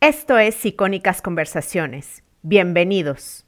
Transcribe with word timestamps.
Esto 0.00 0.38
es 0.38 0.64
Icónicas 0.64 1.20
Conversaciones. 1.20 2.22
Bienvenidos. 2.42 3.44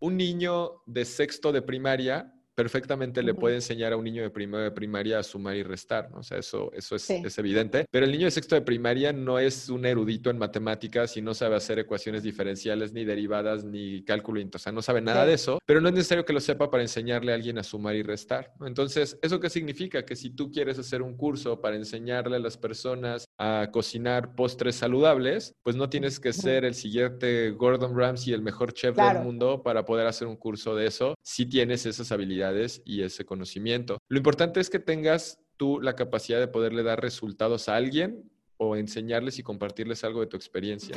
Un 0.00 0.16
niño 0.16 0.80
de 0.86 1.04
sexto 1.04 1.52
de 1.52 1.60
primaria 1.60 2.33
perfectamente 2.54 3.22
le 3.22 3.34
puede 3.34 3.56
enseñar 3.56 3.92
a 3.92 3.96
un 3.96 4.04
niño 4.04 4.22
de 4.22 4.30
primero 4.30 4.62
de 4.62 4.70
primaria 4.70 5.18
a 5.18 5.22
sumar 5.22 5.56
y 5.56 5.62
restar, 5.62 6.10
¿no? 6.10 6.18
O 6.18 6.22
sea, 6.22 6.38
eso, 6.38 6.70
eso 6.72 6.96
es, 6.96 7.10
es, 7.10 7.38
evidente. 7.38 7.86
Pero 7.90 8.06
el 8.06 8.12
niño 8.12 8.26
de 8.26 8.30
sexto 8.30 8.54
de 8.54 8.62
primaria 8.62 9.12
no 9.12 9.38
es 9.38 9.68
un 9.68 9.84
erudito 9.86 10.30
en 10.30 10.38
matemáticas 10.38 11.16
y 11.16 11.22
no 11.22 11.34
sabe 11.34 11.56
hacer 11.56 11.78
ecuaciones 11.78 12.22
diferenciales, 12.22 12.92
ni 12.92 13.04
derivadas, 13.04 13.64
ni 13.64 14.04
cálculo, 14.04 14.40
o 14.52 14.58
sea, 14.58 14.72
no 14.72 14.82
sabe 14.82 15.00
nada 15.00 15.26
de 15.26 15.34
eso, 15.34 15.58
pero 15.66 15.80
no 15.80 15.88
es 15.88 15.94
necesario 15.94 16.24
que 16.24 16.32
lo 16.32 16.40
sepa 16.40 16.70
para 16.70 16.82
enseñarle 16.82 17.32
a 17.32 17.34
alguien 17.34 17.58
a 17.58 17.62
sumar 17.62 17.94
y 17.94 18.02
restar. 18.02 18.52
¿no? 18.58 18.66
Entonces, 18.66 19.18
¿eso 19.22 19.40
qué 19.40 19.50
significa? 19.50 20.04
Que 20.04 20.16
si 20.16 20.30
tú 20.30 20.50
quieres 20.50 20.78
hacer 20.78 21.02
un 21.02 21.16
curso 21.16 21.60
para 21.60 21.76
enseñarle 21.76 22.36
a 22.36 22.40
las 22.40 22.56
personas 22.56 23.26
a 23.38 23.68
cocinar 23.72 24.34
postres 24.34 24.76
saludables, 24.76 25.54
pues 25.62 25.76
no 25.76 25.88
tienes 25.88 26.20
que 26.20 26.32
ser 26.32 26.64
el 26.64 26.74
siguiente 26.74 27.50
Gordon 27.50 27.96
Ramsay, 27.96 28.32
el 28.32 28.42
mejor 28.42 28.72
chef 28.72 28.96
del 28.96 29.22
mundo, 29.22 29.62
para 29.62 29.84
poder 29.84 30.06
hacer 30.06 30.26
un 30.28 30.36
curso 30.36 30.74
de 30.74 30.86
eso, 30.86 31.14
si 31.22 31.46
tienes 31.46 31.86
esas 31.86 32.10
habilidades 32.12 32.43
y 32.84 33.02
ese 33.02 33.24
conocimiento. 33.24 33.98
Lo 34.08 34.18
importante 34.18 34.60
es 34.60 34.70
que 34.70 34.78
tengas 34.78 35.38
tú 35.56 35.80
la 35.80 35.94
capacidad 35.94 36.40
de 36.40 36.48
poderle 36.48 36.82
dar 36.82 37.00
resultados 37.00 37.68
a 37.68 37.76
alguien 37.76 38.30
o 38.56 38.76
enseñarles 38.76 39.38
y 39.38 39.42
compartirles 39.42 40.04
algo 40.04 40.20
de 40.20 40.26
tu 40.26 40.36
experiencia. 40.36 40.96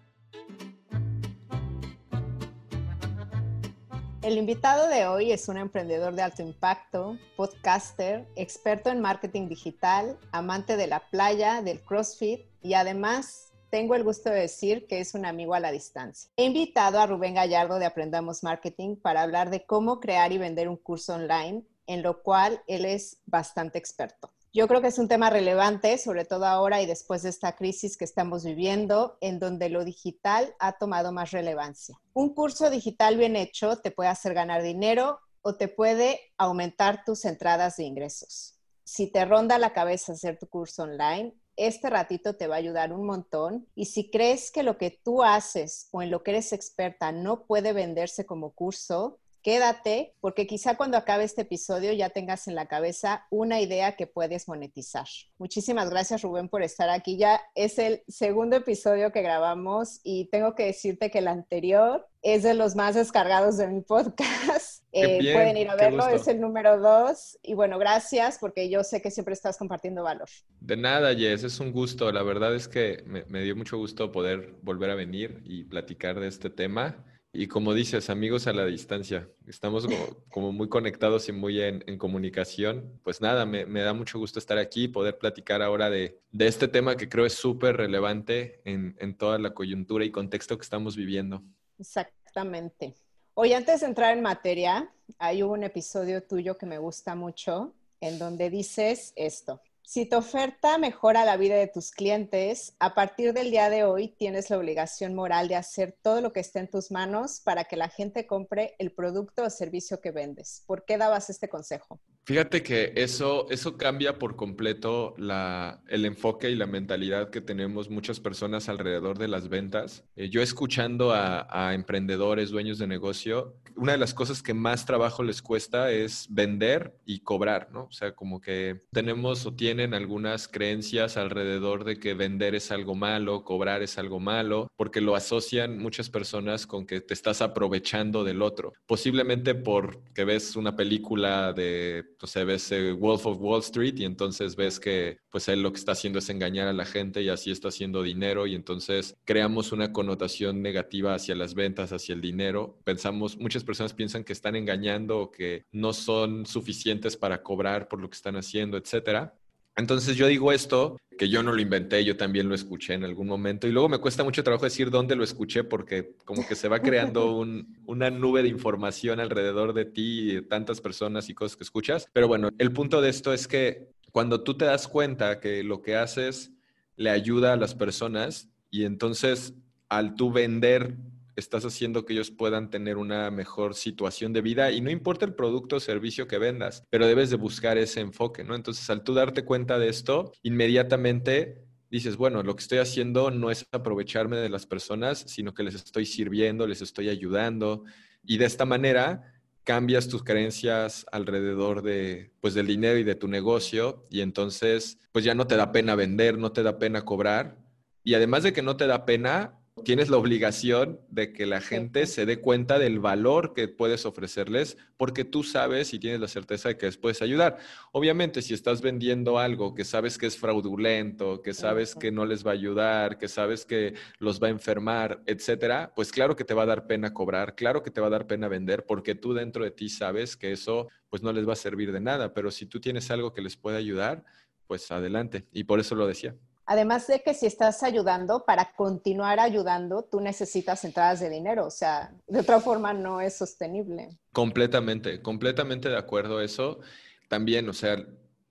El 4.21 4.37
invitado 4.37 4.87
de 4.87 5.07
hoy 5.07 5.31
es 5.31 5.49
un 5.49 5.57
emprendedor 5.57 6.13
de 6.13 6.21
alto 6.21 6.43
impacto, 6.43 7.17
podcaster, 7.35 8.27
experto 8.35 8.91
en 8.91 9.01
marketing 9.01 9.47
digital, 9.47 10.15
amante 10.31 10.77
de 10.77 10.85
la 10.85 10.99
playa, 11.09 11.63
del 11.63 11.81
CrossFit 11.81 12.45
y 12.61 12.75
además 12.75 13.51
tengo 13.71 13.95
el 13.95 14.03
gusto 14.03 14.29
de 14.29 14.41
decir 14.41 14.85
que 14.85 14.99
es 14.99 15.15
un 15.15 15.25
amigo 15.25 15.55
a 15.55 15.59
la 15.59 15.71
distancia. 15.71 16.29
He 16.37 16.45
invitado 16.45 16.99
a 16.99 17.07
Rubén 17.07 17.33
Gallardo 17.33 17.79
de 17.79 17.87
Aprendamos 17.87 18.43
Marketing 18.43 18.95
para 18.95 19.23
hablar 19.23 19.49
de 19.49 19.65
cómo 19.65 19.99
crear 19.99 20.31
y 20.31 20.37
vender 20.37 20.69
un 20.69 20.77
curso 20.77 21.15
online, 21.15 21.63
en 21.87 22.03
lo 22.03 22.21
cual 22.21 22.61
él 22.67 22.85
es 22.85 23.17
bastante 23.25 23.79
experto. 23.79 24.31
Yo 24.53 24.67
creo 24.67 24.81
que 24.81 24.89
es 24.89 24.99
un 24.99 25.07
tema 25.07 25.29
relevante, 25.29 25.97
sobre 25.97 26.25
todo 26.25 26.45
ahora 26.45 26.81
y 26.81 26.85
después 26.85 27.21
de 27.23 27.29
esta 27.29 27.55
crisis 27.55 27.95
que 27.95 28.03
estamos 28.03 28.43
viviendo, 28.43 29.17
en 29.21 29.39
donde 29.39 29.69
lo 29.69 29.85
digital 29.85 30.53
ha 30.59 30.73
tomado 30.73 31.13
más 31.13 31.31
relevancia. 31.31 32.01
Un 32.13 32.33
curso 32.33 32.69
digital 32.69 33.15
bien 33.15 33.37
hecho 33.37 33.77
te 33.77 33.91
puede 33.91 34.09
hacer 34.09 34.33
ganar 34.33 34.61
dinero 34.61 35.19
o 35.41 35.55
te 35.55 35.69
puede 35.69 36.19
aumentar 36.37 37.05
tus 37.05 37.23
entradas 37.23 37.77
de 37.77 37.85
ingresos. 37.85 38.59
Si 38.83 39.09
te 39.09 39.23
ronda 39.23 39.57
la 39.57 39.71
cabeza 39.71 40.11
hacer 40.11 40.37
tu 40.37 40.47
curso 40.47 40.83
online, 40.83 41.33
este 41.55 41.89
ratito 41.89 42.35
te 42.35 42.47
va 42.47 42.55
a 42.55 42.59
ayudar 42.59 42.91
un 42.91 43.05
montón. 43.05 43.69
Y 43.73 43.85
si 43.85 44.11
crees 44.11 44.51
que 44.51 44.63
lo 44.63 44.77
que 44.77 44.91
tú 44.91 45.23
haces 45.23 45.87
o 45.91 46.01
en 46.01 46.11
lo 46.11 46.23
que 46.23 46.31
eres 46.31 46.51
experta 46.51 47.13
no 47.13 47.45
puede 47.45 47.71
venderse 47.71 48.25
como 48.25 48.51
curso, 48.51 49.20
quédate 49.41 50.13
porque 50.19 50.47
quizá 50.47 50.77
cuando 50.77 50.97
acabe 50.97 51.23
este 51.23 51.41
episodio 51.41 51.93
ya 51.93 52.09
tengas 52.09 52.47
en 52.47 52.55
la 52.55 52.67
cabeza 52.67 53.25
una 53.29 53.59
idea 53.59 53.95
que 53.95 54.07
puedes 54.07 54.47
monetizar. 54.47 55.07
Muchísimas 55.37 55.89
gracias 55.89 56.21
Rubén 56.21 56.49
por 56.49 56.63
estar 56.63 56.89
aquí. 56.89 57.17
Ya 57.17 57.41
es 57.55 57.79
el 57.79 58.03
segundo 58.07 58.57
episodio 58.57 59.11
que 59.11 59.21
grabamos 59.21 59.99
y 60.03 60.25
tengo 60.31 60.55
que 60.55 60.65
decirte 60.65 61.11
que 61.11 61.19
el 61.19 61.27
anterior 61.27 62.07
es 62.21 62.43
de 62.43 62.53
los 62.53 62.75
más 62.75 62.95
descargados 62.95 63.57
de 63.57 63.67
mi 63.67 63.81
podcast. 63.81 64.83
Eh, 64.93 65.33
pueden 65.33 65.55
ir 65.55 65.69
a 65.69 65.75
verlo, 65.75 66.07
es 66.09 66.27
el 66.27 66.41
número 66.41 66.77
dos. 66.77 67.39
Y 67.41 67.53
bueno, 67.53 67.79
gracias 67.79 68.37
porque 68.39 68.69
yo 68.69 68.83
sé 68.83 69.01
que 69.01 69.09
siempre 69.09 69.33
estás 69.33 69.57
compartiendo 69.57 70.03
valor. 70.03 70.27
De 70.59 70.75
nada, 70.75 71.15
Jess, 71.15 71.43
es 71.43 71.59
un 71.59 71.71
gusto. 71.71 72.11
La 72.11 72.23
verdad 72.23 72.53
es 72.53 72.67
que 72.67 73.01
me, 73.05 73.23
me 73.25 73.41
dio 73.41 73.55
mucho 73.55 73.77
gusto 73.77 74.11
poder 74.11 74.53
volver 74.61 74.89
a 74.89 74.95
venir 74.95 75.41
y 75.45 75.63
platicar 75.63 76.19
de 76.19 76.27
este 76.27 76.49
tema. 76.49 77.05
Y 77.33 77.47
como 77.47 77.73
dices, 77.73 78.09
amigos 78.09 78.45
a 78.47 78.53
la 78.53 78.65
distancia, 78.65 79.29
estamos 79.47 79.87
como, 80.29 80.51
muy 80.51 80.67
conectados 80.67 81.29
y 81.29 81.31
muy 81.31 81.61
en, 81.61 81.97
comunicación. 81.97 82.99
Pues 83.03 83.21
nada, 83.21 83.45
me, 83.45 83.81
da 83.81 83.93
mucho 83.93 84.19
gusto 84.19 84.37
estar 84.37 84.57
aquí 84.57 84.83
y 84.83 84.87
poder 84.89 85.17
platicar 85.17 85.61
ahora 85.61 85.89
de, 85.89 86.19
este 86.37 86.67
tema 86.67 86.97
que 86.97 87.07
creo 87.07 87.25
es 87.25 87.33
súper 87.33 87.77
relevante 87.77 88.61
en, 88.65 88.97
en 88.99 89.17
toda 89.17 89.39
la 89.39 89.53
coyuntura 89.53 90.03
y 90.03 90.11
contexto 90.11 90.57
que 90.57 90.63
estamos 90.63 90.97
viviendo. 90.97 91.41
Exactamente. 91.79 92.95
Hoy 93.33 93.53
antes 93.53 93.79
de 93.79 93.87
entrar 93.87 94.15
en 94.15 94.21
materia, 94.21 94.91
hay 95.17 95.41
un 95.41 95.63
episodio 95.63 96.21
tuyo 96.23 96.57
que 96.57 96.65
me 96.65 96.79
gusta 96.79 97.15
mucho 97.15 97.73
en 98.01 98.19
donde 98.19 98.49
dices 98.49 99.13
esto. 99.15 99.61
Si 99.93 100.05
tu 100.05 100.15
oferta 100.15 100.77
mejora 100.77 101.25
la 101.25 101.35
vida 101.35 101.57
de 101.57 101.67
tus 101.67 101.91
clientes, 101.91 102.77
a 102.79 102.95
partir 102.95 103.33
del 103.33 103.51
día 103.51 103.69
de 103.69 103.83
hoy 103.83 104.07
tienes 104.07 104.49
la 104.49 104.57
obligación 104.57 105.13
moral 105.13 105.49
de 105.49 105.57
hacer 105.57 105.97
todo 106.01 106.21
lo 106.21 106.31
que 106.31 106.39
esté 106.39 106.59
en 106.59 106.69
tus 106.69 106.91
manos 106.91 107.41
para 107.43 107.65
que 107.65 107.75
la 107.75 107.89
gente 107.89 108.25
compre 108.25 108.73
el 108.79 108.93
producto 108.93 109.43
o 109.43 109.49
servicio 109.49 109.99
que 109.99 110.11
vendes. 110.11 110.63
¿Por 110.65 110.85
qué 110.85 110.97
dabas 110.97 111.29
este 111.29 111.49
consejo? 111.49 111.99
Fíjate 112.31 112.63
que 112.63 112.93
eso, 112.95 113.45
eso 113.49 113.75
cambia 113.75 114.17
por 114.17 114.37
completo 114.37 115.15
el 115.17 116.05
enfoque 116.05 116.49
y 116.49 116.55
la 116.55 116.65
mentalidad 116.65 117.29
que 117.29 117.41
tenemos 117.41 117.89
muchas 117.89 118.21
personas 118.21 118.69
alrededor 118.69 119.17
de 119.17 119.27
las 119.27 119.49
ventas. 119.49 120.05
Eh, 120.15 120.29
yo 120.29 120.41
escuchando 120.41 121.11
a, 121.11 121.45
a, 121.49 121.73
emprendedores, 121.73 122.49
dueños 122.49 122.77
de 122.77 122.87
negocio, 122.87 123.57
una 123.75 123.93
de 123.93 123.97
las 123.97 124.13
cosas 124.13 124.41
que 124.41 124.53
más 124.53 124.85
trabajo 124.85 125.23
les 125.23 125.41
cuesta 125.41 125.91
es 125.91 126.27
vender 126.29 126.95
y 127.05 127.19
cobrar, 127.19 127.69
¿no? 127.71 127.83
O 127.83 127.91
sea, 127.91 128.13
como 128.13 128.39
que 128.39 128.83
tenemos 128.91 129.45
o 129.45 129.53
tienen 129.53 129.93
algunas 129.93 130.47
creencias 130.47 131.17
alrededor 131.17 131.83
de 131.83 131.99
que 131.99 132.13
vender 132.13 132.55
es 132.55 132.71
algo 132.71 132.95
malo, 132.95 133.43
cobrar 133.43 133.81
es 133.81 133.97
algo 133.97 134.19
malo, 134.19 134.67
porque 134.77 135.01
lo 135.01 135.15
asocian 135.15 135.77
muchas 135.79 136.09
personas 136.09 136.67
con 136.67 136.85
que 136.85 137.01
te 137.01 137.13
estás 137.13 137.41
aprovechando 137.41 138.23
del 138.23 138.41
otro. 138.41 138.73
Posiblemente 138.85 139.55
porque 139.55 140.23
ves 140.23 140.55
una 140.55 140.75
película 140.75 141.53
de 141.53 142.05
entonces 142.21 142.45
ves 142.45 142.71
eh, 142.71 142.91
Wolf 142.91 143.25
of 143.25 143.39
Wall 143.39 143.61
Street 143.61 143.95
y 143.97 144.05
entonces 144.05 144.55
ves 144.55 144.79
que 144.79 145.17
pues 145.31 145.47
él 145.47 145.63
lo 145.63 145.73
que 145.73 145.79
está 145.79 145.93
haciendo 145.93 146.19
es 146.19 146.29
engañar 146.29 146.67
a 146.67 146.73
la 146.73 146.85
gente 146.85 147.23
y 147.23 147.29
así 147.29 147.49
está 147.49 147.69
haciendo 147.69 148.03
dinero 148.03 148.45
y 148.45 148.53
entonces 148.53 149.17
creamos 149.25 149.71
una 149.71 149.91
connotación 149.91 150.61
negativa 150.61 151.15
hacia 151.15 151.33
las 151.33 151.55
ventas, 151.55 151.91
hacia 151.91 152.13
el 152.13 152.21
dinero. 152.21 152.77
Pensamos, 152.83 153.37
muchas 153.37 153.63
personas 153.63 153.95
piensan 153.95 154.23
que 154.23 154.33
están 154.33 154.55
engañando 154.55 155.17
o 155.17 155.31
que 155.31 155.65
no 155.71 155.93
son 155.93 156.45
suficientes 156.45 157.17
para 157.17 157.41
cobrar 157.41 157.87
por 157.87 157.99
lo 157.99 158.07
que 158.07 158.17
están 158.17 158.35
haciendo, 158.35 158.77
etcétera. 158.77 159.33
Entonces 159.75 160.15
yo 160.15 160.27
digo 160.27 160.51
esto, 160.51 160.97
que 161.17 161.29
yo 161.29 161.43
no 161.43 161.53
lo 161.53 161.61
inventé, 161.61 162.03
yo 162.03 162.17
también 162.17 162.49
lo 162.49 162.55
escuché 162.55 162.93
en 162.93 163.03
algún 163.03 163.27
momento 163.27 163.67
y 163.67 163.71
luego 163.71 163.87
me 163.87 163.99
cuesta 163.99 164.23
mucho 164.23 164.43
trabajo 164.43 164.65
decir 164.65 164.89
dónde 164.89 165.15
lo 165.15 165.23
escuché 165.23 165.63
porque 165.63 166.15
como 166.25 166.47
que 166.47 166.55
se 166.55 166.67
va 166.67 166.79
creando 166.79 167.45
una 167.85 168.09
nube 168.09 168.41
de 168.41 168.49
información 168.49 169.19
alrededor 169.19 169.73
de 169.73 169.85
ti 169.85 170.31
y 170.31 170.41
tantas 170.41 170.81
personas 170.81 171.29
y 171.29 171.35
cosas 171.35 171.57
que 171.57 171.63
escuchas. 171.63 172.07
Pero 172.11 172.27
bueno, 172.27 172.49
el 172.57 172.71
punto 172.71 173.01
de 173.01 173.09
esto 173.09 173.33
es 173.33 173.47
que 173.47 173.89
cuando 174.11 174.43
tú 174.43 174.57
te 174.57 174.65
das 174.65 174.87
cuenta 174.87 175.39
que 175.39 175.63
lo 175.63 175.81
que 175.81 175.95
haces 175.95 176.51
le 176.95 177.11
ayuda 177.11 177.53
a 177.53 177.57
las 177.57 177.75
personas 177.75 178.49
y 178.69 178.85
entonces 178.85 179.53
al 179.89 180.15
tú 180.15 180.31
vender 180.31 180.97
estás 181.35 181.65
haciendo 181.65 182.05
que 182.05 182.13
ellos 182.13 182.31
puedan 182.31 182.69
tener 182.69 182.97
una 182.97 183.31
mejor 183.31 183.75
situación 183.75 184.33
de 184.33 184.41
vida 184.41 184.71
y 184.71 184.81
no 184.81 184.89
importa 184.89 185.25
el 185.25 185.33
producto 185.33 185.77
o 185.77 185.79
servicio 185.79 186.27
que 186.27 186.37
vendas, 186.37 186.83
pero 186.89 187.07
debes 187.07 187.29
de 187.29 187.37
buscar 187.37 187.77
ese 187.77 188.01
enfoque, 188.01 188.43
¿no? 188.43 188.55
Entonces, 188.55 188.89
al 188.89 189.03
tú 189.03 189.13
darte 189.13 189.45
cuenta 189.45 189.79
de 189.79 189.89
esto, 189.89 190.31
inmediatamente 190.43 191.63
dices, 191.89 192.15
bueno, 192.15 192.41
lo 192.41 192.55
que 192.55 192.61
estoy 192.61 192.77
haciendo 192.77 193.31
no 193.31 193.51
es 193.51 193.65
aprovecharme 193.71 194.37
de 194.37 194.49
las 194.49 194.65
personas, 194.65 195.25
sino 195.27 195.53
que 195.53 195.63
les 195.63 195.75
estoy 195.75 196.05
sirviendo, 196.05 196.65
les 196.65 196.81
estoy 196.81 197.09
ayudando 197.09 197.83
y 198.23 198.37
de 198.37 198.45
esta 198.45 198.65
manera 198.65 199.33
cambias 199.63 200.07
tus 200.07 200.23
creencias 200.23 201.05
alrededor 201.11 201.83
de 201.83 202.31
pues 202.39 202.53
del 202.53 202.67
dinero 202.67 202.97
y 202.97 203.03
de 203.03 203.15
tu 203.15 203.27
negocio 203.27 204.07
y 204.09 204.21
entonces 204.21 204.97
pues 205.11 205.23
ya 205.25 205.35
no 205.35 205.47
te 205.47 205.55
da 205.55 205.71
pena 205.71 205.95
vender, 205.95 206.37
no 206.37 206.51
te 206.51 206.63
da 206.63 206.79
pena 206.79 207.03
cobrar 207.03 207.57
y 208.03 208.15
además 208.15 208.43
de 208.43 208.53
que 208.53 208.61
no 208.61 208.77
te 208.77 208.87
da 208.87 209.05
pena, 209.05 209.59
tienes 209.83 210.09
la 210.09 210.17
obligación 210.17 210.99
de 211.09 211.33
que 211.33 211.45
la 211.45 211.61
gente 211.61 212.05
se 212.05 212.25
dé 212.25 212.39
cuenta 212.39 212.79
del 212.79 212.99
valor 212.99 213.53
que 213.53 213.67
puedes 213.67 214.05
ofrecerles 214.05 214.77
porque 214.97 215.23
tú 215.23 215.43
sabes 215.43 215.93
y 215.93 215.99
tienes 215.99 216.19
la 216.19 216.27
certeza 216.27 216.69
de 216.69 216.77
que 216.77 216.85
les 216.85 216.97
puedes 216.97 217.21
ayudar. 217.21 217.57
Obviamente, 217.91 218.41
si 218.41 218.53
estás 218.53 218.81
vendiendo 218.81 219.39
algo 219.39 219.73
que 219.73 219.83
sabes 219.83 220.17
que 220.17 220.27
es 220.27 220.37
fraudulento, 220.37 221.41
que 221.41 221.53
sabes 221.53 221.95
que 221.95 222.11
no 222.11 222.25
les 222.25 222.45
va 222.45 222.51
a 222.51 222.53
ayudar, 222.53 223.17
que 223.17 223.27
sabes 223.27 223.65
que 223.65 223.93
los 224.19 224.41
va 224.41 224.47
a 224.47 224.51
enfermar, 224.51 225.21
etcétera, 225.25 225.93
pues 225.95 226.11
claro 226.11 226.35
que 226.35 226.43
te 226.43 226.53
va 226.53 226.63
a 226.63 226.67
dar 226.67 226.87
pena 226.87 227.13
cobrar, 227.13 227.55
claro 227.55 227.83
que 227.83 227.91
te 227.91 228.01
va 228.01 228.07
a 228.07 228.11
dar 228.11 228.27
pena 228.27 228.47
vender 228.47 228.85
porque 228.85 229.15
tú 229.15 229.33
dentro 229.33 229.63
de 229.63 229.71
ti 229.71 229.89
sabes 229.89 230.37
que 230.37 230.51
eso 230.51 230.87
pues 231.09 231.23
no 231.23 231.33
les 231.33 231.47
va 231.47 231.53
a 231.53 231.57
servir 231.57 231.91
de 231.91 231.99
nada, 231.99 232.33
pero 232.33 232.51
si 232.51 232.65
tú 232.65 232.79
tienes 232.79 233.11
algo 233.11 233.33
que 233.33 233.41
les 233.41 233.57
puede 233.57 233.77
ayudar, 233.77 234.23
pues 234.67 234.89
adelante. 234.91 235.45
Y 235.51 235.65
por 235.65 235.79
eso 235.79 235.95
lo 235.95 236.07
decía. 236.07 236.35
Además 236.71 237.05
de 237.05 237.21
que 237.21 237.33
si 237.33 237.47
estás 237.47 237.83
ayudando, 237.83 238.45
para 238.45 238.71
continuar 238.71 239.41
ayudando, 239.41 240.03
tú 240.03 240.21
necesitas 240.21 240.85
entradas 240.85 241.19
de 241.19 241.29
dinero. 241.29 241.65
O 241.65 241.69
sea, 241.69 242.13
de 242.27 242.39
otra 242.39 242.61
forma 242.61 242.93
no 242.93 243.19
es 243.19 243.35
sostenible. 243.35 244.17
Completamente, 244.31 245.21
completamente 245.21 245.89
de 245.89 245.97
acuerdo 245.97 246.39
eso. 246.39 246.79
También, 247.27 247.67
o 247.67 247.73
sea, 247.73 247.97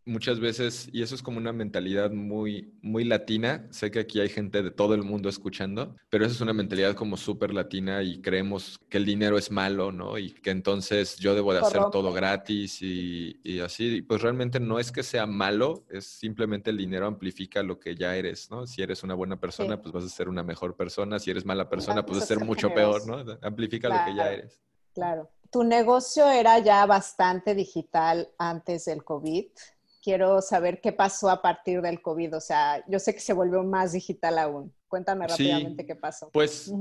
muchas 0.04 0.40
veces, 0.40 0.88
y 0.92 1.02
eso 1.02 1.14
es 1.14 1.22
como 1.22 1.38
una 1.38 1.52
mentalidad 1.52 2.10
muy, 2.10 2.74
muy 2.82 3.04
latina, 3.04 3.66
sé 3.70 3.90
que 3.90 4.00
aquí 4.00 4.20
hay 4.20 4.28
gente 4.28 4.62
de 4.62 4.70
todo 4.70 4.94
el 4.94 5.02
mundo 5.02 5.28
escuchando, 5.28 5.96
pero 6.08 6.24
esa 6.24 6.34
es 6.34 6.40
una 6.40 6.52
mentalidad 6.52 6.94
como 6.94 7.16
súper 7.16 7.52
latina 7.52 8.02
y 8.02 8.20
creemos 8.20 8.78
que 8.88 8.98
el 8.98 9.04
dinero 9.04 9.38
es 9.38 9.50
malo, 9.50 9.92
¿no? 9.92 10.18
Y 10.18 10.32
que 10.32 10.50
entonces 10.50 11.16
yo 11.16 11.34
debo 11.34 11.52
de 11.52 11.60
hacer 11.60 11.82
todo 11.92 12.12
gratis 12.12 12.82
y, 12.82 13.38
y 13.42 13.60
así, 13.60 14.02
pues 14.02 14.22
realmente 14.22 14.60
no 14.60 14.78
es 14.78 14.90
que 14.90 15.02
sea 15.02 15.26
malo, 15.26 15.84
es 15.90 16.06
simplemente 16.06 16.70
el 16.70 16.76
dinero 16.76 17.06
amplifica 17.06 17.62
lo 17.62 17.78
que 17.78 17.94
ya 17.94 18.16
eres, 18.16 18.50
¿no? 18.50 18.66
Si 18.66 18.82
eres 18.82 19.02
una 19.02 19.14
buena 19.14 19.38
persona, 19.38 19.80
pues 19.80 19.92
vas 19.92 20.04
a 20.04 20.08
ser 20.08 20.28
una 20.28 20.42
mejor 20.42 20.76
persona, 20.76 21.18
si 21.18 21.30
eres 21.30 21.44
mala 21.44 21.68
persona, 21.68 22.04
pues 22.04 22.18
vas 22.18 22.24
a 22.24 22.34
ser 22.34 22.44
mucho 22.44 22.72
peor, 22.72 23.06
¿no? 23.06 23.38
Amplifica 23.42 23.88
lo 23.88 24.04
que 24.04 24.16
ya 24.16 24.32
eres. 24.32 24.60
Claro. 24.94 25.30
Tu 25.50 25.64
negocio 25.64 26.28
era 26.28 26.60
ya 26.60 26.86
bastante 26.86 27.56
digital 27.56 28.28
antes 28.38 28.84
del 28.84 29.02
COVID 29.02 29.46
quiero 30.02 30.40
saber 30.40 30.80
qué 30.80 30.92
pasó 30.92 31.30
a 31.30 31.42
partir 31.42 31.82
del 31.82 32.02
COVID. 32.02 32.36
O 32.36 32.40
sea, 32.40 32.84
yo 32.88 32.98
sé 32.98 33.14
que 33.14 33.20
se 33.20 33.32
volvió 33.32 33.62
más 33.62 33.92
digital 33.92 34.38
aún. 34.38 34.74
Cuéntame 34.88 35.26
rápidamente 35.26 35.86
qué 35.86 35.94
pasó. 35.94 36.30
Pues, 36.32 36.72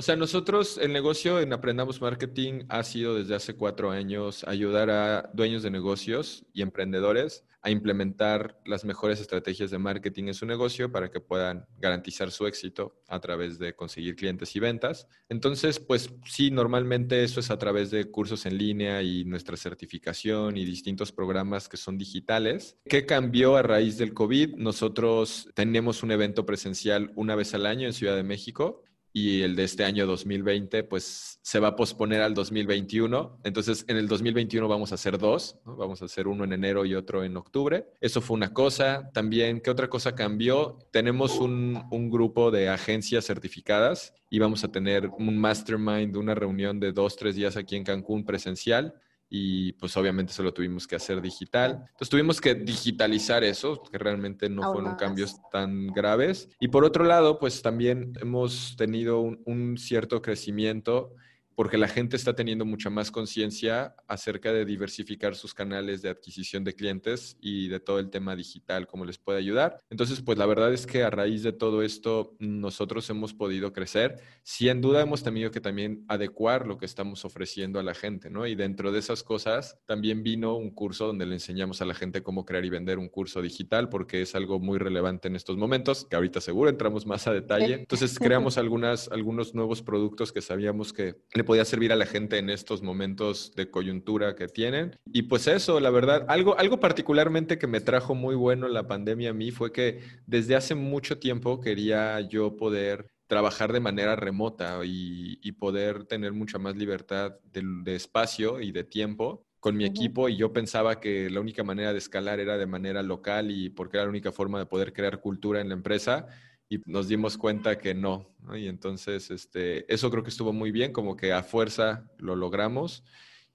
o 0.00 0.02
sea, 0.02 0.16
nosotros, 0.16 0.78
el 0.78 0.94
negocio 0.94 1.40
en 1.40 1.52
Aprendamos 1.52 2.00
Marketing 2.00 2.64
ha 2.70 2.82
sido 2.84 3.16
desde 3.16 3.34
hace 3.34 3.54
cuatro 3.54 3.90
años 3.90 4.44
ayudar 4.44 4.88
a 4.88 5.30
dueños 5.34 5.62
de 5.62 5.70
negocios 5.70 6.46
y 6.54 6.62
emprendedores 6.62 7.44
a 7.60 7.68
implementar 7.68 8.58
las 8.64 8.86
mejores 8.86 9.20
estrategias 9.20 9.70
de 9.70 9.76
marketing 9.76 10.28
en 10.28 10.34
su 10.34 10.46
negocio 10.46 10.90
para 10.90 11.10
que 11.10 11.20
puedan 11.20 11.66
garantizar 11.76 12.30
su 12.30 12.46
éxito 12.46 13.02
a 13.08 13.20
través 13.20 13.58
de 13.58 13.74
conseguir 13.74 14.16
clientes 14.16 14.56
y 14.56 14.60
ventas. 14.60 15.06
Entonces, 15.28 15.78
pues 15.78 16.08
sí, 16.24 16.50
normalmente 16.50 17.22
eso 17.22 17.40
es 17.40 17.50
a 17.50 17.58
través 17.58 17.90
de 17.90 18.10
cursos 18.10 18.46
en 18.46 18.56
línea 18.56 19.02
y 19.02 19.26
nuestra 19.26 19.58
certificación 19.58 20.56
y 20.56 20.64
distintos 20.64 21.12
programas 21.12 21.68
que 21.68 21.76
son 21.76 21.98
digitales. 21.98 22.78
¿Qué 22.86 23.04
cambió 23.04 23.54
a 23.56 23.62
raíz 23.62 23.98
del 23.98 24.14
COVID? 24.14 24.54
Nosotros 24.56 25.50
tenemos 25.52 26.02
un 26.02 26.12
evento 26.12 26.46
presencial 26.46 27.12
una 27.16 27.34
vez 27.34 27.52
al 27.52 27.66
año 27.66 27.86
en 27.86 27.92
Ciudad 27.92 28.16
de 28.16 28.22
México 28.22 28.82
y 29.12 29.42
el 29.42 29.56
de 29.56 29.64
este 29.64 29.84
año 29.84 30.06
2020 30.06 30.84
pues 30.84 31.38
se 31.42 31.58
va 31.58 31.68
a 31.68 31.76
posponer 31.76 32.22
al 32.22 32.34
2021. 32.34 33.40
Entonces 33.44 33.84
en 33.88 33.96
el 33.96 34.08
2021 34.08 34.68
vamos 34.68 34.92
a 34.92 34.94
hacer 34.94 35.18
dos, 35.18 35.58
vamos 35.64 36.02
a 36.02 36.04
hacer 36.04 36.28
uno 36.28 36.44
en 36.44 36.52
enero 36.52 36.84
y 36.84 36.94
otro 36.94 37.24
en 37.24 37.36
octubre. 37.36 37.86
Eso 38.00 38.20
fue 38.20 38.36
una 38.36 38.52
cosa. 38.52 39.10
También, 39.12 39.60
¿qué 39.60 39.70
otra 39.70 39.88
cosa 39.88 40.14
cambió? 40.14 40.78
Tenemos 40.92 41.38
un, 41.38 41.82
un 41.90 42.10
grupo 42.10 42.50
de 42.50 42.68
agencias 42.68 43.26
certificadas 43.26 44.14
y 44.30 44.38
vamos 44.38 44.62
a 44.64 44.70
tener 44.70 45.08
un 45.08 45.38
mastermind, 45.38 46.16
una 46.16 46.34
reunión 46.34 46.78
de 46.78 46.92
dos, 46.92 47.16
tres 47.16 47.34
días 47.34 47.56
aquí 47.56 47.76
en 47.76 47.84
Cancún 47.84 48.24
presencial 48.24 48.94
y 49.30 49.72
pues 49.74 49.96
obviamente 49.96 50.32
se 50.32 50.42
lo 50.42 50.52
tuvimos 50.52 50.88
que 50.88 50.96
hacer 50.96 51.22
digital. 51.22 51.84
Entonces 51.84 52.08
tuvimos 52.08 52.40
que 52.40 52.56
digitalizar 52.56 53.44
eso, 53.44 53.80
que 53.80 53.96
realmente 53.96 54.50
no 54.50 54.72
fueron 54.72 54.96
cambios 54.96 55.36
tan 55.52 55.86
graves. 55.86 56.48
Y 56.58 56.68
por 56.68 56.84
otro 56.84 57.04
lado, 57.04 57.38
pues 57.38 57.62
también 57.62 58.12
hemos 58.20 58.74
tenido 58.76 59.20
un, 59.20 59.40
un 59.46 59.78
cierto 59.78 60.20
crecimiento 60.20 61.14
porque 61.60 61.76
la 61.76 61.88
gente 61.88 62.16
está 62.16 62.34
teniendo 62.34 62.64
mucha 62.64 62.88
más 62.88 63.10
conciencia 63.10 63.94
acerca 64.08 64.50
de 64.50 64.64
diversificar 64.64 65.34
sus 65.34 65.52
canales 65.52 66.00
de 66.00 66.08
adquisición 66.08 66.64
de 66.64 66.72
clientes 66.72 67.36
y 67.38 67.68
de 67.68 67.80
todo 67.80 67.98
el 67.98 68.08
tema 68.08 68.34
digital, 68.34 68.86
cómo 68.86 69.04
les 69.04 69.18
puede 69.18 69.40
ayudar. 69.40 69.78
Entonces, 69.90 70.22
pues 70.22 70.38
la 70.38 70.46
verdad 70.46 70.72
es 70.72 70.86
que 70.86 71.02
a 71.02 71.10
raíz 71.10 71.42
de 71.42 71.52
todo 71.52 71.82
esto, 71.82 72.34
nosotros 72.38 73.10
hemos 73.10 73.34
podido 73.34 73.74
crecer. 73.74 74.22
Sin 74.42 74.80
duda 74.80 75.02
hemos 75.02 75.22
tenido 75.22 75.50
que 75.50 75.60
también 75.60 76.02
adecuar 76.08 76.66
lo 76.66 76.78
que 76.78 76.86
estamos 76.86 77.26
ofreciendo 77.26 77.78
a 77.78 77.82
la 77.82 77.92
gente, 77.92 78.30
¿no? 78.30 78.46
Y 78.46 78.54
dentro 78.54 78.90
de 78.90 78.98
esas 78.98 79.22
cosas, 79.22 79.76
también 79.84 80.22
vino 80.22 80.56
un 80.56 80.70
curso 80.70 81.08
donde 81.08 81.26
le 81.26 81.34
enseñamos 81.34 81.82
a 81.82 81.84
la 81.84 81.92
gente 81.92 82.22
cómo 82.22 82.46
crear 82.46 82.64
y 82.64 82.70
vender 82.70 82.98
un 82.98 83.10
curso 83.10 83.42
digital, 83.42 83.90
porque 83.90 84.22
es 84.22 84.34
algo 84.34 84.60
muy 84.60 84.78
relevante 84.78 85.28
en 85.28 85.36
estos 85.36 85.58
momentos, 85.58 86.06
que 86.08 86.16
ahorita 86.16 86.40
seguro 86.40 86.70
entramos 86.70 87.04
más 87.04 87.26
a 87.26 87.34
detalle. 87.34 87.74
Entonces, 87.74 88.18
creamos 88.18 88.56
algunas, 88.56 89.08
algunos 89.08 89.54
nuevos 89.54 89.82
productos 89.82 90.32
que 90.32 90.40
sabíamos 90.40 90.94
que 90.94 91.16
le 91.34 91.49
podía 91.50 91.64
servir 91.64 91.92
a 91.92 91.96
la 91.96 92.06
gente 92.06 92.38
en 92.38 92.48
estos 92.48 92.80
momentos 92.80 93.56
de 93.56 93.72
coyuntura 93.72 94.36
que 94.36 94.46
tienen. 94.46 94.96
Y 95.12 95.22
pues 95.22 95.48
eso, 95.48 95.80
la 95.80 95.90
verdad, 95.90 96.24
algo, 96.28 96.56
algo 96.56 96.78
particularmente 96.78 97.58
que 97.58 97.66
me 97.66 97.80
trajo 97.80 98.14
muy 98.14 98.36
bueno 98.36 98.68
la 98.68 98.86
pandemia 98.86 99.30
a 99.30 99.32
mí 99.32 99.50
fue 99.50 99.72
que 99.72 99.98
desde 100.28 100.54
hace 100.54 100.76
mucho 100.76 101.18
tiempo 101.18 101.60
quería 101.60 102.20
yo 102.20 102.56
poder 102.56 103.10
trabajar 103.26 103.72
de 103.72 103.80
manera 103.80 104.14
remota 104.14 104.78
y, 104.84 105.50
poder 105.58 106.04
tener 106.04 106.32
mucha 106.32 106.58
más 106.58 106.76
libertad 106.76 107.32
de, 107.52 107.96
espacio 107.96 108.60
y 108.60 108.70
de 108.70 108.84
tiempo 108.84 109.44
con 109.58 109.76
mi 109.76 109.84
equipo. 109.84 110.28
Y 110.28 110.36
yo 110.36 110.52
pensaba 110.52 111.00
que 111.00 111.30
la 111.30 111.40
única 111.40 111.64
manera 111.64 111.90
de 111.90 111.98
escalar 111.98 112.38
era 112.38 112.58
de 112.58 112.66
manera 112.66 113.02
local 113.02 113.50
y 113.50 113.70
porque 113.70 113.96
era 113.96 114.04
la 114.04 114.10
única 114.10 114.30
forma 114.30 114.60
de 114.60 114.66
poder 114.66 114.92
crear 114.92 115.20
cultura 115.20 115.60
en 115.60 115.70
la 115.70 115.74
empresa 115.74 116.28
y 116.70 116.80
nos 116.86 117.08
dimos 117.08 117.36
cuenta 117.36 117.76
que 117.78 117.94
no, 117.94 118.26
Y 118.54 118.68
entonces, 118.68 119.30
este, 119.30 119.92
eso 119.92 120.08
creo 120.08 120.22
que 120.22 120.30
estuvo 120.30 120.52
muy 120.52 120.70
bien, 120.70 120.92
como 120.92 121.16
que 121.16 121.32
a 121.32 121.42
fuerza 121.42 122.08
lo 122.16 122.36
logramos 122.36 123.04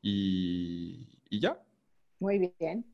y, 0.02 1.08
y 1.30 1.40
ya. 1.40 1.60
Muy 2.20 2.54
bien, 2.60 2.86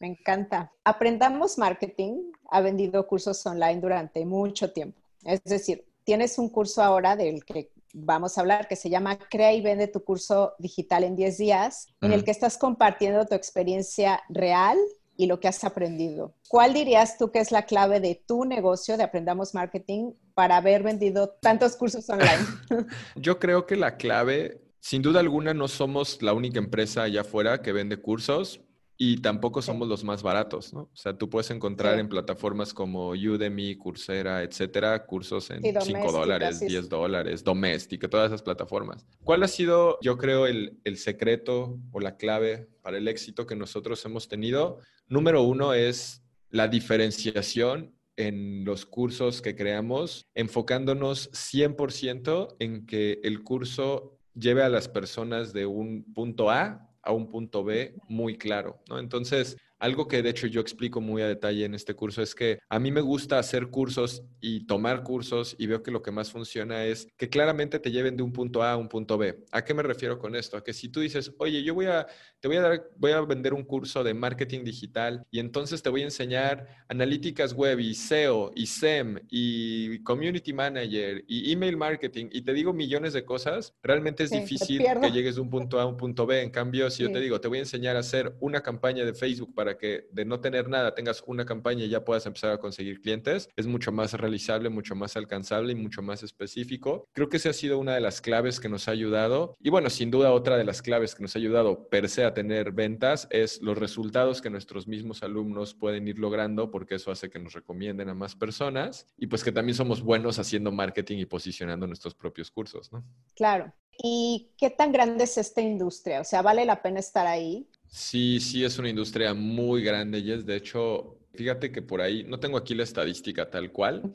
me 0.00 0.08
encanta. 0.08 0.72
Aprendamos 0.84 1.58
Marketing 1.58 2.32
ha 2.50 2.62
vendido 2.62 3.06
cursos 3.06 3.44
online 3.44 3.80
durante 3.80 4.24
mucho 4.24 4.72
tiempo. 4.72 5.00
Es 5.22 5.44
decir, 5.44 5.84
tienes 6.02 6.38
un 6.38 6.48
curso 6.48 6.82
ahora 6.82 7.14
del 7.14 7.44
que 7.44 7.70
vamos 7.92 8.38
a 8.38 8.40
hablar 8.40 8.68
que 8.68 8.76
se 8.76 8.88
llama 8.88 9.18
Crea 9.18 9.52
y 9.52 9.60
vende 9.60 9.86
tu 9.86 10.02
curso 10.02 10.54
digital 10.58 11.04
en 11.04 11.14
10 11.14 11.36
días, 11.36 11.88
en 12.00 12.12
el 12.12 12.24
que 12.24 12.30
estás 12.30 12.56
compartiendo 12.56 13.26
tu 13.26 13.34
experiencia 13.34 14.22
real 14.30 14.78
y 15.18 15.26
lo 15.26 15.40
que 15.40 15.48
has 15.48 15.64
aprendido. 15.64 16.32
¿Cuál 16.48 16.72
dirías 16.72 17.18
tú 17.18 17.32
que 17.32 17.40
es 17.40 17.50
la 17.50 17.66
clave 17.66 17.98
de 17.98 18.22
tu 18.26 18.44
negocio 18.44 18.96
de 18.96 19.02
Aprendamos 19.02 19.52
Marketing 19.52 20.12
para 20.32 20.56
haber 20.56 20.84
vendido 20.84 21.28
tantos 21.42 21.76
cursos 21.76 22.08
online? 22.08 22.46
Yo 23.16 23.40
creo 23.40 23.66
que 23.66 23.74
la 23.74 23.96
clave, 23.96 24.62
sin 24.78 25.02
duda 25.02 25.18
alguna, 25.18 25.52
no 25.52 25.66
somos 25.66 26.22
la 26.22 26.32
única 26.32 26.60
empresa 26.60 27.02
allá 27.02 27.22
afuera 27.22 27.62
que 27.62 27.72
vende 27.72 27.96
cursos, 27.96 28.60
y 29.00 29.18
tampoco 29.18 29.62
somos 29.62 29.86
los 29.86 30.02
más 30.02 30.24
baratos, 30.24 30.74
¿no? 30.74 30.80
O 30.80 30.96
sea, 30.96 31.16
tú 31.16 31.30
puedes 31.30 31.52
encontrar 31.52 32.00
en 32.00 32.08
plataformas 32.08 32.74
como 32.74 33.10
Udemy, 33.10 33.76
Coursera, 33.76 34.42
etcétera, 34.42 35.06
cursos 35.06 35.50
en 35.50 35.62
5 35.62 36.10
dólares, 36.10 36.58
10 36.58 36.88
dólares, 36.88 37.44
Domestic, 37.44 38.10
todas 38.10 38.26
esas 38.26 38.42
plataformas. 38.42 39.06
¿Cuál 39.22 39.44
ha 39.44 39.48
sido, 39.48 39.98
yo 40.02 40.18
creo, 40.18 40.48
el, 40.48 40.80
el 40.82 40.96
secreto 40.96 41.78
o 41.92 42.00
la 42.00 42.16
clave 42.16 42.68
para 42.82 42.98
el 42.98 43.06
éxito 43.06 43.46
que 43.46 43.54
nosotros 43.54 44.04
hemos 44.04 44.26
tenido? 44.26 44.80
Número 45.06 45.42
uno 45.42 45.74
es 45.74 46.24
la 46.50 46.66
diferenciación 46.66 47.94
en 48.16 48.64
los 48.64 48.84
cursos 48.84 49.40
que 49.40 49.54
creamos, 49.54 50.26
enfocándonos 50.34 51.30
100% 51.30 52.56
en 52.58 52.84
que 52.84 53.20
el 53.22 53.44
curso 53.44 54.18
lleve 54.34 54.64
a 54.64 54.68
las 54.68 54.88
personas 54.88 55.52
de 55.52 55.66
un 55.66 56.02
punto 56.12 56.50
A 56.50 56.87
a 57.02 57.12
un 57.12 57.30
punto 57.30 57.64
B 57.64 57.94
muy 58.08 58.38
claro, 58.38 58.80
¿no? 58.88 58.98
Entonces, 58.98 59.56
algo 59.78 60.08
que 60.08 60.22
de 60.22 60.30
hecho 60.30 60.46
yo 60.46 60.60
explico 60.60 61.00
muy 61.00 61.22
a 61.22 61.28
detalle 61.28 61.64
en 61.64 61.74
este 61.74 61.94
curso 61.94 62.22
es 62.22 62.34
que 62.34 62.58
a 62.68 62.78
mí 62.78 62.90
me 62.90 63.00
gusta 63.00 63.38
hacer 63.38 63.68
cursos 63.68 64.22
y 64.40 64.66
tomar 64.66 65.02
cursos 65.02 65.54
y 65.58 65.66
veo 65.66 65.82
que 65.82 65.90
lo 65.90 66.02
que 66.02 66.10
más 66.10 66.30
funciona 66.30 66.84
es 66.84 67.08
que 67.16 67.28
claramente 67.28 67.78
te 67.78 67.90
lleven 67.90 68.16
de 68.16 68.22
un 68.22 68.32
punto 68.32 68.62
A 68.62 68.72
a 68.72 68.76
un 68.76 68.88
punto 68.88 69.18
B. 69.18 69.44
¿A 69.52 69.64
qué 69.64 69.74
me 69.74 69.82
refiero 69.82 70.18
con 70.18 70.34
esto? 70.34 70.56
A 70.56 70.64
que 70.64 70.72
si 70.72 70.88
tú 70.88 71.00
dices, 71.00 71.32
oye, 71.38 71.62
yo 71.62 71.74
voy 71.74 71.86
a, 71.86 72.06
te 72.40 72.48
voy 72.48 72.56
a 72.56 72.60
dar, 72.62 72.90
voy 72.96 73.12
a 73.12 73.20
vender 73.20 73.54
un 73.54 73.64
curso 73.64 74.02
de 74.02 74.14
marketing 74.14 74.64
digital 74.64 75.24
y 75.30 75.38
entonces 75.38 75.82
te 75.82 75.90
voy 75.90 76.02
a 76.02 76.04
enseñar 76.04 76.66
analíticas 76.88 77.52
web 77.52 77.78
y 77.80 77.94
SEO 77.94 78.52
y 78.54 78.66
SEM 78.66 79.20
y 79.28 80.02
community 80.02 80.52
manager 80.52 81.24
y 81.26 81.52
email 81.52 81.76
marketing 81.76 82.28
y 82.32 82.42
te 82.42 82.52
digo 82.52 82.72
millones 82.72 83.12
de 83.12 83.24
cosas, 83.24 83.74
realmente 83.82 84.24
es 84.24 84.30
difícil 84.30 84.82
que 85.00 85.10
llegues 85.10 85.36
de 85.36 85.40
un 85.40 85.50
punto 85.50 85.78
A 85.78 85.82
a 85.82 85.86
un 85.86 85.96
punto 85.96 86.26
B. 86.26 86.42
En 86.42 86.50
cambio, 86.50 86.90
si 86.90 87.02
yo 87.02 87.12
te 87.12 87.20
digo, 87.20 87.40
te 87.40 87.48
voy 87.48 87.58
a 87.58 87.62
enseñar 87.62 87.96
a 87.96 88.00
hacer 88.00 88.34
una 88.40 88.62
campaña 88.62 89.04
de 89.04 89.14
Facebook 89.14 89.54
para 89.54 89.67
para 89.68 89.76
que 89.76 90.08
de 90.12 90.24
no 90.24 90.40
tener 90.40 90.66
nada 90.70 90.94
tengas 90.94 91.22
una 91.26 91.44
campaña 91.44 91.84
y 91.84 91.90
ya 91.90 92.02
puedas 92.02 92.24
empezar 92.24 92.52
a 92.52 92.58
conseguir 92.58 93.02
clientes, 93.02 93.50
es 93.54 93.66
mucho 93.66 93.92
más 93.92 94.14
realizable, 94.14 94.70
mucho 94.70 94.94
más 94.94 95.14
alcanzable 95.14 95.72
y 95.72 95.74
mucho 95.74 96.00
más 96.00 96.22
específico. 96.22 97.06
Creo 97.12 97.28
que 97.28 97.36
esa 97.36 97.50
ha 97.50 97.52
sido 97.52 97.78
una 97.78 97.94
de 97.94 98.00
las 98.00 98.22
claves 98.22 98.60
que 98.60 98.70
nos 98.70 98.88
ha 98.88 98.92
ayudado. 98.92 99.58
Y 99.60 99.68
bueno, 99.68 99.90
sin 99.90 100.10
duda 100.10 100.32
otra 100.32 100.56
de 100.56 100.64
las 100.64 100.80
claves 100.80 101.14
que 101.14 101.22
nos 101.22 101.36
ha 101.36 101.38
ayudado 101.38 101.86
per 101.90 102.08
se 102.08 102.24
a 102.24 102.32
tener 102.32 102.72
ventas 102.72 103.28
es 103.30 103.60
los 103.60 103.76
resultados 103.76 104.40
que 104.40 104.48
nuestros 104.48 104.88
mismos 104.88 105.22
alumnos 105.22 105.74
pueden 105.74 106.08
ir 106.08 106.18
logrando 106.18 106.70
porque 106.70 106.94
eso 106.94 107.10
hace 107.10 107.28
que 107.28 107.38
nos 107.38 107.52
recomienden 107.52 108.08
a 108.08 108.14
más 108.14 108.36
personas 108.36 109.06
y 109.18 109.26
pues 109.26 109.44
que 109.44 109.52
también 109.52 109.76
somos 109.76 110.00
buenos 110.00 110.38
haciendo 110.38 110.72
marketing 110.72 111.18
y 111.18 111.26
posicionando 111.26 111.86
nuestros 111.86 112.14
propios 112.14 112.50
cursos, 112.50 112.90
¿no? 112.90 113.04
Claro. 113.36 113.74
¿Y 114.02 114.52
qué 114.56 114.70
tan 114.70 114.92
grande 114.92 115.24
es 115.24 115.36
esta 115.36 115.60
industria? 115.60 116.20
O 116.20 116.24
sea, 116.24 116.40
¿vale 116.40 116.64
la 116.64 116.80
pena 116.80 117.00
estar 117.00 117.26
ahí? 117.26 117.68
Sí, 117.88 118.38
sí, 118.40 118.64
es 118.64 118.78
una 118.78 118.88
industria 118.88 119.34
muy 119.34 119.82
grande 119.82 120.18
y 120.18 120.32
es 120.32 120.46
de 120.46 120.56
hecho 120.56 121.18
Fíjate 121.38 121.70
que 121.70 121.82
por 121.82 122.00
ahí, 122.00 122.24
no 122.24 122.40
tengo 122.40 122.58
aquí 122.58 122.74
la 122.74 122.82
estadística 122.82 123.48
tal 123.48 123.70
cual. 123.70 124.12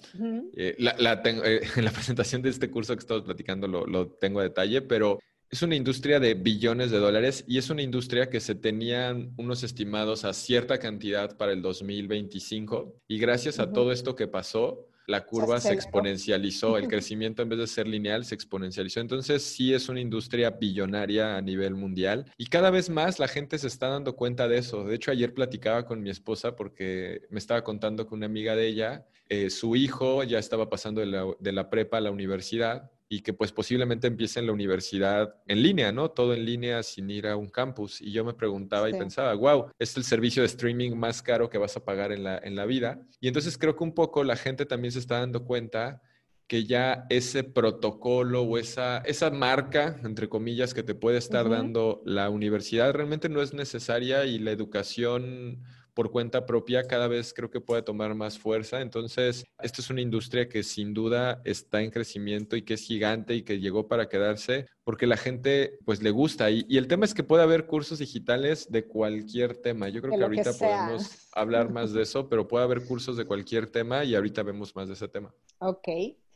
Eh, 0.58 0.76
la, 0.78 1.22
eh, 1.24 1.62
en 1.78 1.86
la 1.86 1.92
presentación 1.92 2.42
de 2.42 2.50
este 2.50 2.70
curso 2.70 2.94
que 2.94 3.00
estamos 3.00 3.24
platicando 3.24 3.66
lo, 3.66 3.86
lo, 3.86 4.08
tengo 4.08 4.42
a 4.42 4.44
detalle, 4.44 4.82
pero 4.82 5.20
es 5.50 5.62
una 5.62 5.76
industria 5.76 6.20
de 6.20 6.34
billones 6.34 6.92
de 6.92 6.98
dólares 6.98 7.46
y 7.48 7.60
es 7.60 7.70
una 7.70 7.82
industria 7.82 8.30
que 8.30 8.42
se 8.42 8.56
tenían 8.56 9.34
unos 9.38 9.64
estimados 9.64 10.26
a 10.26 10.34
cierta 10.34 10.80
cantidad 10.80 11.38
para 11.38 11.54
el 11.54 11.62
2025 11.62 12.94
y 13.08 13.20
gracias 13.20 13.60
a 13.60 13.72
todo 13.72 13.94
esto 13.94 14.18
que 14.18 14.28
pasó, 14.28 14.90
la 15.08 15.26
curva 15.26 15.60
se, 15.60 15.74
exponencializó, 15.74 16.78
el 16.78 16.88
crecimiento 16.88 17.42
en 17.42 17.50
vez 17.50 17.60
de 17.60 17.68
ser 17.68 17.88
lineal 17.88 18.26
se 18.26 18.36
exponencializó. 18.36 19.00
Entonces 19.00 19.44
sí 19.44 19.74
es 19.74 19.90
una 19.90 20.00
industria 20.00 20.52
billonaria 20.52 21.38
a 21.38 21.42
nivel 21.42 21.76
mundial 21.76 22.26
y 22.38 22.46
cada 22.48 22.70
vez 22.70 22.90
más 22.90 23.20
la 23.20 23.28
gente 23.28 23.58
se 23.58 23.68
está 23.68 23.88
dando 23.88 24.16
cuenta 24.16 24.48
de 24.48 24.58
eso. 24.58 24.84
De 24.86 24.96
hecho, 24.96 25.12
ayer 25.12 25.34
platicaba 25.34 25.86
con 25.86 26.02
mi 26.02 26.10
esposa 26.10 26.56
porque 26.56 27.22
me 27.30 27.40
estaba 27.40 27.64
contando 27.64 28.08
que 28.08 28.16
una 28.16 28.26
amiga 28.26 28.56
de 28.56 28.68
ella, 28.68 29.06
eh, 29.34 29.50
su 29.50 29.76
hijo 29.76 30.24
ya 30.24 30.38
estaba 30.38 30.70
pasando 30.70 31.02
de 31.02 31.08
la, 31.08 31.26
de 31.40 31.52
la 31.52 31.68
prepa 31.68 31.98
a 31.98 32.02
la 32.02 32.12
universidad 32.12 32.92
y 33.10 33.22
que 33.22 33.34
pues 33.34 33.52
posiblemente 33.52 34.06
empiece 34.06 34.40
en 34.40 34.46
la 34.46 34.54
universidad 34.54 35.36
en 35.48 35.64
línea, 35.64 35.92
¿no? 35.92 36.12
Todo 36.12 36.36
en 36.36 36.46
línea 36.46 36.84
sin 36.84 37.10
ir 37.10 37.26
a 37.26 37.36
un 37.36 37.50
campus. 37.50 38.00
Y 38.00 38.12
yo 38.12 38.24
me 38.24 38.36
preguntaba 38.36 38.92
y 38.92 38.94
pensaba, 38.94 39.34
wow, 39.34 39.72
es 39.80 39.98
el 39.98 40.04
servicio 40.04 40.44
de 40.44 40.48
streaming 40.48 40.92
más 40.92 41.24
caro 41.24 41.50
que 41.50 41.58
vas 41.58 41.76
a 41.76 41.84
pagar 41.84 42.12
en 42.12 42.24
la, 42.24 42.38
en 42.38 42.56
la 42.56 42.66
vida. 42.66 43.02
Y 43.20 43.28
entonces 43.28 43.58
creo 43.58 43.76
que 43.76 43.84
un 43.84 43.96
poco 43.96 44.24
la 44.24 44.36
gente 44.36 44.68
también 44.68 44.92
se 44.92 45.00
está 45.00 45.20
dando 45.20 45.46
cuenta 45.46 46.04
que 46.46 46.66
ya 46.66 47.08
ese 47.10 47.44
protocolo 47.44 48.44
o 48.44 48.60
esa, 48.60 49.00
esa 49.00 49.32
marca, 49.32 50.00
entre 50.04 50.30
comillas, 50.30 50.76
que 50.76 50.84
te 50.84 50.94
puede 50.94 51.18
estar 51.18 51.50
dando 51.50 52.04
la 52.06 52.30
universidad 52.30 52.94
realmente 52.94 53.30
no 53.30 53.42
es 53.42 53.56
necesaria 53.56 54.26
y 54.26 54.38
la 54.38 54.52
educación 54.52 55.64
por 55.94 56.12
cuenta 56.12 56.46
propia 56.46 56.88
cada 56.88 57.08
vez 57.08 57.34
creo 57.34 57.50
que 57.50 57.62
puede 57.62 57.82
tomar 57.82 58.16
más 58.16 58.40
fuerza. 58.40 58.82
Entonces, 58.82 59.46
esto 59.62 59.82
es 59.82 59.90
una 59.90 60.02
industria 60.02 60.50
que 60.50 60.64
sin 60.64 60.94
duda 60.94 61.42
está 61.46 61.82
en 61.82 61.92
crecimiento 61.92 62.56
y 62.56 62.64
que 62.64 62.76
es 62.76 62.82
gigante 62.82 63.36
y 63.36 63.44
que 63.44 63.60
llegó 63.60 63.88
para 63.88 64.10
quedarse 64.10 64.68
porque 64.84 65.08
la 65.08 65.18
gente 65.18 65.80
pues 65.86 66.02
le 66.02 66.12
gusta. 66.12 66.50
Y, 66.50 66.66
el 66.78 66.88
tema 66.88 67.06
es 67.06 67.14
que 67.14 67.24
puede 67.24 67.44
haber 67.44 67.68
cursos 67.68 68.00
digitales 68.00 68.72
de 68.72 68.86
cualquier 68.86 69.58
tema. 69.58 69.90
Yo 69.90 70.02
creo 70.02 70.18
que 70.18 70.24
ahorita 70.24 70.54
podemos 70.54 71.30
hablar 71.34 71.70
más 71.70 71.94
de 71.94 72.04
eso, 72.04 72.28
pero 72.28 72.48
puede 72.48 72.66
haber 72.66 72.86
cursos 72.86 73.18
de 73.18 73.26
cualquier 73.26 73.68
tema 73.68 74.04
y 74.04 74.16
ahorita 74.16 74.44
vemos 74.44 74.76
más 74.76 74.88
de 74.88 74.96
ese 74.96 75.08
tema. 75.08 75.34
Ok. 75.60 75.88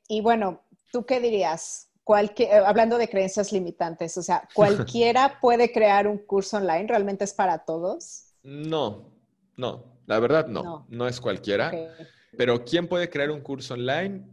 Y 0.07 0.21
bueno, 0.21 0.61
¿tú 0.91 1.05
qué 1.05 1.19
dirías? 1.19 1.89
Cualquier, 2.03 2.49
eh, 2.49 2.63
hablando 2.65 2.97
de 2.97 3.09
creencias 3.09 3.51
limitantes, 3.51 4.17
o 4.17 4.23
sea, 4.23 4.47
¿cualquiera 4.53 5.39
puede 5.41 5.71
crear 5.73 6.07
un 6.07 6.17
curso 6.19 6.57
online? 6.57 6.87
¿Realmente 6.87 7.25
es 7.25 7.33
para 7.33 7.65
todos? 7.65 8.33
No, 8.43 9.16
no, 9.57 9.99
la 10.05 10.19
verdad 10.19 10.47
no, 10.47 10.85
no, 10.89 11.07
es 11.07 11.19
cualquiera. 11.19 11.71
Pero 12.37 12.63
¿quién 12.63 12.87
puede 12.87 13.09
crear 13.09 13.31
un 13.31 13.41
curso 13.41 13.73
online? 13.73 14.25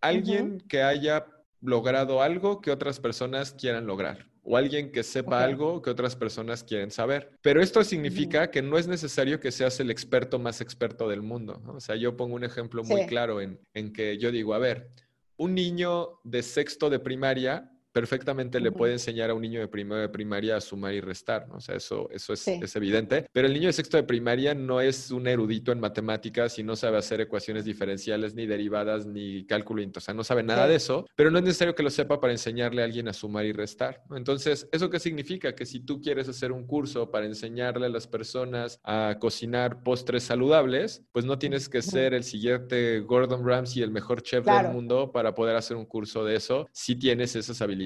Alguien 0.00 0.60
que 0.68 0.82
haya 0.82 1.26
logrado 1.60 2.22
algo 2.22 2.60
que 2.60 2.70
otras 2.70 3.00
personas 3.00 3.52
quieran 3.52 3.86
lograr 3.86 4.30
o 4.42 4.56
alguien 4.56 4.90
que 4.90 5.02
sepa 5.02 5.44
algo 5.44 5.82
que 5.82 5.90
otras 5.90 6.16
personas 6.16 6.64
quieren 6.64 6.90
saber. 6.90 7.38
Pero 7.42 7.62
esto 7.62 7.84
significa 7.84 8.50
que 8.50 8.62
no 8.62 8.78
es 8.78 8.88
necesario 8.88 9.38
que 9.38 9.52
seas 9.52 9.78
el 9.80 9.90
experto 9.90 10.38
más 10.38 10.60
experto 10.60 11.08
del 11.08 11.22
mundo. 11.22 11.62
O 11.66 11.80
sea, 11.80 11.96
yo 11.96 12.16
pongo 12.16 12.36
un 12.36 12.44
ejemplo 12.44 12.82
muy 12.82 13.06
claro 13.06 13.40
en, 13.40 13.60
en 13.74 13.92
que 13.92 14.18
yo 14.18 14.30
digo, 14.30 14.54
a 14.54 14.58
ver, 14.58 14.90
un 15.36 15.54
niño 15.54 16.20
de 16.24 16.42
sexto 16.42 16.90
de 16.90 16.98
primaria 16.98 17.70
perfectamente 17.92 18.60
le 18.60 18.72
puede 18.72 18.92
enseñar 18.92 19.30
a 19.30 19.34
un 19.34 19.42
niño 19.42 19.60
de 19.60 19.68
primero 19.68 20.00
de 20.00 20.08
primaria 20.08 20.56
a 20.56 20.60
sumar 20.60 20.94
y 20.94 21.00
restar, 21.00 21.48
¿no? 21.48 21.56
O 21.56 21.60
sea, 21.60 21.74
eso, 21.74 22.08
eso 22.10 22.32
es, 22.32 22.46
es, 22.46 22.76
evidente. 22.76 23.26
Pero 23.32 23.46
el 23.46 23.54
niño 23.54 23.66
de 23.66 23.72
sexto 23.72 23.96
de 23.96 24.04
primaria 24.04 24.54
no 24.54 24.80
es 24.80 25.10
un 25.10 25.26
erudito 25.26 25.72
en 25.72 25.80
matemáticas 25.80 26.58
y 26.58 26.62
no 26.62 26.76
sabe 26.76 26.98
hacer 26.98 27.20
ecuaciones 27.20 27.64
diferenciales, 27.64 28.34
ni 28.34 28.46
derivadas, 28.46 29.06
ni 29.06 29.44
cálculo, 29.46 29.82
o 29.96 30.00
sea, 30.00 30.14
no 30.14 30.24
sabe 30.24 30.42
nada 30.42 30.66
de 30.66 30.74
eso, 30.74 31.06
pero 31.14 31.30
no 31.30 31.38
es 31.38 31.44
necesario 31.44 31.74
que 31.74 31.82
lo 31.82 31.90
sepa 31.90 32.20
para 32.20 32.32
enseñarle 32.32 32.82
a 32.82 32.84
alguien 32.84 33.08
a 33.08 33.12
sumar 33.12 33.44
y 33.44 33.52
restar. 33.52 34.02
Entonces, 34.10 34.68
¿eso 34.72 34.90
qué 34.90 34.98
significa? 34.98 35.54
Que 35.54 35.64
si 35.64 35.80
tú 35.80 36.00
quieres 36.00 36.28
hacer 36.28 36.52
un 36.52 36.66
curso 36.66 37.10
para 37.10 37.26
enseñarle 37.26 37.86
a 37.86 37.88
las 37.88 38.06
personas 38.06 38.80
a 38.82 39.16
cocinar 39.20 39.82
postres 39.82 40.24
saludables, 40.24 41.04
pues 41.12 41.24
no 41.24 41.38
tienes 41.38 41.68
que 41.68 41.82
ser 41.82 42.14
el 42.14 42.24
siguiente 42.24 43.00
Gordon 43.00 43.46
Ramsay, 43.46 43.82
el 43.82 43.90
mejor 43.90 44.22
chef 44.22 44.44
del 44.44 44.72
mundo, 44.72 45.12
para 45.12 45.34
poder 45.34 45.56
hacer 45.56 45.76
un 45.76 45.86
curso 45.86 46.24
de 46.24 46.36
eso, 46.36 46.68
si 46.72 46.96
tienes 46.96 47.36
esas 47.36 47.62
habilidades 47.62 47.79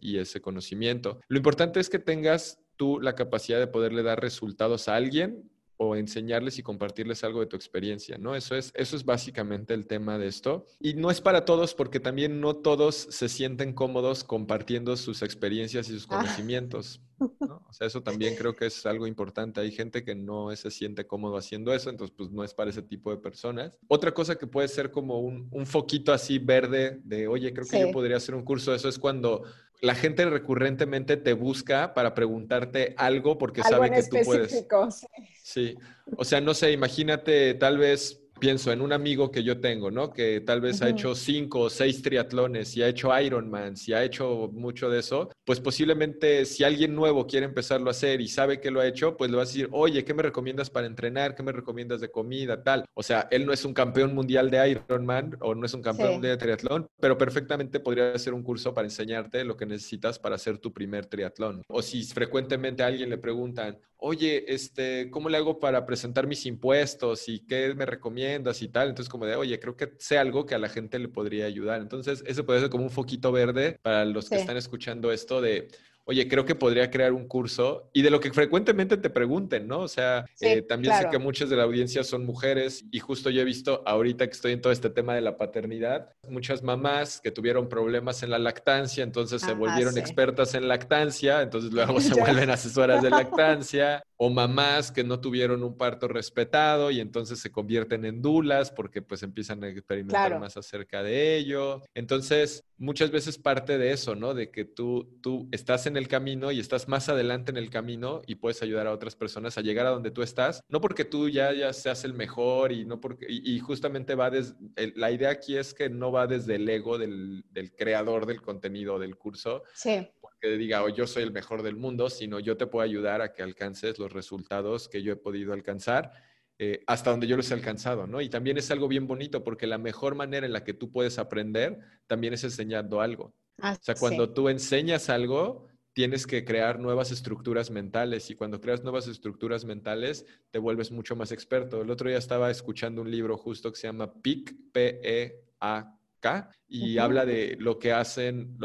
y 0.00 0.18
ese 0.18 0.40
conocimiento. 0.40 1.20
Lo 1.28 1.36
importante 1.36 1.80
es 1.80 1.88
que 1.88 1.98
tengas 1.98 2.60
tú 2.76 3.00
la 3.00 3.14
capacidad 3.14 3.58
de 3.58 3.66
poderle 3.66 4.02
dar 4.02 4.20
resultados 4.20 4.88
a 4.88 4.96
alguien 4.96 5.50
o 5.76 5.96
enseñarles 5.96 6.58
y 6.58 6.62
compartirles 6.62 7.24
algo 7.24 7.40
de 7.40 7.46
tu 7.46 7.56
experiencia, 7.56 8.18
¿no? 8.18 8.34
Eso 8.34 8.54
es, 8.56 8.72
eso 8.74 8.96
es 8.96 9.04
básicamente 9.04 9.74
el 9.74 9.86
tema 9.86 10.18
de 10.18 10.28
esto. 10.28 10.66
Y 10.80 10.94
no 10.94 11.10
es 11.10 11.20
para 11.20 11.44
todos 11.44 11.74
porque 11.74 12.00
también 12.00 12.40
no 12.40 12.56
todos 12.56 12.94
se 12.94 13.28
sienten 13.28 13.72
cómodos 13.72 14.24
compartiendo 14.24 14.96
sus 14.96 15.22
experiencias 15.22 15.88
y 15.88 15.92
sus 15.92 16.06
ah. 16.10 16.18
conocimientos. 16.18 17.00
O 17.18 17.72
sea, 17.72 17.86
eso 17.86 18.02
también 18.02 18.36
creo 18.36 18.54
que 18.54 18.66
es 18.66 18.84
algo 18.84 19.06
importante. 19.06 19.60
Hay 19.60 19.70
gente 19.70 20.04
que 20.04 20.14
no 20.14 20.54
se 20.54 20.70
siente 20.70 21.06
cómodo 21.06 21.36
haciendo 21.38 21.72
eso, 21.72 21.88
entonces 21.88 22.14
pues 22.16 22.30
no 22.30 22.44
es 22.44 22.52
para 22.52 22.70
ese 22.70 22.82
tipo 22.82 23.10
de 23.10 23.16
personas. 23.16 23.78
Otra 23.88 24.12
cosa 24.12 24.36
que 24.36 24.46
puede 24.46 24.68
ser 24.68 24.90
como 24.90 25.20
un, 25.20 25.48
un 25.50 25.66
foquito 25.66 26.12
así 26.12 26.38
verde 26.38 27.00
de, 27.04 27.26
oye, 27.26 27.52
creo 27.54 27.66
que 27.66 27.80
yo 27.80 27.90
podría 27.90 28.18
hacer 28.18 28.34
un 28.34 28.44
curso 28.44 28.70
de 28.70 28.76
eso, 28.76 28.88
es 28.88 28.98
cuando 28.98 29.44
la 29.80 29.94
gente 29.94 30.24
recurrentemente 30.24 31.16
te 31.16 31.32
busca 31.32 31.94
para 31.94 32.14
preguntarte 32.14 32.94
algo 32.96 33.38
porque 33.38 33.62
sabe 33.62 33.90
que 33.90 34.02
tú 34.02 34.16
puedes. 34.24 34.66
Sí. 34.90 35.06
sí. 35.42 35.78
O 36.16 36.24
sea, 36.24 36.40
no 36.40 36.54
sé, 36.54 36.72
imagínate 36.72 37.54
tal 37.54 37.78
vez 37.78 38.25
pienso 38.38 38.72
en 38.72 38.80
un 38.80 38.92
amigo 38.92 39.30
que 39.30 39.42
yo 39.42 39.60
tengo, 39.60 39.90
¿no? 39.90 40.12
Que 40.12 40.40
tal 40.40 40.60
vez 40.60 40.82
ha 40.82 40.88
hecho 40.88 41.14
cinco 41.14 41.60
o 41.60 41.70
seis 41.70 42.02
triatlones 42.02 42.76
y 42.76 42.82
ha 42.82 42.88
hecho 42.88 43.18
Ironman, 43.18 43.76
si 43.76 43.92
ha 43.92 44.04
hecho 44.04 44.50
mucho 44.52 44.90
de 44.90 45.00
eso, 45.00 45.30
pues 45.44 45.60
posiblemente 45.60 46.44
si 46.44 46.64
alguien 46.64 46.94
nuevo 46.94 47.26
quiere 47.26 47.46
empezarlo 47.46 47.88
a 47.88 47.92
hacer 47.92 48.20
y 48.20 48.28
sabe 48.28 48.60
que 48.60 48.70
lo 48.70 48.80
ha 48.80 48.86
hecho, 48.86 49.16
pues 49.16 49.30
le 49.30 49.36
va 49.36 49.44
a 49.44 49.46
decir, 49.46 49.68
oye, 49.72 50.04
¿qué 50.04 50.14
me 50.14 50.22
recomiendas 50.22 50.70
para 50.70 50.86
entrenar? 50.86 51.34
¿Qué 51.34 51.42
me 51.42 51.52
recomiendas 51.52 52.00
de 52.00 52.10
comida? 52.10 52.62
Tal. 52.62 52.84
O 52.94 53.02
sea, 53.02 53.28
él 53.30 53.46
no 53.46 53.52
es 53.52 53.64
un 53.64 53.74
campeón 53.74 54.14
mundial 54.14 54.50
de 54.50 54.70
Ironman 54.70 55.36
o 55.40 55.54
no 55.54 55.66
es 55.66 55.74
un 55.74 55.82
campeón 55.82 56.14
mundial 56.14 56.36
de 56.36 56.44
triatlón, 56.44 56.86
pero 57.00 57.16
perfectamente 57.16 57.80
podría 57.80 58.12
hacer 58.12 58.34
un 58.34 58.42
curso 58.42 58.74
para 58.74 58.86
enseñarte 58.86 59.44
lo 59.44 59.56
que 59.56 59.66
necesitas 59.66 60.18
para 60.18 60.36
hacer 60.36 60.58
tu 60.58 60.72
primer 60.72 61.06
triatlón. 61.06 61.62
O 61.68 61.82
si 61.82 62.02
frecuentemente 62.04 62.82
a 62.82 62.86
alguien 62.86 63.10
le 63.10 63.18
preguntan, 63.18 63.78
oye, 63.98 64.52
este, 64.52 65.10
¿cómo 65.10 65.28
le 65.28 65.38
hago 65.38 65.58
para 65.58 65.86
presentar 65.86 66.26
mis 66.26 66.44
impuestos 66.46 67.28
y 67.28 67.40
qué 67.40 67.74
me 67.74 67.86
recomiendas 67.86 68.25
y 68.34 68.68
tal? 68.68 68.88
Entonces, 68.88 69.08
como 69.08 69.26
de, 69.26 69.36
oye, 69.36 69.58
creo 69.58 69.76
que 69.76 69.92
sé 69.98 70.18
algo 70.18 70.46
que 70.46 70.54
a 70.54 70.58
la 70.58 70.68
gente 70.68 70.98
le 70.98 71.08
podría 71.08 71.46
ayudar. 71.46 71.80
Entonces, 71.80 72.22
eso 72.26 72.44
puede 72.44 72.60
ser 72.60 72.70
como 72.70 72.84
un 72.84 72.90
foquito 72.90 73.32
verde 73.32 73.78
para 73.82 74.04
los 74.04 74.28
que 74.28 74.36
están 74.36 74.56
escuchando 74.56 75.12
esto 75.12 75.40
de, 75.40 75.68
oye, 76.06 76.28
creo 76.28 76.44
que 76.44 76.54
podría 76.54 76.88
crear 76.90 77.12
un 77.12 77.26
curso 77.26 77.90
y 77.92 78.02
de 78.02 78.10
lo 78.10 78.20
que 78.20 78.32
frecuentemente 78.32 78.96
te 78.96 79.10
pregunten, 79.10 79.66
¿no? 79.66 79.80
O 79.80 79.88
sea, 79.88 80.24
eh, 80.40 80.62
también 80.62 80.94
sé 80.96 81.08
que 81.10 81.18
muchas 81.18 81.50
de 81.50 81.56
la 81.56 81.64
audiencia 81.64 82.04
son 82.04 82.24
mujeres 82.24 82.84
y 82.92 83.00
justo 83.00 83.28
yo 83.28 83.42
he 83.42 83.44
visto 83.44 83.82
ahorita 83.84 84.26
que 84.26 84.32
estoy 84.32 84.52
en 84.52 84.60
todo 84.60 84.72
este 84.72 84.88
tema 84.88 85.16
de 85.16 85.20
la 85.20 85.36
paternidad, 85.36 86.12
muchas 86.28 86.62
mamás 86.62 87.20
que 87.20 87.32
tuvieron 87.32 87.68
problemas 87.68 88.22
en 88.22 88.30
la 88.30 88.38
lactancia, 88.38 89.02
entonces 89.02 89.42
se 89.42 89.52
volvieron 89.52 89.98
expertas 89.98 90.54
en 90.54 90.68
lactancia, 90.68 91.42
entonces 91.42 91.72
luego 91.72 92.00
se 92.00 92.14
vuelven 92.14 92.50
asesoras 92.50 93.02
de 93.02 93.10
lactancia 93.10 94.04
o 94.16 94.30
mamás 94.30 94.92
que 94.92 95.02
no 95.02 95.20
tuvieron 95.20 95.64
un 95.64 95.76
parto 95.76 96.06
respetado 96.06 96.90
y 96.92 97.00
entonces 97.00 97.40
se 97.40 97.50
convierten 97.50 98.04
en 98.04 98.22
dulas 98.22 98.70
porque 98.70 99.02
pues 99.02 99.22
empiezan 99.22 99.62
a 99.64 99.68
experimentar 99.68 100.38
más 100.38 100.56
acerca 100.56 101.02
de 101.02 101.36
ello. 101.36 101.82
Entonces, 101.94 102.64
muchas 102.78 103.10
veces 103.10 103.38
parte 103.38 103.78
de 103.78 103.92
eso, 103.92 104.14
¿no? 104.14 104.34
De 104.34 104.50
que 104.50 104.64
tú, 104.64 105.18
tú 105.20 105.48
estás 105.52 105.86
en 105.86 105.96
el 105.96 106.08
camino 106.08 106.52
y 106.52 106.60
estás 106.60 106.88
más 106.88 107.08
adelante 107.08 107.50
en 107.50 107.56
el 107.56 107.70
camino 107.70 108.22
y 108.26 108.36
puedes 108.36 108.62
ayudar 108.62 108.86
a 108.86 108.92
otras 108.92 109.16
personas 109.16 109.58
a 109.58 109.62
llegar 109.62 109.86
a 109.86 109.90
donde 109.90 110.10
tú 110.10 110.22
estás, 110.22 110.62
no 110.68 110.80
porque 110.80 111.04
tú 111.04 111.28
ya, 111.28 111.52
ya 111.52 111.72
seas 111.72 112.04
el 112.04 112.14
mejor 112.14 112.72
y 112.72 112.84
no 112.84 113.00
porque, 113.00 113.26
y, 113.28 113.58
justamente 113.58 114.14
va 114.14 114.30
desde, 114.30 114.54
la 114.94 115.10
idea 115.10 115.30
aquí 115.30 115.56
es 115.56 115.74
que 115.74 115.88
no 115.88 116.12
va 116.12 116.26
desde 116.26 116.56
el 116.56 116.68
ego 116.68 116.98
del, 116.98 117.44
del 117.50 117.74
creador 117.74 118.26
del 118.26 118.42
contenido 118.42 118.98
del 118.98 119.16
curso. 119.16 119.62
Sí 119.74 120.08
que 120.40 120.50
diga, 120.56 120.82
oh, 120.82 120.88
yo 120.88 121.06
soy 121.06 121.22
el 121.22 121.32
mejor 121.32 121.62
del 121.62 121.76
mundo, 121.76 122.10
sino 122.10 122.40
yo 122.40 122.56
te 122.56 122.66
puedo 122.66 122.84
ayudar 122.84 123.22
a 123.22 123.32
que 123.32 123.42
alcances 123.42 123.98
los 123.98 124.12
resultados 124.12 124.88
que 124.88 125.02
yo 125.02 125.12
he 125.12 125.16
podido 125.16 125.52
alcanzar. 125.52 126.12
Eh, 126.58 126.82
hasta 126.86 127.10
donde 127.10 127.26
yo 127.26 127.36
los 127.36 127.50
he 127.50 127.54
alcanzado, 127.54 128.06
¿no? 128.06 128.22
Y 128.22 128.30
también 128.30 128.56
es 128.56 128.70
algo 128.70 128.88
bien 128.88 129.06
bonito 129.06 129.44
porque 129.44 129.66
la 129.66 129.76
mejor 129.76 130.14
manera 130.14 130.46
en 130.46 130.54
la 130.54 130.64
que 130.64 130.72
tú 130.72 130.90
puedes 130.90 131.18
aprender 131.18 131.78
también 132.06 132.32
es 132.32 132.44
enseñando 132.44 133.02
algo. 133.02 133.34
Ah, 133.60 133.76
o 133.78 133.84
sea, 133.84 133.94
cuando 133.94 134.32
tú 134.32 134.48
enseñas 134.48 135.10
algo, 135.10 135.66
tienes 135.92 136.26
que 136.26 136.44
crear 136.44 136.78
nuevas 136.78 137.10
estructuras 137.10 137.70
mentales 137.70 138.30
y 138.30 138.34
cuando 138.34 138.60
creas 138.60 138.82
nuevas 138.82 139.06
estructuras 139.06 139.64
mentales 139.66 140.24
te 140.50 140.58
vuelves 140.58 140.90
mucho 140.90 141.14
más 141.14 141.30
experto. 141.30 141.82
El 141.82 141.90
otro 141.90 142.08
día 142.08 142.18
estaba 142.18 142.50
escuchando 142.50 143.02
un 143.02 143.10
libro 143.10 143.36
justo 143.36 143.70
que 143.70 143.78
se 143.78 143.88
llama 143.88 144.12
PIC, 144.14 144.72
P-E-A-K, 144.72 146.50
y 146.68 146.98
habla 146.98 147.24
de 147.24 147.56
lo 147.60 147.78
que 147.78 147.92
hacen, 147.92 148.58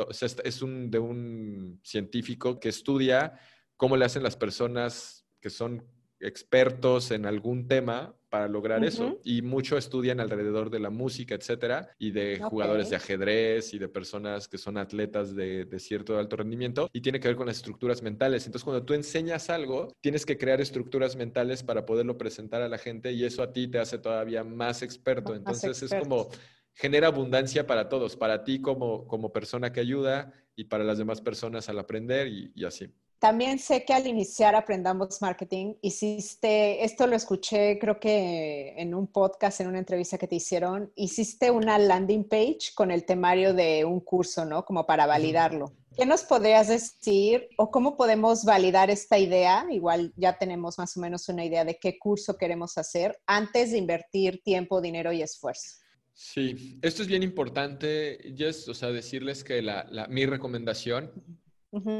es 0.43 0.61
un, 0.61 0.89
de 0.89 0.99
un 0.99 1.79
científico 1.83 2.59
que 2.59 2.69
estudia 2.69 3.37
cómo 3.77 3.97
le 3.97 4.05
hacen 4.05 4.23
las 4.23 4.35
personas 4.35 5.25
que 5.39 5.49
son 5.49 5.85
expertos 6.21 7.11
en 7.11 7.25
algún 7.25 7.67
tema 7.67 8.15
para 8.29 8.47
lograr 8.47 8.83
eso. 8.85 9.19
Y 9.25 9.41
mucho 9.41 9.77
estudian 9.77 10.21
alrededor 10.21 10.69
de 10.69 10.79
la 10.79 10.89
música, 10.89 11.35
etcétera, 11.35 11.89
y 11.99 12.11
de 12.11 12.39
jugadores 12.39 12.89
de 12.89 12.95
ajedrez 12.95 13.73
y 13.73 13.77
de 13.77 13.89
personas 13.89 14.47
que 14.47 14.57
son 14.57 14.77
atletas 14.77 15.35
de, 15.35 15.65
de, 15.65 15.79
cierto 15.79 16.17
alto 16.17 16.37
rendimiento, 16.37 16.89
y 16.93 17.01
tiene 17.01 17.19
que 17.19 17.27
ver 17.27 17.35
con 17.35 17.47
las 17.47 17.57
estructuras 17.57 18.01
mentales. 18.01 18.45
Entonces, 18.45 18.63
cuando 18.63 18.85
tú 18.85 18.93
enseñas 18.93 19.49
algo, 19.49 19.93
tienes 19.99 20.25
que 20.25 20.37
crear 20.37 20.61
estructuras 20.61 21.17
mentales 21.17 21.61
para 21.61 21.85
poderlo 21.85 22.17
presentar 22.17 22.61
a 22.61 22.69
la 22.69 22.77
gente, 22.77 23.11
y 23.11 23.25
eso 23.25 23.43
a 23.43 23.51
ti 23.51 23.67
te 23.67 23.79
hace 23.79 23.97
todavía 23.97 24.45
más 24.45 24.81
experto. 24.81 25.35
Entonces, 25.35 25.83
es 25.83 25.93
como 25.93 26.29
genera 26.73 27.07
abundancia 27.07 27.67
para 27.67 27.89
todos, 27.89 28.15
para 28.15 28.45
ti 28.45 28.61
como, 28.61 29.07
como 29.07 29.33
persona 29.33 29.73
que 29.73 29.81
ayuda 29.81 30.31
y 30.55 30.63
para 30.63 30.85
las 30.85 30.97
demás 30.97 31.19
personas 31.19 31.67
al 31.67 31.79
aprender 31.79 32.27
y 32.29 32.63
así. 32.63 32.87
También 33.21 33.59
sé 33.59 33.85
que 33.85 33.93
al 33.93 34.07
iniciar 34.07 34.55
Aprendamos 34.55 35.21
Marketing, 35.21 35.75
hiciste, 35.83 36.83
esto 36.83 37.05
lo 37.05 37.15
escuché 37.15 37.77
creo 37.77 37.99
que 37.99 38.73
en 38.77 38.95
un 38.95 39.05
podcast, 39.05 39.61
en 39.61 39.67
una 39.67 39.77
entrevista 39.77 40.17
que 40.17 40.27
te 40.27 40.37
hicieron, 40.37 40.91
hiciste 40.95 41.51
una 41.51 41.77
landing 41.77 42.27
page 42.27 42.71
con 42.73 42.89
el 42.89 43.05
temario 43.05 43.53
de 43.53 43.85
un 43.85 43.99
curso, 43.99 44.43
¿no? 44.43 44.65
Como 44.65 44.87
para 44.87 45.05
validarlo. 45.05 45.71
¿Qué 45.95 46.07
nos 46.07 46.23
podrías 46.23 46.69
decir 46.69 47.47
o 47.57 47.69
cómo 47.69 47.95
podemos 47.95 48.43
validar 48.43 48.89
esta 48.89 49.19
idea? 49.19 49.67
Igual 49.69 50.13
ya 50.15 50.39
tenemos 50.39 50.79
más 50.79 50.97
o 50.97 50.99
menos 50.99 51.29
una 51.29 51.45
idea 51.45 51.63
de 51.63 51.77
qué 51.77 51.99
curso 51.99 52.37
queremos 52.37 52.75
hacer 52.79 53.21
antes 53.27 53.71
de 53.71 53.77
invertir 53.77 54.41
tiempo, 54.41 54.81
dinero 54.81 55.11
y 55.11 55.21
esfuerzo. 55.21 55.77
Sí, 56.11 56.79
esto 56.81 57.03
es 57.03 57.07
bien 57.07 57.21
importante, 57.21 58.33
Jess, 58.35 58.67
o 58.67 58.73
sea, 58.73 58.89
decirles 58.89 59.43
que 59.43 59.63
mi 60.09 60.25
recomendación 60.25 61.11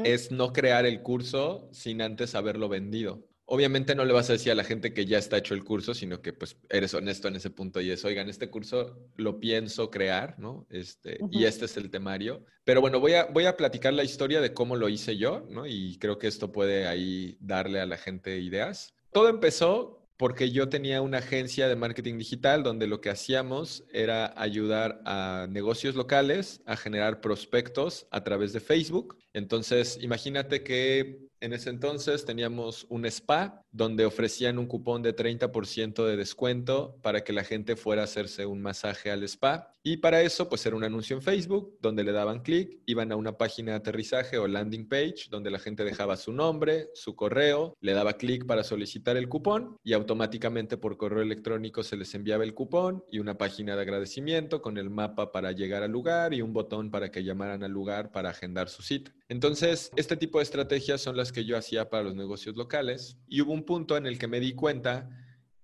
es 0.04 0.30
no 0.30 0.52
crear 0.52 0.86
el 0.86 1.02
curso 1.02 1.68
sin 1.72 2.02
antes 2.02 2.34
haberlo 2.34 2.68
vendido. 2.68 3.26
Obviamente 3.44 3.94
no 3.94 4.04
le 4.04 4.12
vas 4.12 4.30
a 4.30 4.34
decir 4.34 4.52
a 4.52 4.54
la 4.54 4.64
gente 4.64 4.94
que 4.94 5.04
ya 5.04 5.18
está 5.18 5.36
hecho 5.36 5.54
el 5.54 5.64
curso, 5.64 5.92
sino 5.94 6.22
que 6.22 6.32
pues 6.32 6.56
eres 6.70 6.94
honesto 6.94 7.28
en 7.28 7.36
ese 7.36 7.50
punto 7.50 7.80
y 7.80 7.90
es, 7.90 8.04
oigan, 8.04 8.30
este 8.30 8.48
curso 8.48 8.96
lo 9.16 9.40
pienso 9.40 9.90
crear, 9.90 10.38
¿no? 10.38 10.66
Este, 10.70 11.18
Y 11.30 11.44
este 11.44 11.66
es 11.66 11.76
el 11.76 11.90
temario. 11.90 12.44
Pero 12.64 12.80
bueno, 12.80 13.00
voy 13.00 13.14
a, 13.14 13.26
voy 13.26 13.44
a 13.46 13.56
platicar 13.56 13.92
la 13.92 14.04
historia 14.04 14.40
de 14.40 14.54
cómo 14.54 14.76
lo 14.76 14.88
hice 14.88 15.16
yo, 15.18 15.44
¿no? 15.50 15.66
Y 15.66 15.98
creo 15.98 16.18
que 16.18 16.28
esto 16.28 16.52
puede 16.52 16.86
ahí 16.86 17.36
darle 17.40 17.80
a 17.80 17.86
la 17.86 17.98
gente 17.98 18.38
ideas. 18.38 18.94
Todo 19.12 19.28
empezó 19.28 20.01
porque 20.22 20.52
yo 20.52 20.68
tenía 20.68 21.02
una 21.02 21.18
agencia 21.18 21.66
de 21.66 21.74
marketing 21.74 22.16
digital 22.16 22.62
donde 22.62 22.86
lo 22.86 23.00
que 23.00 23.10
hacíamos 23.10 23.82
era 23.92 24.32
ayudar 24.40 25.02
a 25.04 25.48
negocios 25.50 25.96
locales 25.96 26.62
a 26.64 26.76
generar 26.76 27.20
prospectos 27.20 28.06
a 28.12 28.22
través 28.22 28.52
de 28.52 28.60
Facebook. 28.60 29.16
Entonces, 29.32 29.98
imagínate 30.00 30.62
que 30.62 31.26
en 31.42 31.52
ese 31.52 31.70
entonces 31.70 32.24
teníamos 32.24 32.86
un 32.88 33.04
spa 33.04 33.64
donde 33.72 34.04
ofrecían 34.04 34.58
un 34.58 34.66
cupón 34.66 35.02
de 35.02 35.14
30% 35.14 36.06
de 36.06 36.16
descuento 36.16 36.96
para 37.02 37.24
que 37.24 37.32
la 37.32 37.42
gente 37.42 37.74
fuera 37.74 38.02
a 38.02 38.04
hacerse 38.04 38.46
un 38.46 38.62
masaje 38.62 39.10
al 39.10 39.24
spa. 39.24 39.72
Y 39.82 39.96
para 39.96 40.22
eso, 40.22 40.48
pues 40.48 40.64
era 40.64 40.76
un 40.76 40.84
anuncio 40.84 41.16
en 41.16 41.22
Facebook 41.22 41.76
donde 41.80 42.04
le 42.04 42.12
daban 42.12 42.42
clic, 42.42 42.78
iban 42.86 43.10
a 43.10 43.16
una 43.16 43.36
página 43.36 43.72
de 43.72 43.78
aterrizaje 43.78 44.38
o 44.38 44.46
landing 44.46 44.88
page 44.88 45.26
donde 45.28 45.50
la 45.50 45.58
gente 45.58 45.82
dejaba 45.82 46.16
su 46.16 46.32
nombre, 46.32 46.90
su 46.94 47.16
correo, 47.16 47.76
le 47.80 47.92
daba 47.92 48.12
clic 48.12 48.46
para 48.46 48.62
solicitar 48.62 49.16
el 49.16 49.28
cupón 49.28 49.76
y 49.82 49.94
automáticamente 49.94 50.76
por 50.76 50.96
correo 50.96 51.22
electrónico 51.22 51.82
se 51.82 51.96
les 51.96 52.14
enviaba 52.14 52.44
el 52.44 52.54
cupón 52.54 53.04
y 53.10 53.18
una 53.18 53.36
página 53.36 53.74
de 53.74 53.82
agradecimiento 53.82 54.62
con 54.62 54.78
el 54.78 54.90
mapa 54.90 55.32
para 55.32 55.50
llegar 55.50 55.82
al 55.82 55.90
lugar 55.90 56.34
y 56.34 56.42
un 56.42 56.52
botón 56.52 56.92
para 56.92 57.10
que 57.10 57.24
llamaran 57.24 57.64
al 57.64 57.72
lugar 57.72 58.12
para 58.12 58.30
agendar 58.30 58.68
su 58.68 58.82
cita. 58.82 59.10
Entonces, 59.32 59.90
este 59.96 60.18
tipo 60.18 60.38
de 60.38 60.42
estrategias 60.42 61.00
son 61.00 61.16
las 61.16 61.32
que 61.32 61.46
yo 61.46 61.56
hacía 61.56 61.88
para 61.88 62.02
los 62.02 62.14
negocios 62.14 62.54
locales 62.54 63.16
y 63.26 63.40
hubo 63.40 63.54
un 63.54 63.64
punto 63.64 63.96
en 63.96 64.04
el 64.04 64.18
que 64.18 64.28
me 64.28 64.40
di 64.40 64.52
cuenta 64.52 65.08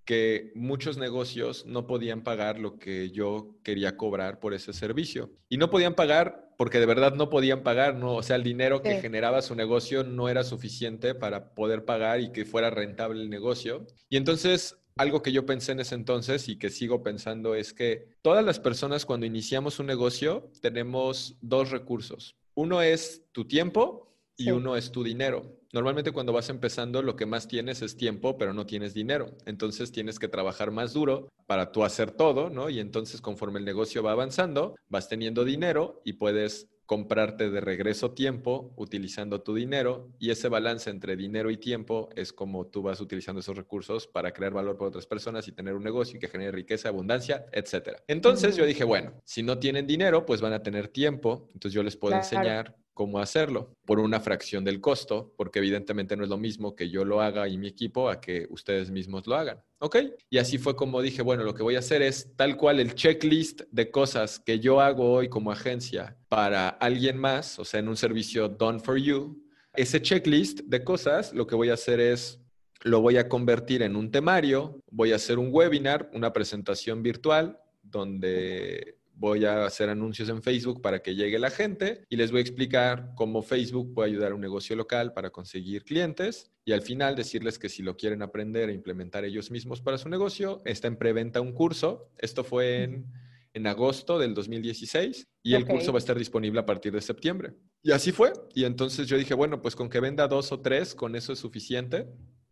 que 0.07 0.53
muchos 0.55 0.97
negocios 0.97 1.67
no 1.67 1.87
podían 1.87 2.25
pagar 2.25 2.59
lo 2.59 2.79
que 2.79 3.11
yo 3.11 3.59
quería 3.63 3.99
cobrar 3.99 4.41
por 4.41 4.55
ese 4.55 4.73
servicio. 4.73 5.35
Y 5.51 5.59
no 5.59 5.69
podían 5.69 5.95
pagar 5.95 6.49
porque 6.57 6.81
de 6.81 6.87
verdad 6.87 7.13
no 7.13 7.29
podían 7.29 7.63
pagar, 7.63 7.95
¿no? 7.95 8.15
O 8.15 8.23
sea, 8.23 8.37
el 8.37 8.43
dinero 8.43 8.81
que 8.81 9.03
generaba 9.03 9.43
su 9.43 9.55
negocio 9.55 10.03
no 10.03 10.31
era 10.31 10.45
suficiente 10.45 11.15
para 11.15 11.53
poder 11.53 11.85
pagar 11.85 12.21
y 12.23 12.33
que 12.33 12.47
fuera 12.47 12.71
rentable 12.71 13.21
el 13.21 13.29
negocio. 13.29 13.87
Y 14.09 14.17
entonces 14.17 14.79
algo 14.97 15.21
que 15.21 15.31
yo 15.31 15.45
pensé 15.45 15.73
en 15.73 15.81
ese 15.81 15.95
entonces 15.95 16.49
y 16.49 16.57
que 16.57 16.71
sigo 16.71 17.03
pensando 17.03 17.55
es 17.55 17.75
que 17.75 18.09
todas 18.23 18.43
las 18.43 18.61
personas 18.61 19.05
cuando 19.05 19.27
iniciamos 19.27 19.79
un 19.79 19.87
negocio 19.89 20.51
tenemos 20.63 21.37
dos 21.43 21.71
recursos. 21.71 22.35
Uno 22.59 22.83
es 22.83 23.23
tu 23.31 23.45
tiempo 23.45 24.13
y 24.37 24.51
uno 24.51 24.75
es 24.75 24.91
tu 24.91 25.05
dinero. 25.05 25.61
Normalmente 25.73 26.11
cuando 26.11 26.33
vas 26.33 26.49
empezando 26.49 27.03
lo 27.03 27.15
que 27.15 27.25
más 27.25 27.47
tienes 27.47 27.83
es 27.83 27.97
tiempo, 27.97 28.37
pero 28.37 28.53
no 28.53 28.67
tienes 28.67 28.95
dinero. 28.95 29.31
Entonces 29.47 29.93
tienes 29.93 30.19
que 30.19 30.27
trabajar 30.27 30.73
más 30.73 30.93
duro 30.93 31.29
para 31.47 31.71
tú 31.71 31.85
hacer 31.85 32.11
todo, 32.11 32.51
¿no? 32.51 32.69
Y 32.69 32.81
entonces 32.81 33.21
conforme 33.21 33.61
el 33.61 33.65
negocio 33.65 34.03
va 34.03 34.11
avanzando, 34.11 34.75
vas 34.89 35.09
teniendo 35.09 35.45
dinero 35.45 36.03
y 36.05 36.15
puedes 36.15 36.67
comprarte 36.89 37.51
de 37.51 37.61
regreso 37.61 38.13
tiempo 38.13 38.73
utilizando 38.75 39.43
tu 39.43 39.55
dinero 39.55 40.09
y 40.19 40.31
ese 40.31 40.49
balance 40.49 40.89
entre 40.89 41.17
dinero 41.17 41.51
y 41.51 41.59
tiempo 41.59 42.09
es 42.17 42.33
como 42.33 42.67
tú 42.67 42.81
vas 42.81 42.99
utilizando 43.03 43.41
esos 43.41 43.59
recursos 43.59 44.07
para 44.07 44.33
crear 44.33 44.55
valor 44.55 44.79
para 44.79 44.89
otras 44.89 45.05
personas 45.05 45.47
y 45.49 45.53
tener 45.53 45.75
un 45.75 45.85
negocio 45.85 46.19
que 46.19 46.29
genere 46.29 46.51
riqueza, 46.51 46.89
abundancia, 46.89 47.45
etc. 47.53 47.99
Entonces 48.07 48.57
yo 48.57 48.65
dije, 48.65 48.85
bueno, 48.85 49.13
si 49.25 49.43
no 49.43 49.59
tienen 49.59 49.87
dinero, 49.87 50.25
pues 50.25 50.41
van 50.41 50.55
a 50.55 50.63
tener 50.63 50.89
tiempo, 50.89 51.47
entonces 51.53 51.75
yo 51.75 51.83
les 51.83 51.95
puedo 51.95 52.17
enseñar 52.17 52.75
cómo 52.99 53.21
hacerlo 53.21 53.77
por 53.87 54.01
una 54.01 54.19
fracción 54.19 54.65
del 54.65 54.81
costo, 54.81 55.33
porque 55.37 55.61
evidentemente 55.61 56.17
no 56.17 56.25
es 56.25 56.29
lo 56.29 56.37
mismo 56.37 56.75
que 56.75 56.91
yo 56.91 57.05
lo 57.05 57.21
haga 57.21 57.47
y 57.47 57.57
mi 57.57 57.69
equipo 57.69 58.11
a 58.11 58.21
que 58.21 58.49
ustedes 58.51 58.91
mismos 58.91 59.25
lo 59.29 59.37
hagan. 59.37 59.63
¿Ok? 59.79 59.99
Y 60.29 60.39
así 60.39 60.59
fue 60.59 60.75
como 60.75 61.01
dije, 61.01 61.23
bueno, 61.23 61.45
lo 61.45 61.55
que 61.55 61.63
voy 61.63 61.77
a 61.77 61.79
hacer 61.79 62.03
es 62.03 62.35
tal 62.35 62.57
cual 62.57 62.81
el 62.81 62.97
checklist 62.97 63.61
de 63.71 63.93
cosas 63.93 64.41
que 64.41 64.59
yo 64.59 64.81
hago 64.81 65.13
hoy 65.13 65.29
como 65.29 65.53
agencia 65.53 66.19
para 66.29 66.71
alguien 66.71 67.19
más, 67.19 67.61
o 67.61 67.65
sea, 67.65 67.79
en 67.79 67.87
un 67.87 67.97
servicio 67.97 68.49
done 68.49 68.81
for 68.81 68.97
you. 68.97 69.45
Ese 69.75 70.03
checklist 70.03 70.63
de 70.63 70.83
cosas, 70.83 71.33
lo 71.33 71.47
que 71.47 71.55
voy 71.55 71.71
a 71.71 71.75
hacer 71.75 72.01
es 72.01 72.41
lo 72.83 73.01
voy 73.01 73.17
a 73.17 73.29
convertir 73.29 73.83
en 73.83 73.95
un 73.95 74.11
temario, 74.11 74.81
voy 74.91 75.13
a 75.13 75.17
hacer 75.17 75.39
un 75.39 75.51
webinar, 75.53 76.11
una 76.15 76.33
presentación 76.33 77.05
virtual 77.05 77.61
donde 77.81 78.98
voy 79.19 79.45
a 79.45 79.65
hacer 79.65 79.89
anuncios 79.91 80.29
en 80.29 80.43
Facebook 80.43 80.81
para 80.81 81.01
que 81.01 81.17
llegue 81.17 81.39
la 81.39 81.51
gente 81.51 82.05
y 82.09 82.17
les 82.17 82.31
voy 82.31 82.39
a 82.39 82.43
explicar 82.43 83.11
cómo 83.17 83.43
Facebook 83.43 83.93
puede 83.93 84.11
ayudar 84.11 84.31
a 84.33 84.35
un 84.37 84.41
negocio 84.41 84.77
local 84.77 85.13
para 85.13 85.31
conseguir 85.31 85.83
clientes 85.83 86.53
y 86.65 86.73
al 86.73 86.83
final 86.83 87.17
decirles 87.17 87.59
que 87.59 87.69
si 87.69 87.83
lo 87.83 87.97
quieren 87.97 88.23
aprender 88.23 88.71
e 88.71 88.75
implementar 88.75 89.25
ellos 89.25 89.51
mismos 89.51 89.81
para 89.81 89.99
su 89.99 90.09
negocio, 90.09 90.63
está 90.65 90.87
en 90.87 90.97
preventa 90.97 91.41
un 91.41 91.53
curso. 91.53 92.13
Esto 92.19 92.45
fue 92.45 92.85
en, 92.85 93.07
en 93.55 93.67
agosto 93.67 94.19
del 94.21 94.35
2016 94.35 95.27
y 95.43 95.55
el 95.55 95.67
curso 95.67 95.93
va 95.93 95.99
a 95.99 96.01
estar 96.01 96.17
disponible 96.17 96.61
a 96.61 96.67
partir 96.67 96.93
de 96.93 97.01
septiembre. 97.01 97.55
Y 97.83 97.91
así 97.91 98.13
fue. 98.13 98.33
Y 98.55 98.65
entonces 98.65 99.09
yo 99.09 99.17
dije, 99.17 99.35
bueno, 99.35 99.61
pues 99.61 99.75
con 99.75 99.89
que 99.89 99.99
venda 99.99 100.29
dos 100.29 100.53
o 100.53 100.61
tres, 100.61 100.95
con 100.95 101.17
eso 101.17 101.33
es 101.33 101.41
suficiente. 101.41 102.07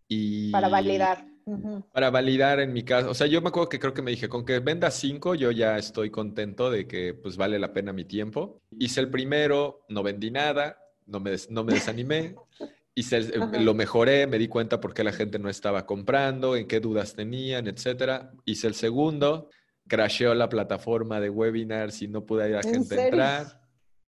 Y... 0.09 0.50
Para 0.50 0.68
validar 0.68 1.36
para 1.92 2.11
validar 2.11 2.61
en 2.61 2.72
mi 2.72 2.82
caso. 2.82 3.11
O 3.11 3.14
sea, 3.14 3.26
yo 3.26 3.40
me 3.40 3.48
acuerdo 3.48 3.68
que 3.68 3.78
creo 3.78 3.94
que 3.94 4.02
me 4.02 4.11
dije, 4.11 4.28
con 4.28 4.44
que 4.44 4.59
venda 4.59 4.90
cinco, 4.90 5.35
yo 5.35 5.52
ya 5.52 5.78
estoy 5.78 6.11
contento 6.11 6.70
de 6.70 6.87
que 6.88 7.14
pues 7.14 7.37
vale 7.37 7.59
la 7.59 7.72
pena 7.72 7.92
mi 7.92 8.04
tiempo. 8.04 8.62
Hice 8.78 9.00
el 9.00 9.11
primero, 9.11 9.85
no 9.88 10.02
vendí 10.02 10.30
nada, 10.30 10.78
no 11.06 11.20
me, 11.20 11.37
no 11.50 11.64
me 11.64 11.74
desanimé. 11.74 12.35
Hice 12.98 13.37
lo 13.61 13.74
mejoré, 13.74 14.26
me 14.26 14.38
di 14.38 14.48
cuenta 14.48 14.80
por 14.80 14.94
qué 14.94 15.04
la 15.04 15.12
gente 15.12 15.38
no 15.38 15.50
estaba 15.50 15.85
comprando, 15.85 16.56
en 16.56 16.66
qué 16.66 16.80
dudas 16.80 17.14
tenían, 17.14 17.66
etcétera. 17.66 18.32
Hice 18.46 18.68
el 18.68 18.74
segundo, 18.74 19.50
crasheó 19.87 20.35
la 20.35 20.48
plataforma 20.48 21.20
de 21.20 21.28
webinars 21.28 22.00
y 22.00 22.09
no 22.09 22.24
pude 22.24 22.48
ir 22.48 22.56
a 22.56 22.62
gente 22.62 22.98
entrar. 22.98 23.61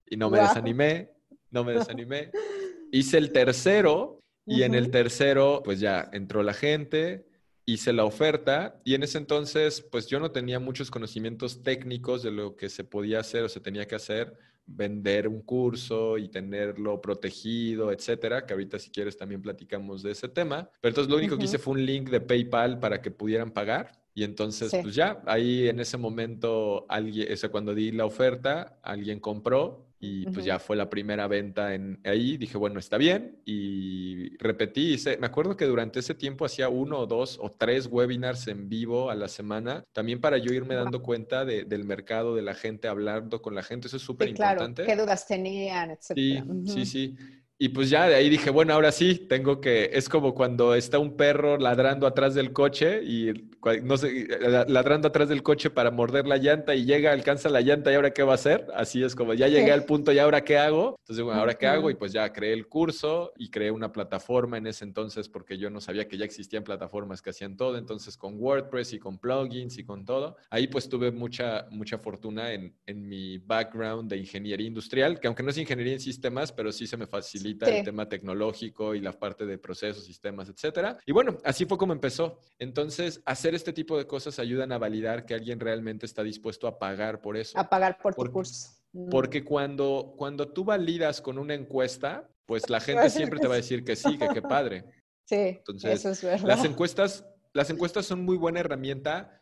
Y 0.06 0.16
no 0.16 0.30
me 0.30 0.40
desanimé, 0.40 1.12
no 1.50 1.64
me 1.64 1.74
desanimé. 1.74 2.30
Hice 2.90 3.18
el 3.18 3.30
tercero 3.30 4.22
y 4.46 4.62
en 4.62 4.74
el 4.74 4.90
tercero, 4.90 5.60
pues 5.62 5.78
ya 5.78 6.08
entró 6.10 6.42
la 6.42 6.54
gente, 6.54 7.27
hice 7.68 7.92
la 7.92 8.06
oferta 8.06 8.80
y 8.82 8.94
en 8.94 9.02
ese 9.02 9.18
entonces, 9.18 9.82
pues 9.82 10.06
yo 10.06 10.18
no 10.20 10.30
tenía 10.30 10.58
muchos 10.58 10.90
conocimientos 10.90 11.62
técnicos 11.62 12.22
de 12.22 12.30
lo 12.30 12.56
que 12.56 12.70
se 12.70 12.82
podía 12.82 13.20
hacer 13.20 13.44
o 13.44 13.48
se 13.50 13.60
tenía 13.60 13.86
que 13.86 13.94
hacer 13.94 14.38
vender 14.64 15.28
un 15.28 15.42
curso 15.42 16.16
y 16.16 16.28
tenerlo 16.28 17.00
protegido, 17.02 17.92
etcétera, 17.92 18.46
que 18.46 18.54
ahorita 18.54 18.78
si 18.78 18.90
quieres 18.90 19.18
también 19.18 19.42
platicamos 19.42 20.02
de 20.02 20.12
ese 20.12 20.28
tema. 20.28 20.70
Pero 20.80 20.90
entonces 20.92 21.10
lo 21.10 21.18
único 21.18 21.36
que 21.36 21.44
hice 21.44 21.58
fue 21.58 21.74
un 21.74 21.84
link 21.84 22.08
de 22.08 22.22
PayPal 22.22 22.80
para 22.80 23.02
que 23.02 23.10
pudieran 23.10 23.50
pagar. 23.50 23.92
Y 24.14 24.24
entonces, 24.24 24.74
pues 24.82 24.94
ya, 24.94 25.22
ahí 25.26 25.68
en 25.68 25.78
ese 25.78 25.98
momento, 25.98 26.86
alguien, 26.88 27.30
ese, 27.30 27.50
cuando 27.50 27.74
di 27.74 27.92
la 27.92 28.06
oferta, 28.06 28.78
alguien 28.82 29.20
compró 29.20 29.87
y 30.00 30.26
pues 30.26 30.44
ya 30.44 30.58
fue 30.58 30.76
la 30.76 30.88
primera 30.88 31.26
venta 31.26 31.74
en 31.74 32.00
ahí. 32.04 32.36
Dije, 32.36 32.56
bueno, 32.56 32.78
está 32.78 32.98
bien. 32.98 33.40
Y 33.44 34.36
repetí, 34.38 34.96
me 35.18 35.26
acuerdo 35.26 35.56
que 35.56 35.64
durante 35.64 35.98
ese 36.00 36.14
tiempo 36.14 36.44
hacía 36.44 36.68
uno 36.68 37.00
o 37.00 37.06
dos 37.06 37.38
o 37.40 37.50
tres 37.50 37.88
webinars 37.90 38.46
en 38.46 38.68
vivo 38.68 39.10
a 39.10 39.16
la 39.16 39.28
semana, 39.28 39.84
también 39.92 40.20
para 40.20 40.38
yo 40.38 40.52
irme 40.52 40.76
dando 40.76 41.02
cuenta 41.02 41.44
del 41.44 41.84
mercado, 41.84 42.36
de 42.36 42.42
la 42.42 42.54
gente, 42.54 42.86
hablando 42.86 43.42
con 43.42 43.54
la 43.54 43.62
gente. 43.62 43.88
Eso 43.88 43.96
es 43.96 44.02
súper 44.02 44.28
importante. 44.28 44.84
qué 44.84 44.96
dudas 44.96 45.26
tenían, 45.26 45.90
etcétera. 45.90 46.44
Sí, 46.64 46.72
sí, 46.72 46.86
sí. 46.86 47.16
Y 47.60 47.70
pues 47.70 47.90
ya 47.90 48.06
de 48.06 48.14
ahí 48.14 48.30
dije, 48.30 48.50
bueno, 48.50 48.72
ahora 48.72 48.92
sí, 48.92 49.26
tengo 49.28 49.60
que, 49.60 49.90
es 49.92 50.08
como 50.08 50.32
cuando 50.32 50.76
está 50.76 51.00
un 51.00 51.16
perro 51.16 51.58
ladrando 51.58 52.06
atrás 52.06 52.34
del 52.34 52.52
coche 52.52 53.02
y 53.02 53.47
no 53.82 53.96
sé, 53.96 54.28
ladrando 54.68 55.08
atrás 55.08 55.28
del 55.28 55.42
coche 55.42 55.70
para 55.70 55.90
morder 55.90 56.26
la 56.26 56.36
llanta 56.36 56.74
y 56.74 56.84
llega, 56.84 57.12
alcanza 57.12 57.48
la 57.48 57.60
llanta 57.60 57.90
y 57.92 57.94
ahora 57.94 58.12
qué 58.12 58.22
va 58.22 58.32
a 58.32 58.34
hacer. 58.36 58.66
Así 58.74 59.02
es 59.02 59.14
como, 59.14 59.34
ya 59.34 59.48
llegué 59.48 59.72
al 59.72 59.84
punto 59.84 60.12
y 60.12 60.18
ahora 60.18 60.44
qué 60.44 60.58
hago. 60.58 60.96
Entonces, 61.00 61.24
bueno, 61.24 61.40
ahora 61.40 61.54
qué 61.54 61.66
hago 61.66 61.90
y 61.90 61.94
pues 61.94 62.12
ya 62.12 62.32
creé 62.32 62.52
el 62.52 62.68
curso 62.68 63.32
y 63.36 63.50
creé 63.50 63.70
una 63.70 63.92
plataforma 63.92 64.58
en 64.58 64.66
ese 64.66 64.84
entonces 64.84 65.28
porque 65.28 65.58
yo 65.58 65.70
no 65.70 65.80
sabía 65.80 66.06
que 66.06 66.16
ya 66.16 66.24
existían 66.24 66.64
plataformas 66.64 67.22
que 67.22 67.30
hacían 67.30 67.56
todo. 67.56 67.76
Entonces 67.76 68.16
con 68.16 68.36
WordPress 68.38 68.92
y 68.92 68.98
con 68.98 69.18
plugins 69.18 69.78
y 69.78 69.84
con 69.84 70.04
todo. 70.04 70.36
Ahí 70.50 70.68
pues 70.68 70.88
tuve 70.88 71.10
mucha, 71.10 71.66
mucha 71.70 71.98
fortuna 71.98 72.52
en, 72.52 72.74
en 72.86 73.08
mi 73.08 73.38
background 73.38 74.10
de 74.10 74.18
ingeniería 74.18 74.66
industrial, 74.66 75.18
que 75.20 75.26
aunque 75.26 75.42
no 75.42 75.50
es 75.50 75.58
ingeniería 75.58 75.94
en 75.94 76.00
sistemas, 76.00 76.52
pero 76.52 76.72
sí 76.72 76.86
se 76.86 76.96
me 76.96 77.06
facilita 77.06 77.66
el 77.66 77.84
tema 77.84 78.08
tecnológico 78.08 78.94
y 78.94 79.00
la 79.00 79.12
parte 79.12 79.46
de 79.46 79.58
procesos, 79.58 80.04
sistemas, 80.04 80.48
etcétera. 80.48 80.98
Y 81.06 81.12
bueno, 81.12 81.38
así 81.44 81.64
fue 81.64 81.78
como 81.78 81.92
empezó. 81.92 82.40
Entonces, 82.58 83.20
hacer 83.48 83.54
este 83.54 83.72
tipo 83.72 83.96
de 83.96 84.06
cosas 84.06 84.38
ayudan 84.38 84.72
a 84.72 84.78
validar 84.78 85.24
que 85.24 85.32
alguien 85.32 85.58
realmente 85.58 86.04
está 86.04 86.22
dispuesto 86.22 86.66
a 86.66 86.78
pagar 86.78 87.22
por 87.22 87.34
eso. 87.34 87.58
A 87.58 87.68
pagar 87.68 87.96
por 87.98 88.14
tu 88.14 88.30
curso. 88.30 88.68
Porque 89.10 89.42
cuando, 89.42 90.14
cuando 90.18 90.48
tú 90.52 90.64
validas 90.64 91.22
con 91.22 91.38
una 91.38 91.54
encuesta, 91.54 92.28
pues 92.44 92.68
la 92.68 92.80
gente 92.80 93.08
siempre 93.08 93.40
te 93.40 93.46
va 93.46 93.54
a 93.54 93.56
decir 93.56 93.84
que 93.84 93.96
sí, 93.96 94.18
que 94.18 94.28
qué 94.28 94.42
padre. 94.42 94.84
Sí, 95.24 95.36
Entonces, 95.36 96.00
eso 96.00 96.10
es 96.10 96.22
verdad. 96.22 96.46
Las 96.46 96.64
encuestas, 96.64 97.24
las 97.54 97.70
encuestas 97.70 98.04
son 98.04 98.22
muy 98.22 98.36
buena 98.36 98.60
herramienta 98.60 99.37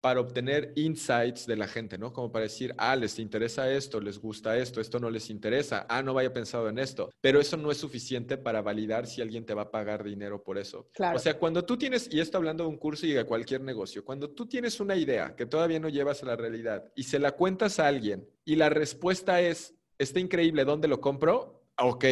para 0.00 0.20
obtener 0.20 0.72
insights 0.76 1.46
de 1.46 1.56
la 1.56 1.66
gente, 1.66 1.98
¿no? 1.98 2.12
Como 2.12 2.32
para 2.32 2.44
decir, 2.44 2.74
ah, 2.78 2.96
les 2.96 3.18
interesa 3.18 3.70
esto, 3.70 4.00
les 4.00 4.18
gusta 4.18 4.56
esto, 4.56 4.80
esto 4.80 4.98
no 4.98 5.10
les 5.10 5.28
interesa, 5.30 5.86
ah, 5.88 6.02
no 6.02 6.14
vaya 6.14 6.32
pensado 6.32 6.68
en 6.68 6.78
esto. 6.78 7.10
Pero 7.20 7.40
eso 7.40 7.56
no 7.56 7.70
es 7.70 7.78
suficiente 7.78 8.38
para 8.38 8.62
validar 8.62 9.06
si 9.06 9.20
alguien 9.20 9.44
te 9.44 9.54
va 9.54 9.62
a 9.62 9.70
pagar 9.70 10.02
dinero 10.02 10.42
por 10.42 10.58
eso. 10.58 10.88
Claro. 10.92 11.16
O 11.16 11.20
sea, 11.20 11.38
cuando 11.38 11.64
tú 11.64 11.76
tienes, 11.76 12.08
y 12.12 12.20
esto 12.20 12.38
hablando 12.38 12.64
de 12.64 12.70
un 12.70 12.78
curso 12.78 13.06
y 13.06 13.12
de 13.12 13.24
cualquier 13.24 13.60
negocio, 13.60 14.04
cuando 14.04 14.30
tú 14.30 14.46
tienes 14.46 14.80
una 14.80 14.96
idea 14.96 15.36
que 15.36 15.46
todavía 15.46 15.80
no 15.80 15.88
llevas 15.88 16.22
a 16.22 16.26
la 16.26 16.36
realidad 16.36 16.90
y 16.96 17.02
se 17.02 17.18
la 17.18 17.32
cuentas 17.32 17.78
a 17.78 17.86
alguien 17.86 18.28
y 18.44 18.56
la 18.56 18.70
respuesta 18.70 19.40
es, 19.40 19.74
está 19.98 20.18
increíble, 20.18 20.64
¿dónde 20.64 20.88
lo 20.88 21.00
compro? 21.00 21.64
Ok. 21.78 22.04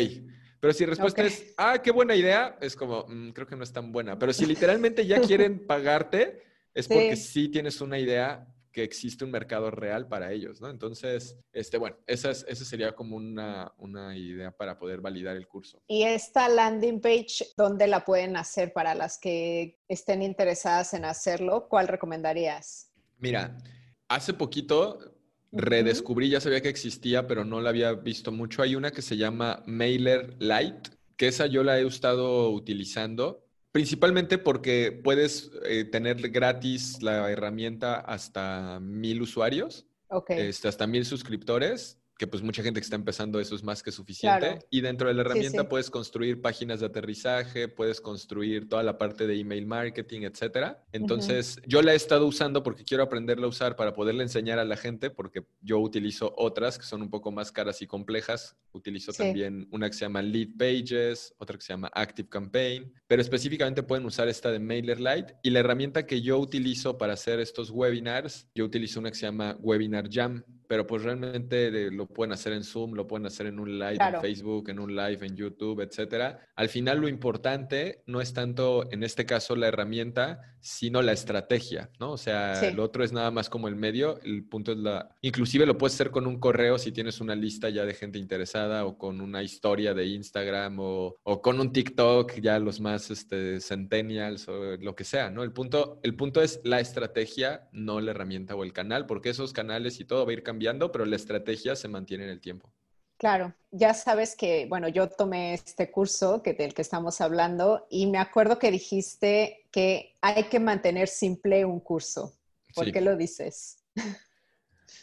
Pero 0.60 0.72
si 0.72 0.84
la 0.84 0.90
respuesta 0.90 1.22
es, 1.22 1.54
ah, 1.56 1.80
qué 1.82 1.90
buena 1.92 2.16
idea, 2.16 2.58
es 2.60 2.74
como, 2.74 3.06
mm, 3.08 3.30
creo 3.30 3.46
que 3.46 3.56
no 3.56 3.62
es 3.62 3.72
tan 3.72 3.92
buena. 3.92 4.18
Pero 4.18 4.32
si 4.32 4.44
literalmente 4.44 5.06
ya 5.06 5.20
quieren 5.20 5.66
pagarte, 5.66 6.42
es 6.78 6.86
porque 6.86 7.16
sí. 7.16 7.48
tienes 7.48 7.80
una 7.80 7.98
idea 7.98 8.46
que 8.70 8.84
existe 8.84 9.24
un 9.24 9.32
mercado 9.32 9.70
real 9.72 10.06
para 10.06 10.32
ellos, 10.32 10.60
¿no? 10.60 10.70
Entonces, 10.70 11.36
este, 11.52 11.76
bueno, 11.76 11.96
esa, 12.06 12.30
esa 12.30 12.64
sería 12.64 12.94
como 12.94 13.16
una, 13.16 13.72
una, 13.78 14.16
idea 14.16 14.52
para 14.52 14.78
poder 14.78 15.00
validar 15.00 15.36
el 15.36 15.48
curso. 15.48 15.82
¿Y 15.88 16.04
esta 16.04 16.48
landing 16.48 17.00
page, 17.00 17.46
dónde 17.56 17.88
la 17.88 18.04
pueden 18.04 18.36
hacer 18.36 18.72
para 18.72 18.94
las 18.94 19.18
que 19.18 19.80
estén 19.88 20.22
interesadas 20.22 20.94
en 20.94 21.04
hacerlo? 21.04 21.66
¿Cuál 21.68 21.88
recomendarías? 21.88 22.92
Mira, 23.16 23.58
hace 24.06 24.32
poquito 24.34 25.16
redescubrí, 25.50 26.28
ya 26.28 26.40
sabía 26.40 26.60
que 26.60 26.68
existía, 26.68 27.26
pero 27.26 27.44
no 27.44 27.60
la 27.60 27.70
había 27.70 27.92
visto 27.94 28.30
mucho. 28.30 28.62
Hay 28.62 28.76
una 28.76 28.92
que 28.92 29.02
se 29.02 29.16
llama 29.16 29.64
Mailer 29.66 30.36
Lite, 30.38 30.90
que 31.16 31.26
esa 31.26 31.46
yo 31.46 31.64
la 31.64 31.80
he 31.80 31.86
estado 31.86 32.50
utilizando 32.50 33.47
Principalmente 33.78 34.38
porque 34.38 34.90
puedes 34.90 35.52
eh, 35.64 35.84
tener 35.84 36.30
gratis 36.30 37.00
la 37.00 37.30
herramienta 37.30 37.94
hasta 38.00 38.80
mil 38.80 39.22
usuarios, 39.22 39.86
este, 40.30 40.66
hasta 40.66 40.88
mil 40.88 41.04
suscriptores 41.04 41.97
que 42.18 42.26
pues 42.26 42.42
mucha 42.42 42.64
gente 42.64 42.80
que 42.80 42.84
está 42.84 42.96
empezando 42.96 43.38
eso 43.38 43.54
es 43.54 43.62
más 43.62 43.82
que 43.82 43.92
suficiente. 43.92 44.58
Y 44.70 44.80
dentro 44.80 45.06
de 45.06 45.14
la 45.14 45.20
herramienta 45.20 45.68
puedes 45.68 45.88
construir 45.88 46.42
páginas 46.42 46.80
de 46.80 46.86
aterrizaje, 46.86 47.68
puedes 47.68 48.00
construir 48.00 48.68
toda 48.68 48.82
la 48.82 48.98
parte 48.98 49.28
de 49.28 49.38
email 49.38 49.66
marketing, 49.66 50.22
etcétera. 50.22 50.84
Entonces, 50.90 51.60
yo 51.64 51.80
la 51.80 51.92
he 51.92 51.96
estado 51.96 52.26
usando 52.26 52.64
porque 52.64 52.84
quiero 52.84 53.04
aprenderla 53.04 53.46
a 53.46 53.48
usar 53.48 53.76
para 53.76 53.94
poderle 53.94 54.24
enseñar 54.24 54.58
a 54.58 54.64
la 54.64 54.76
gente, 54.76 55.10
porque 55.10 55.44
yo 55.60 55.78
utilizo 55.78 56.34
otras 56.36 56.76
que 56.76 56.84
son 56.84 57.02
un 57.02 57.10
poco 57.10 57.30
más 57.30 57.52
caras 57.52 57.80
y 57.82 57.86
complejas. 57.86 58.56
Utilizo 58.72 59.12
también 59.12 59.68
una 59.70 59.88
que 59.88 59.94
se 59.94 60.00
llama 60.00 60.20
Lead 60.20 60.56
Pages, 60.58 61.32
otra 61.38 61.56
que 61.56 61.62
se 61.64 61.72
llama 61.72 61.88
Active 61.94 62.28
Campaign, 62.28 62.92
pero 63.06 63.22
específicamente 63.22 63.84
pueden 63.84 64.04
usar 64.04 64.28
esta 64.28 64.50
de 64.50 64.58
MailerLite. 64.58 65.36
Y 65.44 65.50
la 65.50 65.60
herramienta 65.60 66.04
que 66.04 66.20
yo 66.20 66.38
utilizo 66.40 66.98
para 66.98 67.12
hacer 67.12 67.38
estos 67.38 67.70
webinars, 67.70 68.48
yo 68.56 68.64
utilizo 68.64 68.98
una 68.98 69.10
que 69.10 69.16
se 69.16 69.26
llama 69.26 69.56
Webinar 69.60 70.08
Jam 70.10 70.42
pero 70.68 70.86
pues 70.86 71.02
realmente 71.02 71.90
lo 71.90 72.06
pueden 72.06 72.32
hacer 72.32 72.52
en 72.52 72.62
Zoom, 72.62 72.92
lo 72.92 73.06
pueden 73.06 73.26
hacer 73.26 73.46
en 73.46 73.58
un 73.58 73.78
live 73.78 73.96
en 73.98 74.20
Facebook, 74.20 74.68
en 74.68 74.78
un 74.78 74.94
live 74.94 75.26
en 75.26 75.34
YouTube, 75.34 75.80
etcétera. 75.80 76.46
Al 76.54 76.68
final 76.68 77.00
lo 77.00 77.08
importante 77.08 78.02
no 78.06 78.20
es 78.20 78.34
tanto, 78.34 78.86
en 78.92 79.02
este 79.02 79.24
caso, 79.24 79.56
la 79.56 79.68
herramienta, 79.68 80.57
sino 80.60 81.02
la 81.02 81.12
estrategia, 81.12 81.90
¿no? 81.98 82.12
O 82.12 82.16
sea, 82.16 82.60
el 82.66 82.78
otro 82.80 83.04
es 83.04 83.12
nada 83.12 83.30
más 83.30 83.48
como 83.48 83.68
el 83.68 83.76
medio, 83.76 84.20
el 84.22 84.44
punto 84.44 84.72
es 84.72 84.78
la... 84.78 85.10
Inclusive 85.20 85.66
lo 85.66 85.78
puedes 85.78 85.94
hacer 85.94 86.10
con 86.10 86.26
un 86.26 86.38
correo 86.38 86.78
si 86.78 86.92
tienes 86.92 87.20
una 87.20 87.34
lista 87.34 87.68
ya 87.68 87.84
de 87.84 87.94
gente 87.94 88.18
interesada 88.18 88.84
o 88.84 88.98
con 88.98 89.20
una 89.20 89.42
historia 89.42 89.94
de 89.94 90.06
Instagram 90.06 90.78
o, 90.80 91.16
o 91.22 91.42
con 91.42 91.60
un 91.60 91.72
TikTok, 91.72 92.40
ya 92.40 92.58
los 92.58 92.80
más 92.80 93.10
este, 93.10 93.60
centennials 93.60 94.48
o 94.48 94.76
lo 94.76 94.94
que 94.94 95.04
sea, 95.04 95.30
¿no? 95.30 95.42
El 95.42 95.52
punto, 95.52 96.00
el 96.02 96.14
punto 96.14 96.42
es 96.42 96.60
la 96.64 96.80
estrategia, 96.80 97.68
no 97.72 98.00
la 98.00 98.10
herramienta 98.10 98.54
o 98.54 98.64
el 98.64 98.72
canal, 98.72 99.06
porque 99.06 99.30
esos 99.30 99.52
canales 99.52 100.00
y 100.00 100.04
todo 100.04 100.24
va 100.24 100.30
a 100.30 100.34
ir 100.34 100.42
cambiando 100.42 100.88
pero 100.92 101.04
la 101.04 101.16
estrategia 101.16 101.76
se 101.76 101.88
mantiene 101.88 102.24
en 102.24 102.30
el 102.30 102.40
tiempo. 102.40 102.72
Claro, 103.18 103.52
ya 103.72 103.94
sabes 103.94 104.36
que, 104.36 104.66
bueno, 104.66 104.86
yo 104.86 105.08
tomé 105.08 105.52
este 105.54 105.90
curso 105.90 106.40
que, 106.40 106.54
del 106.54 106.72
que 106.72 106.82
estamos 106.82 107.20
hablando 107.20 107.84
y 107.90 108.06
me 108.06 108.18
acuerdo 108.18 108.60
que 108.60 108.70
dijiste 108.70 109.66
que 109.72 110.16
hay 110.20 110.44
que 110.44 110.60
mantener 110.60 111.08
simple 111.08 111.64
un 111.64 111.80
curso. 111.80 112.38
¿Por 112.74 112.92
qué 112.92 113.00
lo 113.00 113.16
dices? 113.16 113.84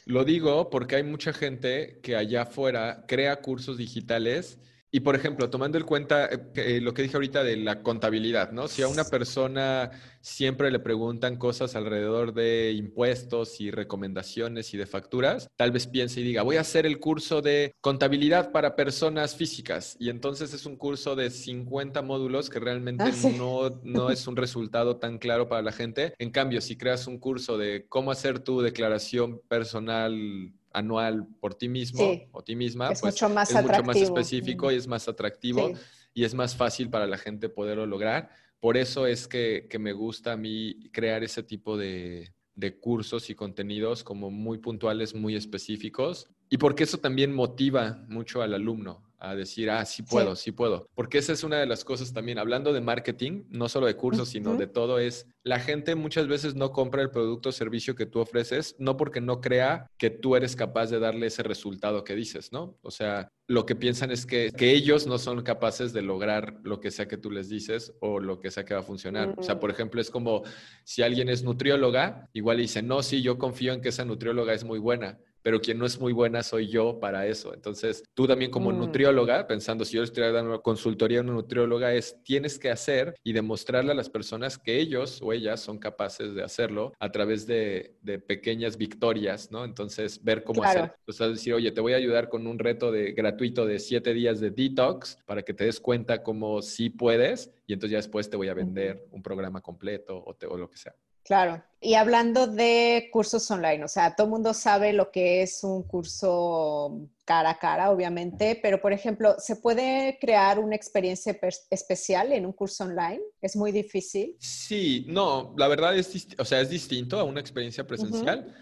Lo 0.05 0.23
digo 0.23 0.69
porque 0.69 0.95
hay 0.95 1.03
mucha 1.03 1.33
gente 1.33 1.99
que 2.01 2.15
allá 2.15 2.43
afuera 2.43 3.03
crea 3.07 3.41
cursos 3.41 3.77
digitales 3.77 4.59
y 4.95 5.01
por 5.01 5.13
ejemplo, 5.13 5.49
tomando 5.49 5.77
en 5.77 5.83
cuenta 5.83 6.27
eh, 6.27 6.39
eh, 6.55 6.79
lo 6.79 6.93
que 6.93 7.01
dije 7.01 7.17
ahorita 7.17 7.43
de 7.43 7.57
la 7.57 7.83
contabilidad, 7.83 8.53
¿no? 8.53 8.69
Si 8.69 8.81
a 8.81 8.87
una 8.87 9.03
persona 9.03 9.91
siempre 10.21 10.71
le 10.71 10.79
preguntan 10.79 11.35
cosas 11.35 11.75
alrededor 11.75 12.33
de 12.33 12.71
impuestos 12.71 13.59
y 13.59 13.71
recomendaciones 13.71 14.73
y 14.73 14.77
de 14.77 14.85
facturas, 14.85 15.49
tal 15.57 15.71
vez 15.71 15.85
piense 15.87 16.21
y 16.21 16.23
diga, 16.23 16.43
voy 16.43 16.55
a 16.55 16.61
hacer 16.61 16.85
el 16.85 17.01
curso 17.01 17.41
de 17.41 17.73
contabilidad 17.81 18.53
para 18.53 18.77
personas 18.77 19.35
físicas. 19.35 19.97
Y 19.99 20.09
entonces 20.09 20.53
es 20.53 20.65
un 20.65 20.77
curso 20.77 21.17
de 21.17 21.29
50 21.29 22.01
módulos 22.01 22.49
que 22.49 22.61
realmente 22.61 23.03
ah, 23.03 23.29
no, 23.37 23.81
no 23.83 24.09
es 24.11 24.25
un 24.27 24.37
resultado 24.37 24.95
tan 24.95 25.17
claro 25.17 25.49
para 25.49 25.61
la 25.61 25.73
gente. 25.73 26.13
En 26.19 26.31
cambio, 26.31 26.61
si 26.61 26.77
creas 26.77 27.05
un 27.05 27.19
curso 27.19 27.57
de 27.57 27.85
cómo 27.89 28.11
hacer 28.11 28.39
tu 28.39 28.61
declaración 28.61 29.41
personal 29.49 30.53
anual 30.75 31.27
por 31.39 31.55
ti 31.55 31.69
mismo 31.69 32.21
o 32.31 32.43
ti 32.43 32.55
misma, 32.55 32.91
es 32.91 33.01
pues 33.01 33.13
mucho 33.13 33.29
más 33.29 33.49
es 33.51 33.61
mucho 33.63 33.83
más 33.83 33.95
específico 33.95 34.71
y 34.71 34.75
es 34.75 34.87
más 34.87 35.07
atractivo 35.07 35.71
y 36.13 36.23
es 36.23 36.33
más 36.33 36.55
fácil 36.55 36.89
para 36.89 37.07
la 37.07 37.17
gente 37.17 37.49
poderlo 37.49 37.85
lograr. 37.85 38.29
Por 38.59 38.77
eso 38.77 39.05
es 39.05 39.27
que, 39.27 39.67
me 39.79 39.93
gusta 39.93 40.33
a 40.33 40.37
mí 40.37 40.89
crear 40.91 41.23
ese 41.23 41.43
tipo 41.43 41.77
de, 41.77 42.33
de 42.55 42.79
cursos 42.79 43.29
y 43.29 43.35
contenidos 43.35 44.03
como 44.03 44.31
muy 44.31 44.57
puntuales, 44.57 45.13
muy 45.13 45.35
específicos, 45.35 46.29
y 46.49 46.57
porque 46.57 46.83
eso 46.83 46.99
también 46.99 47.33
motiva 47.33 48.05
mucho 48.07 48.41
al 48.41 48.53
alumno 48.53 49.03
a 49.29 49.35
decir, 49.35 49.69
ah, 49.69 49.85
sí 49.85 50.03
puedo, 50.03 50.35
sí. 50.35 50.51
puedo. 50.51 50.89
Porque 50.93 51.17
esa 51.17 51.33
es 51.33 51.43
una 51.43 51.59
de 51.59 51.65
las 51.65 51.83
cosas 51.83 52.13
también, 52.13 52.37
hablando 52.37 52.73
de 52.73 52.81
marketing, 52.81 53.43
no 53.49 53.69
solo 53.69 53.87
de 53.87 53.95
cursos, 53.95 54.29
sino 54.29 54.55
de 54.55 54.67
todo, 54.67 54.99
es 54.99 55.27
la 55.43 55.59
gente 55.59 55.95
muchas 55.95 56.27
veces 56.27 56.55
no 56.55 56.71
compra 56.71 57.01
el 57.01 57.11
producto 57.11 57.49
o 57.49 57.51
servicio 57.51 57.95
que 57.95 58.05
tú 58.05 58.19
ofreces, 58.19 58.75
no 58.79 58.97
porque 58.97 59.21
no 59.21 59.41
crea 59.41 59.87
que 59.97 60.09
tú 60.09 60.35
eres 60.35 60.55
capaz 60.55 60.87
de 60.87 60.99
darle 60.99 61.27
ese 61.27 61.43
resultado 61.43 62.03
que 62.03 62.15
dices, 62.15 62.51
¿no? 62.51 62.77
O 62.81 62.91
sea, 62.91 63.29
lo 63.47 63.65
que 63.65 63.75
piensan 63.75 64.11
es 64.11 64.25
que, 64.25 64.51
que 64.55 64.71
ellos 64.71 65.05
no 65.05 65.17
son 65.17 65.43
capaces 65.43 65.93
de 65.93 66.01
lograr 66.01 66.57
lo 66.63 66.79
que 66.79 66.91
sea 66.91 67.07
que 67.07 67.17
tú 67.17 67.29
les 67.29 67.47
dices 67.49 67.93
o 67.99 68.19
lo 68.19 68.39
que 68.39 68.49
sea 68.49 68.65
que 68.65 68.73
va 68.73 68.79
a 68.79 68.83
funcionar. 68.83 69.35
O 69.37 69.43
sea, 69.43 69.59
por 69.59 69.69
ejemplo, 69.69 70.01
es 70.01 70.09
como 70.09 70.43
si 70.83 71.03
alguien 71.03 71.29
es 71.29 71.43
nutrióloga, 71.43 72.29
igual 72.33 72.57
dice, 72.57 72.81
no, 72.81 73.03
sí, 73.03 73.21
yo 73.21 73.37
confío 73.37 73.73
en 73.73 73.81
que 73.81 73.89
esa 73.89 74.05
nutrióloga 74.05 74.53
es 74.53 74.63
muy 74.63 74.79
buena 74.79 75.19
pero 75.45 75.61
quien 75.61 75.77
no 75.77 75.85
es 75.85 75.99
muy 75.99 76.11
buena 76.11 76.41
soy 76.41 76.69
yo 76.69 76.99
para 76.99 77.27
eso. 77.27 77.53
Entonces, 77.53 78.03
tú 78.15 78.25
también 78.25 78.49
como 78.49 78.71
mm. 78.71 78.79
nutrióloga, 78.79 79.45
pensando 79.45 79.85
si 79.85 79.95
yo 79.95 80.01
estoy 80.01 80.23
dando 80.33 80.59
consultoría 80.63 81.19
a 81.19 81.21
una 81.21 81.33
nutrióloga, 81.33 81.93
es 81.93 82.19
tienes 82.23 82.57
que 82.57 82.71
hacer 82.71 83.13
y 83.23 83.31
demostrarle 83.31 83.91
a 83.91 83.93
las 83.93 84.09
personas 84.09 84.57
que 84.57 84.79
ellos 84.79 85.21
o 85.21 85.33
ellas 85.33 85.59
son 85.59 85.77
capaces 85.77 86.33
de 86.33 86.41
hacerlo 86.41 86.93
a 86.99 87.11
través 87.11 87.45
de, 87.45 87.95
pequeñas 88.27 88.75
victorias, 88.75 89.51
¿no? 89.51 89.65
Entonces, 89.65 90.23
ver 90.23 90.43
cómo 90.43 90.63
hacer. 90.63 90.93
Entonces, 91.05 91.35
decir, 91.35 91.53
oye, 91.53 91.71
te 91.71 91.79
voy 91.79 91.93
a 91.93 91.97
ayudar 91.97 92.27
con 92.27 92.47
un 92.47 92.57
reto 92.57 92.91
de, 92.91 93.11
gratuito 93.11 93.67
de 93.67 93.77
siete 93.77 94.15
días 94.15 94.39
de 94.39 94.49
detox 94.49 95.19
para 95.27 95.43
que 95.43 95.53
te 95.53 95.65
des 95.65 95.79
cuenta 95.79 96.23
cómo 96.23 96.63
sí 96.63 96.89
puedes 96.89 97.51
y 97.67 97.73
entonces 97.73 97.91
ya 97.91 97.97
después 97.99 98.31
te 98.31 98.37
voy 98.37 98.47
a 98.47 98.55
vender 98.55 99.05
un 99.11 99.21
programa 99.21 99.61
completo 99.61 100.17
o, 100.17 100.35
o 100.49 100.57
lo 100.57 100.71
que 100.71 100.77
sea. 100.77 100.95
Claro. 101.25 101.63
Y 101.81 101.95
hablando 101.95 102.47
de 102.47 103.09
cursos 103.11 103.49
online, 103.51 103.83
o 103.83 103.87
sea, 103.87 104.15
todo 104.15 104.25
el 104.25 104.31
mundo 104.31 104.53
sabe 104.53 104.93
lo 104.93 105.11
que 105.11 105.41
es 105.41 105.63
un 105.63 105.83
curso 105.83 107.09
cara 107.25 107.51
a 107.51 107.59
cara, 107.59 107.91
obviamente, 107.91 108.59
pero 108.61 108.79
por 108.79 108.93
ejemplo, 108.93 109.35
¿se 109.39 109.55
puede 109.55 110.17
crear 110.21 110.59
una 110.59 110.75
experiencia 110.75 111.37
especial 111.69 112.31
en 112.31 112.45
un 112.45 112.53
curso 112.53 112.85
online? 112.85 113.21
¿Es 113.41 113.55
muy 113.55 113.71
difícil? 113.71 114.35
Sí, 114.39 115.05
no, 115.07 115.53
la 115.57 115.67
verdad 115.67 115.97
es, 115.97 116.27
o 116.37 116.45
sea, 116.45 116.61
es 116.61 116.69
distinto 116.69 117.19
a 117.19 117.23
una 117.23 117.41
experiencia 117.41 117.85
presencial. 117.85 118.55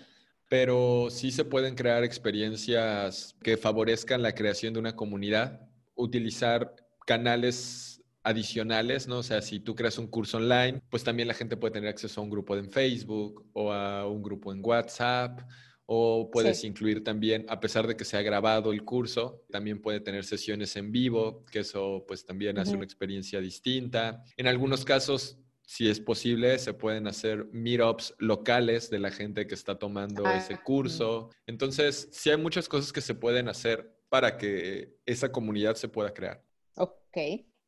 Pero 0.49 1.07
sí 1.09 1.31
se 1.31 1.45
pueden 1.45 1.73
crear 1.73 2.03
experiencias 2.03 3.35
que 3.41 3.57
favorezcan 3.57 4.21
la 4.21 4.35
creación 4.35 4.73
de 4.73 4.79
una 4.79 4.95
comunidad, 4.95 5.67
utilizar 5.95 6.75
canales 7.07 7.92
adicionales, 8.23 9.07
¿no? 9.07 9.19
O 9.19 9.23
sea, 9.23 9.41
si 9.41 9.59
tú 9.59 9.75
creas 9.75 9.97
un 9.97 10.07
curso 10.07 10.37
online, 10.37 10.81
pues 10.89 11.03
también 11.03 11.27
la 11.27 11.33
gente 11.33 11.57
puede 11.57 11.73
tener 11.73 11.89
acceso 11.89 12.21
a 12.21 12.23
un 12.23 12.29
grupo 12.29 12.55
en 12.55 12.69
Facebook 12.69 13.45
o 13.53 13.71
a 13.71 14.07
un 14.07 14.23
grupo 14.23 14.51
en 14.53 14.61
WhatsApp. 14.63 15.41
O 15.85 16.31
puedes 16.31 16.63
incluir 16.63 17.03
también, 17.03 17.45
a 17.49 17.59
pesar 17.59 17.85
de 17.85 17.97
que 17.97 18.05
se 18.05 18.15
ha 18.15 18.21
grabado 18.21 18.71
el 18.71 18.85
curso, 18.85 19.43
también 19.51 19.81
puede 19.81 19.99
tener 19.99 20.23
sesiones 20.23 20.77
en 20.77 20.93
vivo, 20.93 21.43
que 21.51 21.59
eso 21.59 22.05
pues 22.07 22.25
también 22.25 22.57
hace 22.57 22.73
una 22.73 22.85
experiencia 22.85 23.41
distinta. 23.41 24.23
En 24.37 24.47
algunos 24.47 24.85
casos, 24.85 25.37
si 25.65 25.89
es 25.89 25.99
posible, 25.99 26.57
se 26.57 26.73
pueden 26.73 27.05
hacer 27.05 27.47
meetups 27.51 28.15
locales 28.17 28.89
de 28.89 28.99
la 28.99 29.11
gente 29.11 29.45
que 29.45 29.55
está 29.55 29.77
tomando 29.77 30.25
ah, 30.25 30.37
ese 30.37 30.57
curso. 30.57 31.29
Entonces, 31.47 32.07
sí 32.13 32.29
hay 32.29 32.37
muchas 32.37 32.69
cosas 32.69 32.93
que 32.93 33.01
se 33.01 33.13
pueden 33.13 33.49
hacer 33.49 33.93
para 34.07 34.37
que 34.37 34.95
esa 35.05 35.31
comunidad 35.31 35.75
se 35.75 35.89
pueda 35.89 36.13
crear. 36.13 36.41
Ok. 36.75 37.17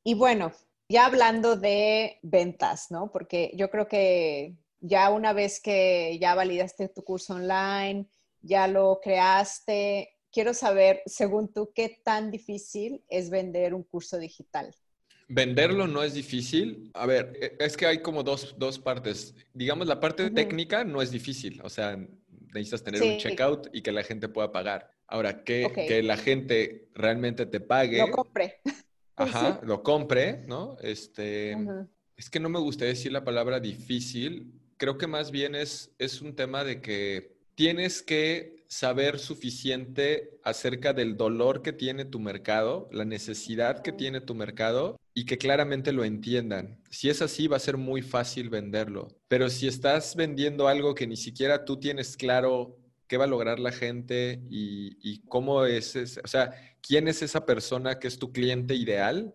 Y 0.07 0.13
bueno, 0.13 0.53
ya 0.87 1.07
hablando 1.07 1.55
de 1.55 2.19
ventas, 2.21 2.91
¿no? 2.91 3.11
Porque 3.11 3.51
yo 3.55 3.71
creo 3.71 3.87
que 3.87 4.55
ya 4.79 5.09
una 5.09 5.33
vez 5.33 5.59
que 5.59 6.19
ya 6.21 6.35
validaste 6.35 6.89
tu 6.89 7.03
curso 7.03 7.33
online, 7.33 8.05
ya 8.41 8.67
lo 8.67 8.99
creaste, 9.01 10.13
quiero 10.31 10.53
saber, 10.53 11.01
según 11.07 11.51
tú, 11.51 11.71
qué 11.73 11.99
tan 12.03 12.29
difícil 12.29 13.03
es 13.09 13.31
vender 13.31 13.73
un 13.73 13.81
curso 13.81 14.19
digital. 14.19 14.75
Venderlo 15.27 15.87
no 15.87 16.03
es 16.03 16.13
difícil. 16.13 16.91
A 16.93 17.07
ver, 17.07 17.33
e, 17.41 17.57
es 17.59 17.75
que 17.75 17.87
hay 17.87 18.03
como 18.03 18.21
dos, 18.21 18.53
partes. 18.83 19.33
Digamos, 19.55 19.87
la 19.87 19.99
parte 19.99 20.29
técnica 20.29 20.83
no 20.83 21.01
es 21.01 21.09
difícil. 21.09 21.59
O 21.63 21.69
sea, 21.69 21.97
necesitas 22.53 22.83
tener 22.83 23.01
un 23.01 23.17
checkout 23.17 23.69
y 23.73 23.81
que 23.81 23.91
la 23.91 24.03
gente 24.03 24.29
pueda 24.29 24.51
pagar. 24.51 24.91
Ahora, 25.07 25.43
que, 25.43 25.71
que 25.87 26.03
la 26.03 26.17
gente 26.17 26.89
realmente 26.93 27.47
te 27.47 27.59
pague. 27.59 27.97
Lo 27.97 28.11
compre. 28.11 28.61
Ajá, 29.15 29.59
lo 29.63 29.83
compre, 29.83 30.43
¿no? 30.47 30.77
Este, 30.81 31.57
es 32.17 32.29
que 32.29 32.39
no 32.39 32.49
me 32.49 32.59
gustaría 32.59 32.93
decir 32.93 33.11
la 33.11 33.23
palabra 33.23 33.59
difícil. 33.59 34.53
Creo 34.77 34.97
que 34.97 35.07
más 35.07 35.31
bien 35.31 35.55
es, 35.55 35.91
es 35.99 36.21
un 36.21 36.35
tema 36.35 36.63
de 36.63 36.81
que 36.81 37.37
tienes 37.55 38.01
que 38.01 38.55
saber 38.67 39.19
suficiente 39.19 40.39
acerca 40.43 40.91
del 40.93 41.17
dolor 41.17 41.61
que 41.61 41.71
tiene 41.71 42.03
tu 42.03 42.19
mercado, 42.19 42.89
la 42.91 43.05
necesidad 43.05 43.81
que 43.81 43.91
tiene 43.91 44.21
tu 44.21 44.35
mercado 44.35 44.99
y 45.13 45.25
que 45.25 45.37
claramente 45.37 45.93
lo 45.93 46.03
entiendan. 46.03 46.77
Si 46.89 47.09
es 47.09 47.21
así, 47.21 47.47
va 47.47 47.57
a 47.57 47.61
ser 47.61 47.77
muy 47.77 48.01
fácil 48.01 48.49
venderlo. 48.49 49.07
Pero 49.29 49.49
si 49.49 49.67
estás 49.67 50.15
vendiendo 50.15 50.67
algo 50.67 50.93
que 50.93 51.07
ni 51.07 51.15
siquiera 51.15 51.63
tú 51.63 51.77
tienes 51.77 52.17
claro 52.17 52.77
qué 53.07 53.17
va 53.17 53.25
a 53.25 53.27
lograr 53.27 53.59
la 53.59 53.71
gente 53.71 54.41
y, 54.49 55.21
cómo 55.27 55.65
es, 55.65 55.95
o 55.95 56.27
sea, 56.27 56.51
quién 56.81 57.07
es 57.07 57.21
esa 57.21 57.45
persona 57.45 57.99
que 57.99 58.07
es 58.07 58.19
tu 58.19 58.31
cliente 58.31 58.75
ideal, 58.75 59.33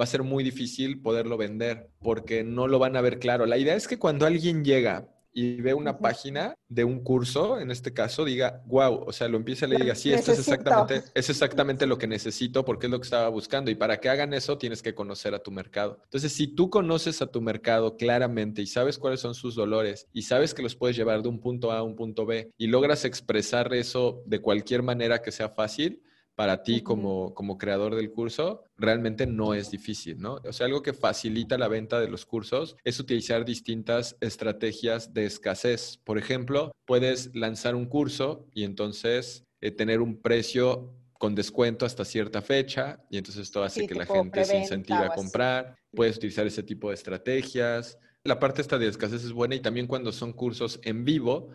va 0.00 0.04
a 0.04 0.06
ser 0.06 0.22
muy 0.22 0.44
difícil 0.44 1.00
poderlo 1.02 1.36
vender 1.36 1.90
porque 2.00 2.44
no 2.44 2.68
lo 2.68 2.78
van 2.78 2.96
a 2.96 3.00
ver 3.00 3.18
claro. 3.18 3.46
La 3.46 3.58
idea 3.58 3.74
es 3.74 3.88
que 3.88 3.98
cuando 3.98 4.26
alguien 4.26 4.64
llega 4.64 5.08
y 5.32 5.60
ve 5.60 5.74
una 5.74 5.98
página 5.98 6.54
de 6.68 6.84
un 6.84 7.02
curso, 7.02 7.60
en 7.60 7.70
este 7.70 7.92
caso, 7.92 8.24
diga, 8.24 8.62
wow, 8.66 9.04
o 9.06 9.12
sea, 9.12 9.28
lo 9.28 9.36
empieza 9.36 9.66
y 9.66 9.76
diga, 9.76 9.94
sí, 9.94 10.12
esto 10.12 10.32
es 10.32 10.40
exactamente, 10.40 11.02
es 11.14 11.30
exactamente 11.30 11.86
lo 11.86 11.98
que 11.98 12.06
necesito 12.06 12.64
porque 12.64 12.86
es 12.86 12.90
lo 12.90 12.98
que 12.98 13.04
estaba 13.04 13.28
buscando. 13.28 13.70
Y 13.70 13.74
para 13.74 13.98
que 13.98 14.08
hagan 14.08 14.34
eso, 14.34 14.58
tienes 14.58 14.82
que 14.82 14.94
conocer 14.94 15.34
a 15.34 15.38
tu 15.38 15.50
mercado. 15.50 16.00
Entonces, 16.04 16.32
si 16.32 16.48
tú 16.48 16.70
conoces 16.70 17.22
a 17.22 17.26
tu 17.26 17.40
mercado 17.40 17.96
claramente 17.96 18.62
y 18.62 18.66
sabes 18.66 18.98
cuáles 18.98 19.20
son 19.20 19.34
sus 19.34 19.54
dolores 19.54 20.08
y 20.12 20.22
sabes 20.22 20.54
que 20.54 20.62
los 20.62 20.74
puedes 20.74 20.96
llevar 20.96 21.22
de 21.22 21.28
un 21.28 21.40
punto 21.40 21.72
A 21.72 21.78
a 21.78 21.82
un 21.82 21.96
punto 21.96 22.26
B 22.26 22.50
y 22.56 22.66
logras 22.66 23.04
expresar 23.04 23.72
eso 23.74 24.22
de 24.26 24.40
cualquier 24.40 24.82
manera 24.82 25.22
que 25.22 25.32
sea 25.32 25.48
fácil, 25.48 26.02
para 26.38 26.62
ti 26.62 26.82
como, 26.82 27.34
como 27.34 27.58
creador 27.58 27.96
del 27.96 28.12
curso, 28.12 28.62
realmente 28.76 29.26
no 29.26 29.54
es 29.54 29.72
difícil, 29.72 30.20
¿no? 30.20 30.38
O 30.44 30.52
sea, 30.52 30.66
algo 30.66 30.82
que 30.82 30.92
facilita 30.92 31.58
la 31.58 31.66
venta 31.66 31.98
de 31.98 32.08
los 32.08 32.24
cursos 32.24 32.76
es 32.84 33.00
utilizar 33.00 33.44
distintas 33.44 34.16
estrategias 34.20 35.12
de 35.12 35.26
escasez. 35.26 35.98
Por 36.04 36.16
ejemplo, 36.16 36.70
puedes 36.86 37.34
lanzar 37.34 37.74
un 37.74 37.86
curso 37.86 38.46
y 38.54 38.62
entonces 38.62 39.46
eh, 39.60 39.72
tener 39.72 40.00
un 40.00 40.22
precio 40.22 40.94
con 41.14 41.34
descuento 41.34 41.84
hasta 41.84 42.04
cierta 42.04 42.40
fecha 42.40 43.00
y 43.10 43.18
entonces 43.18 43.42
esto 43.42 43.64
hace 43.64 43.88
que 43.88 43.96
la 43.96 44.06
gente 44.06 44.44
se 44.44 44.58
incentive 44.58 45.06
a 45.06 45.08
comprar. 45.08 45.74
Puedes 45.90 46.18
utilizar 46.18 46.46
ese 46.46 46.62
tipo 46.62 46.90
de 46.90 46.94
estrategias. 46.94 47.98
La 48.22 48.38
parte 48.38 48.62
esta 48.62 48.78
de 48.78 48.86
escasez 48.86 49.24
es 49.24 49.32
buena 49.32 49.56
y 49.56 49.60
también 49.60 49.88
cuando 49.88 50.12
son 50.12 50.32
cursos 50.32 50.78
en 50.84 51.04
vivo, 51.04 51.48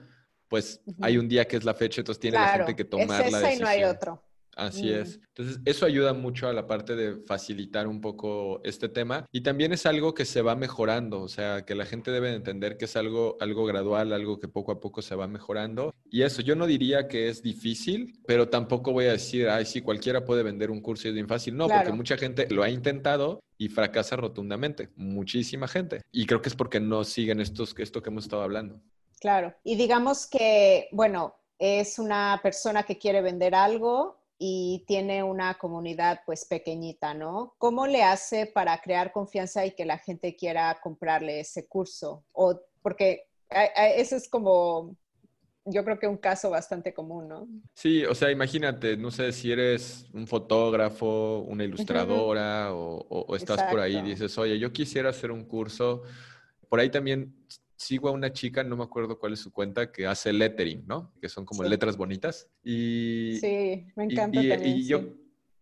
pues 0.49 0.81
hay 0.99 1.17
un 1.17 1.29
día 1.29 1.47
que 1.47 1.55
es 1.55 1.63
la 1.63 1.73
fecha, 1.73 2.01
entonces 2.01 2.19
tiene 2.19 2.37
la 2.37 2.49
gente 2.49 2.75
que 2.75 2.83
tomar 2.83 3.31
la 3.31 3.39
decisión. 3.39 3.53
Y 3.53 3.59
no 3.61 3.67
hay 3.69 3.85
otro. 3.85 4.21
Así 4.55 4.91
es. 4.91 5.19
Entonces, 5.29 5.59
eso 5.65 5.85
ayuda 5.85 6.13
mucho 6.13 6.47
a 6.47 6.53
la 6.53 6.67
parte 6.67 6.95
de 6.95 7.17
facilitar 7.25 7.87
un 7.87 8.01
poco 8.01 8.61
este 8.63 8.89
tema. 8.89 9.25
Y 9.31 9.41
también 9.41 9.73
es 9.73 9.85
algo 9.85 10.13
que 10.13 10.25
se 10.25 10.41
va 10.41 10.55
mejorando, 10.55 11.21
o 11.21 11.27
sea, 11.27 11.65
que 11.65 11.75
la 11.75 11.85
gente 11.85 12.11
debe 12.11 12.33
entender 12.33 12.77
que 12.77 12.85
es 12.85 12.95
algo, 12.95 13.37
algo 13.39 13.65
gradual, 13.65 14.13
algo 14.13 14.39
que 14.39 14.47
poco 14.47 14.71
a 14.71 14.79
poco 14.79 15.01
se 15.01 15.15
va 15.15 15.27
mejorando. 15.27 15.93
Y 16.09 16.21
eso, 16.21 16.41
yo 16.41 16.55
no 16.55 16.67
diría 16.67 17.07
que 17.07 17.29
es 17.29 17.41
difícil, 17.41 18.19
pero 18.27 18.49
tampoco 18.49 18.91
voy 18.91 19.05
a 19.05 19.13
decir, 19.13 19.49
ay, 19.49 19.65
sí, 19.65 19.81
cualquiera 19.81 20.25
puede 20.25 20.43
vender 20.43 20.69
un 20.69 20.81
curso 20.81 21.07
y 21.07 21.09
es 21.09 21.15
bien 21.15 21.27
fácil. 21.27 21.57
No, 21.57 21.67
porque 21.67 21.91
mucha 21.91 22.17
gente 22.17 22.47
lo 22.49 22.63
ha 22.63 22.69
intentado 22.69 23.39
y 23.57 23.69
fracasa 23.69 24.15
rotundamente. 24.15 24.89
Muchísima 24.95 25.67
gente. 25.67 26.01
Y 26.11 26.25
creo 26.25 26.41
que 26.41 26.49
es 26.49 26.55
porque 26.55 26.79
no 26.79 27.03
siguen 27.03 27.39
estos, 27.39 27.73
esto 27.77 28.01
que 28.01 28.09
hemos 28.09 28.25
estado 28.25 28.43
hablando. 28.43 28.81
Claro. 29.19 29.55
Y 29.63 29.75
digamos 29.75 30.27
que, 30.27 30.89
bueno, 30.91 31.35
es 31.57 31.97
una 31.97 32.39
persona 32.43 32.83
que 32.83 32.97
quiere 32.97 33.21
vender 33.21 33.55
algo 33.55 34.22
y 34.37 34.83
tiene 34.87 35.23
una 35.23 35.55
comunidad 35.55 36.21
pues 36.25 36.45
pequeñita, 36.45 37.13
¿no? 37.13 37.55
¿Cómo 37.57 37.87
le 37.87 38.03
hace 38.03 38.45
para 38.45 38.79
crear 38.81 39.11
confianza 39.11 39.65
y 39.65 39.71
que 39.71 39.85
la 39.85 39.97
gente 39.97 40.35
quiera 40.35 40.79
comprarle 40.81 41.39
ese 41.39 41.67
curso? 41.67 42.25
O 42.33 42.59
porque 42.81 43.27
eso 43.49 44.15
es 44.15 44.27
como, 44.27 44.95
yo 45.65 45.83
creo 45.85 45.99
que 45.99 46.07
un 46.07 46.17
caso 46.17 46.49
bastante 46.49 46.93
común, 46.93 47.27
¿no? 47.27 47.47
Sí, 47.73 48.03
o 48.05 48.15
sea, 48.15 48.31
imagínate, 48.31 48.97
no 48.97 49.11
sé 49.11 49.31
si 49.31 49.51
eres 49.51 50.07
un 50.13 50.27
fotógrafo, 50.27 51.39
una 51.47 51.63
ilustradora 51.63 52.73
o, 52.73 53.35
estás 53.35 53.63
por 53.63 53.79
ahí 53.79 53.97
y 53.97 54.01
dices, 54.01 54.37
oye, 54.37 54.59
yo 54.59 54.73
quisiera 54.73 55.09
hacer 55.09 55.31
un 55.31 55.45
curso. 55.45 56.03
Por 56.67 56.79
ahí 56.79 56.89
también 56.89 57.35
sigo 57.75 58.09
a 58.09 58.11
una 58.11 58.31
chica, 58.31 58.63
no 58.63 58.77
me 58.77 58.83
acuerdo 58.83 59.19
cuál 59.19 59.33
es 59.33 59.39
su 59.39 59.51
cuenta, 59.51 59.91
que 59.91 60.07
hace 60.07 60.31
lettering, 60.33 60.85
¿no? 60.87 61.13
Que 61.19 61.29
son 61.29 61.45
como 61.45 61.63
letras 61.63 61.97
bonitas. 61.97 62.49
Y, 62.63 63.37
sí, 63.39 63.85
me 63.95 64.05
encanta 64.05 64.41
también. 64.41 64.77
Y, 64.77 64.87
yo, 64.87 65.15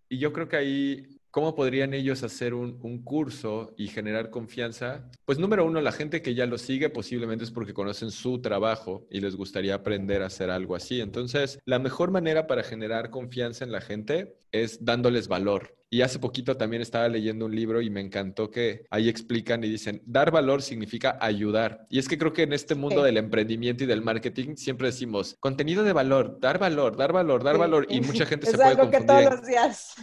y 0.10 0.18
yo 0.18 0.34
creo 0.34 0.48
que 0.48 0.58
ahí, 0.58 1.21
¿cómo 1.32 1.56
podrían 1.56 1.94
ellos 1.94 2.24
hacer 2.24 2.54
un, 2.54 2.78
un, 2.82 3.04
curso 3.04 3.74
y 3.78 3.88
generar 3.88 4.30
confianza? 4.30 5.10
Pues 5.26 5.40
número 5.40 5.66
uno, 5.66 5.82
la 5.82 5.92
gente 5.92 6.22
que 6.22 6.36
ya 6.36 6.46
lo 6.46 6.58
sigue 6.58 6.90
posiblemente 6.90 7.44
es 7.44 7.52
porque 7.52 7.74
conocen 7.74 8.12
su 8.12 8.42
trabajo 8.42 9.08
y 9.10 9.22
les 9.22 9.36
gustaría 9.36 9.76
aprender 9.76 10.22
a 10.22 10.28
hacer 10.28 10.50
algo 10.50 10.76
así. 10.76 11.02
Entonces, 11.02 11.60
la 11.66 11.80
mejor 11.80 12.12
manera 12.12 12.48
para 12.48 12.64
generar 12.64 13.10
confianza 13.10 13.66
en 13.66 13.72
la 13.72 13.82
gente 13.82 14.36
es 14.52 14.84
dándoles 14.86 15.28
valor. 15.28 15.76
Y 15.94 16.04
hace 16.04 16.20
poquito 16.20 16.56
también 16.56 16.82
estaba 16.82 17.10
leyendo 17.10 17.46
un 17.46 17.54
libro 17.54 17.82
y 17.82 17.90
me 17.90 18.00
encantó 18.00 18.50
que 18.50 18.86
ahí 18.90 19.10
explican 19.10 19.62
y 19.66 19.68
dicen, 19.68 20.02
dar 20.06 20.32
valor 20.32 20.62
significa 20.62 21.18
ayudar. 21.20 21.86
Y 21.90 22.00
es 22.00 22.08
que 22.08 22.18
creo 22.18 22.32
que 22.32 22.44
en 22.44 22.54
este 22.54 22.76
mundo 22.76 23.04
del 23.04 23.18
emprendimiento 23.18 23.84
y 23.84 23.88
del 23.88 24.02
marketing 24.02 24.56
siempre 24.56 24.88
decimos, 24.88 25.36
contenido 25.42 25.84
de 25.84 25.92
valor, 25.92 26.40
dar 26.40 26.60
valor, 26.60 26.96
dar 26.96 27.12
valor, 27.12 27.44
dar 27.44 27.58
valor. 27.58 27.88
Y 27.90 28.00
mucha 28.02 28.26
gente 28.26 28.46
se 28.48 28.58
puede 28.58 28.78
confundir. 28.78 29.00
Que 29.02 29.06
todos 29.06 29.24
los 29.26 29.46
días. 29.46 29.96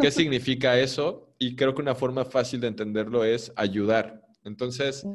¿Qué 0.00 0.10
significa 0.10 0.78
eso? 0.78 1.34
Y 1.38 1.56
creo 1.56 1.74
que 1.74 1.82
una 1.82 1.94
forma 1.94 2.24
fácil 2.24 2.60
de 2.60 2.68
entenderlo 2.68 3.24
es 3.24 3.52
ayudar. 3.56 4.22
Entonces, 4.44 5.06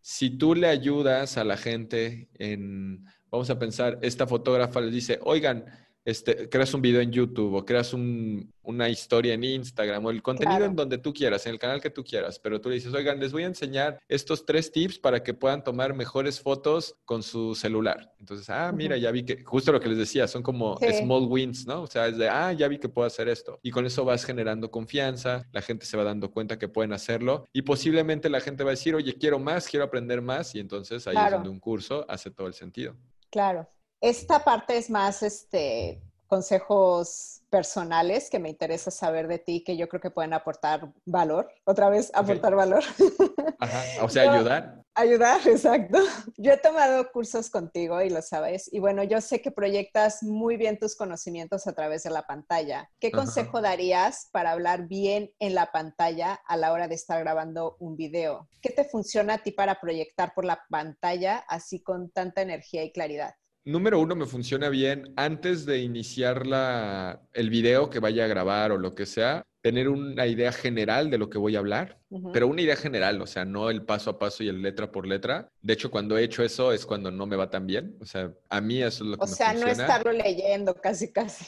si 0.00 0.30
tú 0.30 0.54
le 0.54 0.68
ayudas 0.68 1.36
a 1.36 1.44
la 1.44 1.56
gente 1.56 2.28
en 2.34 3.04
vamos 3.30 3.50
a 3.50 3.58
pensar, 3.58 3.98
esta 4.02 4.26
fotógrafa 4.26 4.80
les 4.80 4.92
dice, 4.92 5.18
oigan, 5.22 5.64
este, 6.06 6.48
creas 6.48 6.72
un 6.72 6.80
video 6.80 7.00
en 7.00 7.10
YouTube 7.10 7.52
o 7.52 7.64
creas 7.64 7.92
una 7.92 8.88
historia 8.88 9.34
en 9.34 9.42
Instagram 9.42 10.06
o 10.06 10.10
el 10.10 10.22
contenido 10.22 10.64
en 10.64 10.76
donde 10.76 10.98
tú 10.98 11.12
quieras, 11.12 11.44
en 11.46 11.52
el 11.52 11.58
canal 11.58 11.80
que 11.80 11.90
tú 11.90 12.04
quieras, 12.04 12.38
pero 12.38 12.60
tú 12.60 12.68
le 12.68 12.76
dices, 12.76 12.94
oigan, 12.94 13.18
les 13.18 13.32
voy 13.32 13.42
a 13.42 13.46
enseñar 13.46 13.98
estos 14.08 14.46
tres 14.46 14.70
tips 14.70 15.00
para 15.00 15.24
que 15.24 15.34
puedan 15.34 15.64
tomar 15.64 15.94
mejores 15.94 16.40
fotos 16.40 16.94
con 17.04 17.24
su 17.24 17.56
celular. 17.56 18.14
Entonces, 18.20 18.48
ah, 18.50 18.70
mira, 18.72 18.96
ya 18.96 19.10
vi 19.10 19.24
que, 19.24 19.42
justo 19.42 19.72
lo 19.72 19.80
que 19.80 19.88
les 19.88 19.98
decía, 19.98 20.28
son 20.28 20.44
como 20.44 20.78
small 20.78 21.24
wins, 21.24 21.66
¿no? 21.66 21.82
O 21.82 21.86
sea, 21.88 22.06
es 22.06 22.16
de, 22.16 22.28
ah, 22.28 22.52
ya 22.52 22.68
vi 22.68 22.78
que 22.78 22.88
puedo 22.88 23.04
hacer 23.04 23.28
esto. 23.28 23.58
Y 23.64 23.72
con 23.72 23.84
eso 23.84 24.04
vas 24.04 24.24
generando 24.24 24.70
confianza, 24.70 25.44
la 25.50 25.60
gente 25.60 25.86
se 25.86 25.96
va 25.96 26.04
dando 26.04 26.30
cuenta 26.30 26.56
que 26.56 26.68
pueden 26.68 26.92
hacerlo 26.92 27.48
y 27.52 27.62
posiblemente 27.62 28.30
la 28.30 28.38
gente 28.38 28.62
va 28.62 28.70
a 28.70 28.74
decir, 28.74 28.94
oye, 28.94 29.12
quiero 29.14 29.40
más, 29.40 29.66
quiero 29.66 29.84
aprender 29.84 30.22
más 30.22 30.54
y 30.54 30.60
entonces 30.60 31.04
ahí 31.08 31.16
es 31.16 31.32
donde 31.32 31.48
un 31.48 31.58
curso 31.58 32.06
hace 32.08 32.30
todo 32.30 32.46
el 32.46 32.54
sentido. 32.54 32.94
Claro. 33.28 33.68
Esta 34.06 34.44
parte 34.44 34.76
es 34.76 34.88
más 34.88 35.24
este, 35.24 36.00
consejos 36.28 37.42
personales 37.50 38.30
que 38.30 38.38
me 38.38 38.48
interesa 38.48 38.92
saber 38.92 39.26
de 39.26 39.40
ti, 39.40 39.64
que 39.64 39.76
yo 39.76 39.88
creo 39.88 40.00
que 40.00 40.12
pueden 40.12 40.32
aportar 40.32 40.92
valor. 41.04 41.48
Otra 41.64 41.90
vez, 41.90 42.12
aportar 42.14 42.54
valor. 42.54 42.84
Ajá, 43.58 44.04
o 44.04 44.08
sea, 44.08 44.30
ayudar. 44.30 44.84
Ayudar, 44.94 45.40
exacto. 45.48 45.98
Yo 46.36 46.52
he 46.52 46.56
tomado 46.56 47.10
cursos 47.10 47.50
contigo 47.50 48.00
y 48.00 48.10
lo 48.10 48.22
sabes. 48.22 48.72
Y 48.72 48.78
bueno, 48.78 49.02
yo 49.02 49.20
sé 49.20 49.42
que 49.42 49.50
proyectas 49.50 50.22
muy 50.22 50.56
bien 50.56 50.78
tus 50.78 50.94
conocimientos 50.94 51.66
a 51.66 51.72
través 51.72 52.04
de 52.04 52.10
la 52.10 52.28
pantalla. 52.28 52.88
¿Qué 53.00 53.10
consejo 53.10 53.60
darías 53.60 54.28
para 54.30 54.52
hablar 54.52 54.86
bien 54.86 55.32
en 55.40 55.56
la 55.56 55.72
pantalla 55.72 56.34
a 56.46 56.56
la 56.56 56.72
hora 56.72 56.86
de 56.86 56.94
estar 56.94 57.18
grabando 57.18 57.76
un 57.80 57.96
video? 57.96 58.48
¿Qué 58.62 58.70
te 58.70 58.84
funciona 58.84 59.34
a 59.34 59.38
ti 59.38 59.50
para 59.50 59.80
proyectar 59.80 60.32
por 60.32 60.44
la 60.44 60.62
pantalla 60.70 61.38
así 61.48 61.82
con 61.82 62.12
tanta 62.12 62.40
energía 62.42 62.84
y 62.84 62.92
claridad? 62.92 63.34
Número 63.66 64.00
uno, 64.00 64.14
me 64.14 64.24
funciona 64.24 64.70
bien 64.70 65.12
antes 65.16 65.66
de 65.66 65.80
iniciar 65.80 66.46
la, 66.46 67.20
el 67.34 67.50
video 67.50 67.90
que 67.90 67.98
vaya 67.98 68.24
a 68.24 68.28
grabar 68.28 68.72
o 68.72 68.78
lo 68.78 68.94
que 68.94 69.04
sea, 69.04 69.44
tener 69.60 69.88
una 69.88 70.26
idea 70.26 70.52
general 70.52 71.10
de 71.10 71.18
lo 71.18 71.28
que 71.28 71.38
voy 71.38 71.56
a 71.56 71.58
hablar, 71.58 71.98
pero 72.32 72.46
una 72.46 72.62
idea 72.62 72.76
general, 72.76 73.20
o 73.20 73.26
sea, 73.26 73.44
no 73.44 73.68
el 73.68 73.82
paso 73.82 74.10
a 74.10 74.18
paso 74.18 74.44
y 74.44 74.48
el 74.48 74.62
letra 74.62 74.92
por 74.92 75.08
letra. 75.08 75.50
De 75.60 75.72
hecho, 75.72 75.90
cuando 75.90 76.16
he 76.16 76.22
hecho 76.22 76.44
eso 76.44 76.72
es 76.72 76.86
cuando 76.86 77.10
no 77.10 77.26
me 77.26 77.34
va 77.34 77.50
tan 77.50 77.66
bien. 77.66 77.96
O 78.00 78.06
sea, 78.06 78.32
a 78.48 78.60
mí 78.60 78.80
eso 78.80 79.02
es 79.02 79.10
lo 79.10 79.16
que 79.18 79.24
o 79.24 79.26
sea, 79.26 79.54
no 79.54 79.66
estarlo 79.66 80.12
leyendo 80.12 80.72
casi, 80.74 81.10
casi. 81.12 81.44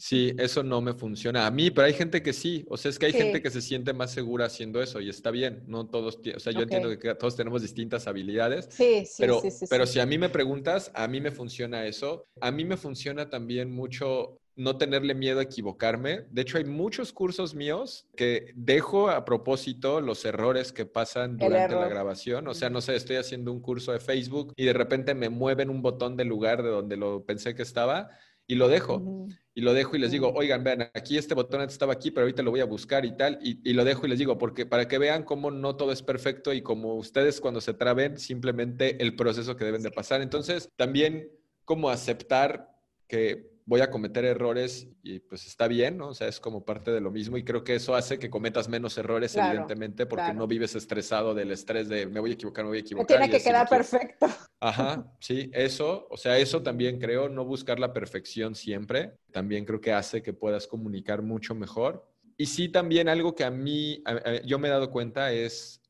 Sí, 0.00 0.34
eso 0.38 0.62
no 0.62 0.80
me 0.80 0.94
funciona. 0.94 1.46
A 1.46 1.50
mí, 1.50 1.70
pero 1.70 1.86
hay 1.86 1.92
gente 1.92 2.22
que 2.22 2.32
sí. 2.32 2.64
O 2.70 2.78
sea, 2.78 2.88
es 2.88 2.98
que 2.98 3.04
hay 3.04 3.12
gente 3.12 3.42
que 3.42 3.50
se 3.50 3.60
siente 3.60 3.92
más 3.92 4.10
segura 4.10 4.46
haciendo 4.46 4.80
eso 4.80 4.98
y 4.98 5.10
está 5.10 5.30
bien. 5.30 5.62
No 5.66 5.88
todos, 5.88 6.18
o 6.34 6.40
sea, 6.40 6.54
yo 6.54 6.62
entiendo 6.62 6.98
que 6.98 7.14
todos 7.16 7.36
tenemos 7.36 7.60
distintas 7.60 8.06
habilidades. 8.06 8.68
Sí, 8.70 9.04
sí, 9.04 9.16
pero, 9.18 9.42
sí, 9.42 9.66
Pero 9.68 9.86
si 9.86 10.00
a 10.00 10.06
mí 10.06 10.16
me 10.16 10.30
preguntas, 10.30 10.90
a 10.94 11.06
mí 11.06 11.20
me 11.20 11.30
funciona 11.30 11.84
eso. 11.84 12.26
A 12.40 12.50
mí 12.50 12.64
me 12.64 12.78
funciona 12.78 13.28
también 13.28 13.70
mucho 13.70 14.40
no 14.56 14.78
tenerle 14.78 15.14
miedo 15.14 15.40
a 15.40 15.42
equivocarme. 15.42 16.22
De 16.30 16.42
hecho, 16.42 16.56
hay 16.56 16.64
muchos 16.64 17.12
cursos 17.12 17.54
míos 17.54 18.06
que 18.16 18.52
dejo 18.54 19.10
a 19.10 19.26
propósito 19.26 20.00
los 20.00 20.24
errores 20.24 20.72
que 20.72 20.86
pasan 20.86 21.36
durante 21.36 21.74
la 21.74 21.88
grabación. 21.88 22.48
O 22.48 22.54
sea, 22.54 22.70
no 22.70 22.80
sé, 22.80 22.96
estoy 22.96 23.16
haciendo 23.16 23.52
un 23.52 23.60
curso 23.60 23.92
de 23.92 24.00
Facebook 24.00 24.54
y 24.56 24.64
de 24.64 24.72
repente 24.72 25.14
me 25.14 25.28
mueven 25.28 25.68
un 25.68 25.82
botón 25.82 26.16
del 26.16 26.28
lugar 26.28 26.62
de 26.62 26.70
donde 26.70 26.96
lo 26.96 27.22
pensé 27.22 27.54
que 27.54 27.62
estaba 27.62 28.08
y 28.50 28.56
lo 28.56 28.68
dejo. 28.68 29.28
Y 29.60 29.62
lo 29.62 29.74
dejo 29.74 29.94
y 29.94 29.98
les 29.98 30.10
digo, 30.10 30.32
oigan, 30.34 30.64
vean, 30.64 30.90
aquí 30.94 31.18
este 31.18 31.34
botón 31.34 31.60
estaba 31.60 31.92
aquí, 31.92 32.10
pero 32.10 32.22
ahorita 32.22 32.42
lo 32.42 32.50
voy 32.50 32.60
a 32.60 32.64
buscar 32.64 33.04
y 33.04 33.14
tal. 33.14 33.38
Y, 33.42 33.74
lo 33.74 33.84
dejo 33.84 34.06
y 34.06 34.08
les 34.08 34.18
digo, 34.18 34.38
porque 34.38 34.64
para 34.64 34.88
que 34.88 34.96
vean 34.96 35.22
cómo 35.22 35.50
no 35.50 35.76
todo 35.76 35.92
es 35.92 36.00
perfecto 36.02 36.54
y 36.54 36.62
como 36.62 36.94
ustedes 36.94 37.42
cuando 37.42 37.60
se 37.60 37.74
traben, 37.74 38.16
simplemente 38.18 39.02
el 39.02 39.14
proceso 39.16 39.56
que 39.58 39.66
deben 39.66 39.82
de 39.82 39.90
pasar. 39.90 40.22
Entonces, 40.22 40.70
también 40.76 41.28
como 41.66 41.90
aceptar 41.90 42.70
que 43.06 43.49
voy 43.70 43.82
a 43.82 43.90
cometer 43.90 44.24
errores 44.24 44.88
y 45.04 45.20
pues 45.20 45.46
está 45.46 45.68
bien, 45.68 45.96
¿no? 45.96 46.08
O 46.08 46.14
sea, 46.14 46.26
es 46.26 46.40
como 46.40 46.64
parte 46.64 46.90
de 46.90 47.00
lo 47.00 47.12
mismo 47.12 47.36
y 47.36 47.44
creo 47.44 47.62
que 47.62 47.76
eso 47.76 47.94
hace 47.94 48.18
que 48.18 48.28
cometas 48.28 48.68
menos 48.68 48.98
errores, 48.98 49.36
evidentemente, 49.36 50.06
porque 50.06 50.34
no 50.34 50.48
vives 50.48 50.74
estresado 50.74 51.34
del 51.34 51.52
estrés 51.52 51.88
de 51.88 52.08
me 52.08 52.18
voy 52.18 52.32
a 52.32 52.34
equivocar, 52.34 52.64
me 52.64 52.70
voy 52.70 52.78
a 52.78 52.80
equivocar. 52.80 53.18
tiene 53.18 53.30
que 53.30 53.40
quedar 53.40 53.68
perfecto. 53.68 54.26
Ajá, 54.58 55.06
sí, 55.20 55.52
eso, 55.54 56.08
o 56.10 56.16
sea, 56.16 56.36
eso 56.38 56.64
también 56.64 56.98
creo, 56.98 57.28
no 57.28 57.44
buscar 57.44 57.78
la 57.78 57.92
perfección 57.92 58.56
siempre, 58.56 59.12
también 59.30 59.64
creo 59.64 59.80
que 59.80 59.92
hace 59.92 60.20
que 60.20 60.32
puedas 60.32 60.66
comunicar 60.66 61.22
mucho 61.22 61.54
mejor. 61.54 62.10
Y 62.36 62.46
sí, 62.46 62.70
también 62.70 63.08
algo 63.08 63.36
que 63.36 63.44
a 63.44 63.52
mí, 63.52 64.02
yo 64.44 64.58
me 64.58 64.66
he 64.66 64.72
dado 64.72 64.90
cuenta 64.90 65.30
es, 65.30 65.80